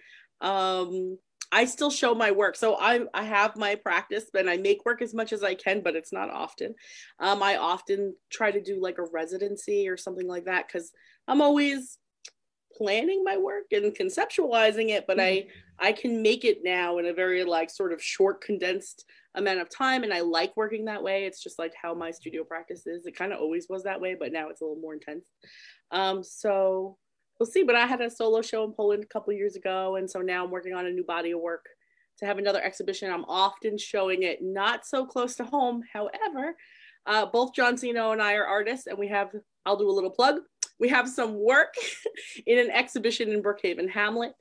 [0.43, 1.16] um,
[1.55, 2.56] I still show my work.
[2.56, 5.82] So I, I have my practice and I make work as much as I can,
[5.82, 6.74] but it's not often.
[7.20, 10.90] Um, I often try to do like a residency or something like that because
[11.28, 11.98] I'm always
[12.76, 15.48] planning my work and conceptualizing it, but mm-hmm.
[15.81, 19.05] I I can make it now in a very like sort of short condensed
[19.36, 21.24] amount of time and I like working that way.
[21.24, 23.06] It's just like how my studio practice is.
[23.06, 25.31] It kind of always was that way, but now it's a little more intense.
[25.93, 26.97] Um, so
[27.39, 27.62] we'll see.
[27.62, 30.44] But I had a solo show in Poland a couple years ago, and so now
[30.44, 31.65] I'm working on a new body of work
[32.19, 33.11] to have another exhibition.
[33.11, 35.82] I'm often showing it not so close to home.
[35.93, 36.56] However,
[37.06, 39.31] uh, both Jon Cino and I are artists, and we have,
[39.66, 40.36] I'll do a little plug.
[40.78, 41.74] We have some work
[42.47, 44.32] in an exhibition in Brookhaven Hamlet,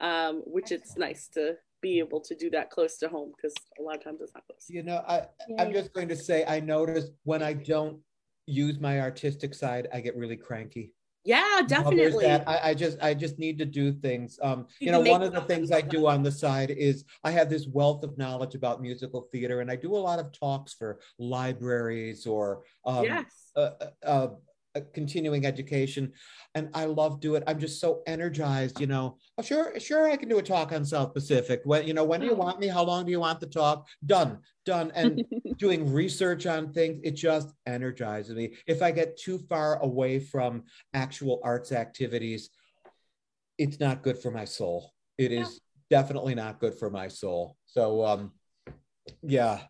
[0.00, 3.82] um, which it's nice to be able to do that close to home because a
[3.82, 4.66] lot of times it's not close.
[4.68, 5.26] You know, I,
[5.58, 7.98] I'm just going to say I notice when I don't
[8.46, 10.92] use my artistic side, I get really cranky.
[11.24, 12.26] Yeah, definitely.
[12.26, 14.40] I, I, just I just need to do things.
[14.42, 17.30] Um, you, you know, one of the things I do on the side is I
[17.30, 20.72] have this wealth of knowledge about musical theater, and I do a lot of talks
[20.72, 23.24] for libraries or um, yes.
[23.54, 24.28] Uh, uh uh,
[24.92, 26.12] continuing education
[26.54, 27.42] and I love do it.
[27.46, 29.16] I'm just so energized, you know.
[29.38, 31.60] Oh, sure, sure, I can do a talk on South Pacific.
[31.64, 32.68] When you know, when do you want me?
[32.68, 33.86] How long do you want the talk?
[34.04, 34.92] Done, done.
[34.94, 35.24] And
[35.58, 38.54] doing research on things, it just energizes me.
[38.66, 42.50] If I get too far away from actual arts activities,
[43.58, 44.92] it's not good for my soul.
[45.18, 46.00] It is yeah.
[46.00, 47.56] definitely not good for my soul.
[47.66, 48.32] So um
[49.22, 49.60] yeah.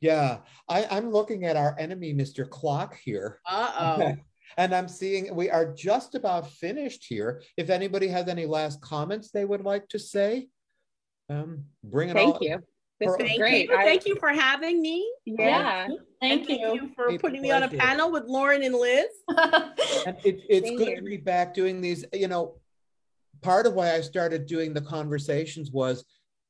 [0.00, 2.46] Yeah, I, I'm looking at our enemy, Mr.
[2.46, 3.40] Clock here.
[3.46, 4.16] Uh-oh.
[4.56, 7.42] And I'm seeing we are just about finished here.
[7.56, 10.48] If anybody has any last comments they would like to say,
[11.28, 12.40] um, bring it Thank all.
[12.42, 12.58] you.
[13.00, 13.68] This is great.
[13.68, 13.76] You.
[13.76, 15.10] Thank you for having me.
[15.24, 15.88] Yeah.
[16.20, 16.74] Thank, thank you.
[16.74, 16.90] you.
[16.94, 19.06] for it's putting me on a panel with Lauren and Liz.
[19.28, 20.96] and it, it's Thank good you.
[20.96, 22.04] to be back doing these.
[22.12, 22.54] You know,
[23.42, 26.04] part of why I started doing the conversations was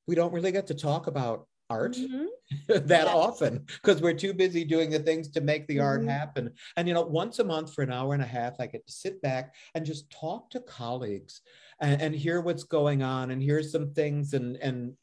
[0.06, 2.27] we don't really get to talk about art mm-hmm.
[2.69, 3.12] that yeah.
[3.12, 5.85] often because we're too busy doing the things to make the mm-hmm.
[5.85, 6.51] art happen.
[6.77, 8.93] And you know, once a month for an hour and a half, I get to
[8.93, 11.41] sit back and just talk to colleagues
[11.81, 14.95] and, and hear what's going on and hear some things and and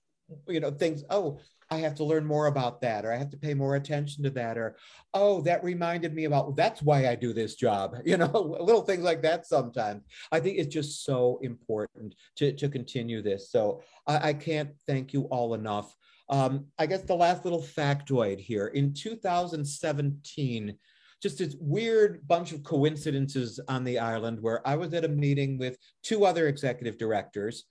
[0.48, 1.04] you know things.
[1.10, 1.40] Oh,
[1.72, 4.30] I have to learn more about that, or I have to pay more attention to
[4.32, 4.76] that, or
[5.14, 7.96] oh, that reminded me about that's why I do this job.
[8.06, 10.04] You know, little things like that sometimes.
[10.32, 13.50] I think it's just so important to, to continue this.
[13.52, 15.96] So I, I can't thank you all enough
[16.32, 20.78] um, I guess the last little factoid here in 2017,
[21.22, 25.58] just this weird bunch of coincidences on the island where I was at a meeting
[25.58, 27.66] with two other executive directors.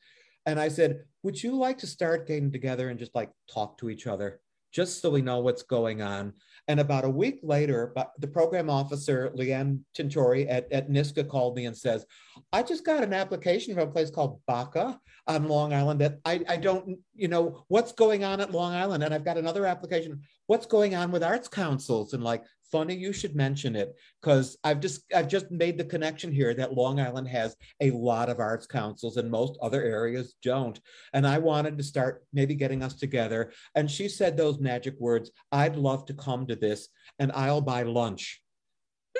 [0.44, 3.88] And I said, Would you like to start getting together and just like talk to
[3.88, 4.40] each other?
[4.72, 6.34] Just so we know what's going on.
[6.68, 11.66] And about a week later, the program officer, Leanne Tintori at, at NYSCA called me
[11.66, 12.06] and says,
[12.52, 16.40] I just got an application from a place called Baca on Long Island that I,
[16.48, 19.02] I don't, you know, what's going on at Long Island?
[19.02, 20.20] And I've got another application.
[20.46, 22.12] What's going on with arts councils?
[22.12, 26.32] And like, funny you should mention it because I've just I've just made the connection
[26.32, 30.78] here that Long Island has a lot of arts councils and most other areas don't.
[31.12, 33.52] And I wanted to start maybe getting us together.
[33.74, 36.88] And she said those magic words, I'd love to come to this
[37.18, 38.40] and I'll buy lunch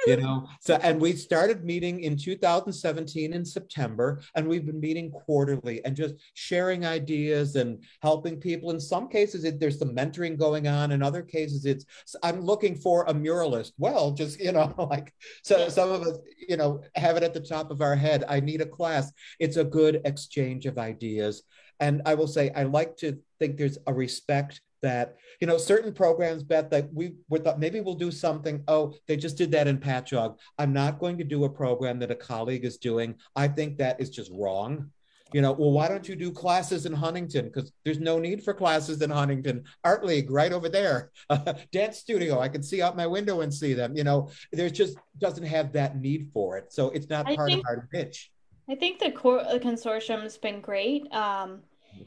[0.07, 5.11] you know so and we started meeting in 2017 in september and we've been meeting
[5.11, 8.71] quarterly and just sharing ideas and helping people.
[8.71, 10.93] In some cases it, there's some mentoring going on.
[10.93, 11.85] In other cases it's
[12.23, 13.73] i'm looking for a muralist.
[13.79, 15.13] Well just you know like
[15.43, 16.19] so some of us
[16.49, 18.25] you know have it at the top of our head.
[18.29, 19.13] I need a class.
[19.39, 21.43] It's a good exchange of ideas.
[21.79, 25.93] And i will say i like to think there's a respect that you know certain
[25.93, 28.63] programs bet that we we thought maybe we'll do something.
[28.69, 30.37] Oh they just did that in patchogue.
[30.59, 33.15] I'm not going to do a program that a colleague is doing.
[33.37, 34.91] I think that is just wrong.
[35.33, 37.47] You know well why don't you do classes in huntington?
[37.47, 39.65] Because there's no need for classes in huntington.
[39.85, 41.11] Art league right over there.
[41.73, 43.97] Dance studio i can see out my window and see them.
[43.97, 46.73] You know there's just doesn't have that need for it.
[46.73, 48.31] So it's not part think, of our pitch
[48.69, 51.13] i think the core the consortium's been great.
[51.13, 51.63] Um,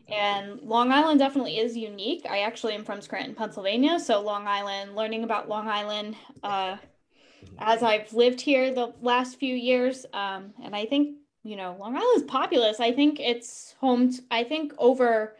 [0.08, 2.26] and Long Island definitely is unique.
[2.30, 4.00] I actually am from Scranton, Pennsylvania.
[4.00, 6.78] So, Long Island, learning about Long Island uh,
[7.60, 10.06] as I've lived here the last few years.
[10.14, 12.80] Um, and I think, you know, Long Island is populous.
[12.80, 15.36] I think it's home, to, I think over,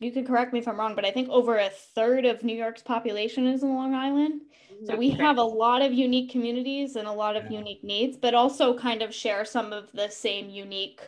[0.00, 2.56] you can correct me if I'm wrong, but I think over a third of New
[2.56, 4.42] York's population is in Long Island.
[4.86, 7.58] So we have a lot of unique communities and a lot of yeah.
[7.58, 11.00] unique needs, but also kind of share some of the same unique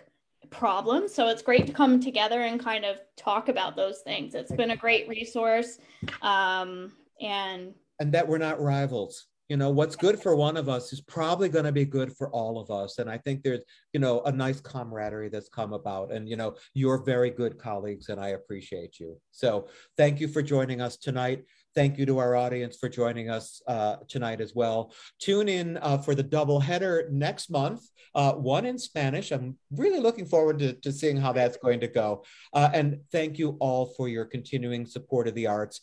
[0.50, 1.14] problems.
[1.14, 4.34] So it's great to come together and kind of talk about those things.
[4.34, 5.78] It's been a great resource.
[6.22, 9.26] Um, and and that we're not rivals.
[9.48, 12.30] You know, what's good for one of us is probably going to be good for
[12.30, 12.98] all of us.
[12.98, 13.62] And I think there's,
[13.92, 16.12] you know, a nice camaraderie that's come about.
[16.12, 19.20] And, you know, you're very good colleagues and I appreciate you.
[19.32, 19.66] So
[19.96, 21.44] thank you for joining us tonight.
[21.74, 24.92] Thank you to our audience for joining us uh, tonight as well.
[25.20, 27.82] Tune in uh, for the double header next month,
[28.14, 29.30] uh, one in Spanish.
[29.30, 32.24] I'm really looking forward to, to seeing how that's going to go.
[32.52, 35.80] Uh, and thank you all for your continuing support of the arts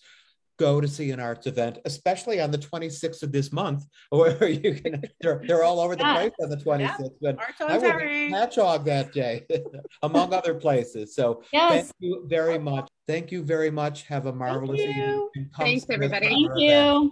[0.57, 4.75] go to see an arts event, especially on the 26th of this month, where you
[4.75, 6.13] can, they're, they're all over the yeah.
[6.15, 7.11] place on the 26th.
[7.21, 7.31] Yeah.
[7.33, 9.45] But I will be Patchogue that day,
[10.03, 11.15] among other places.
[11.15, 11.71] So yes.
[11.71, 12.89] thank you very much.
[13.07, 14.03] Thank you very much.
[14.03, 15.29] Have a marvelous evening.
[15.57, 16.27] Thanks, everybody.
[16.27, 17.11] Thank you.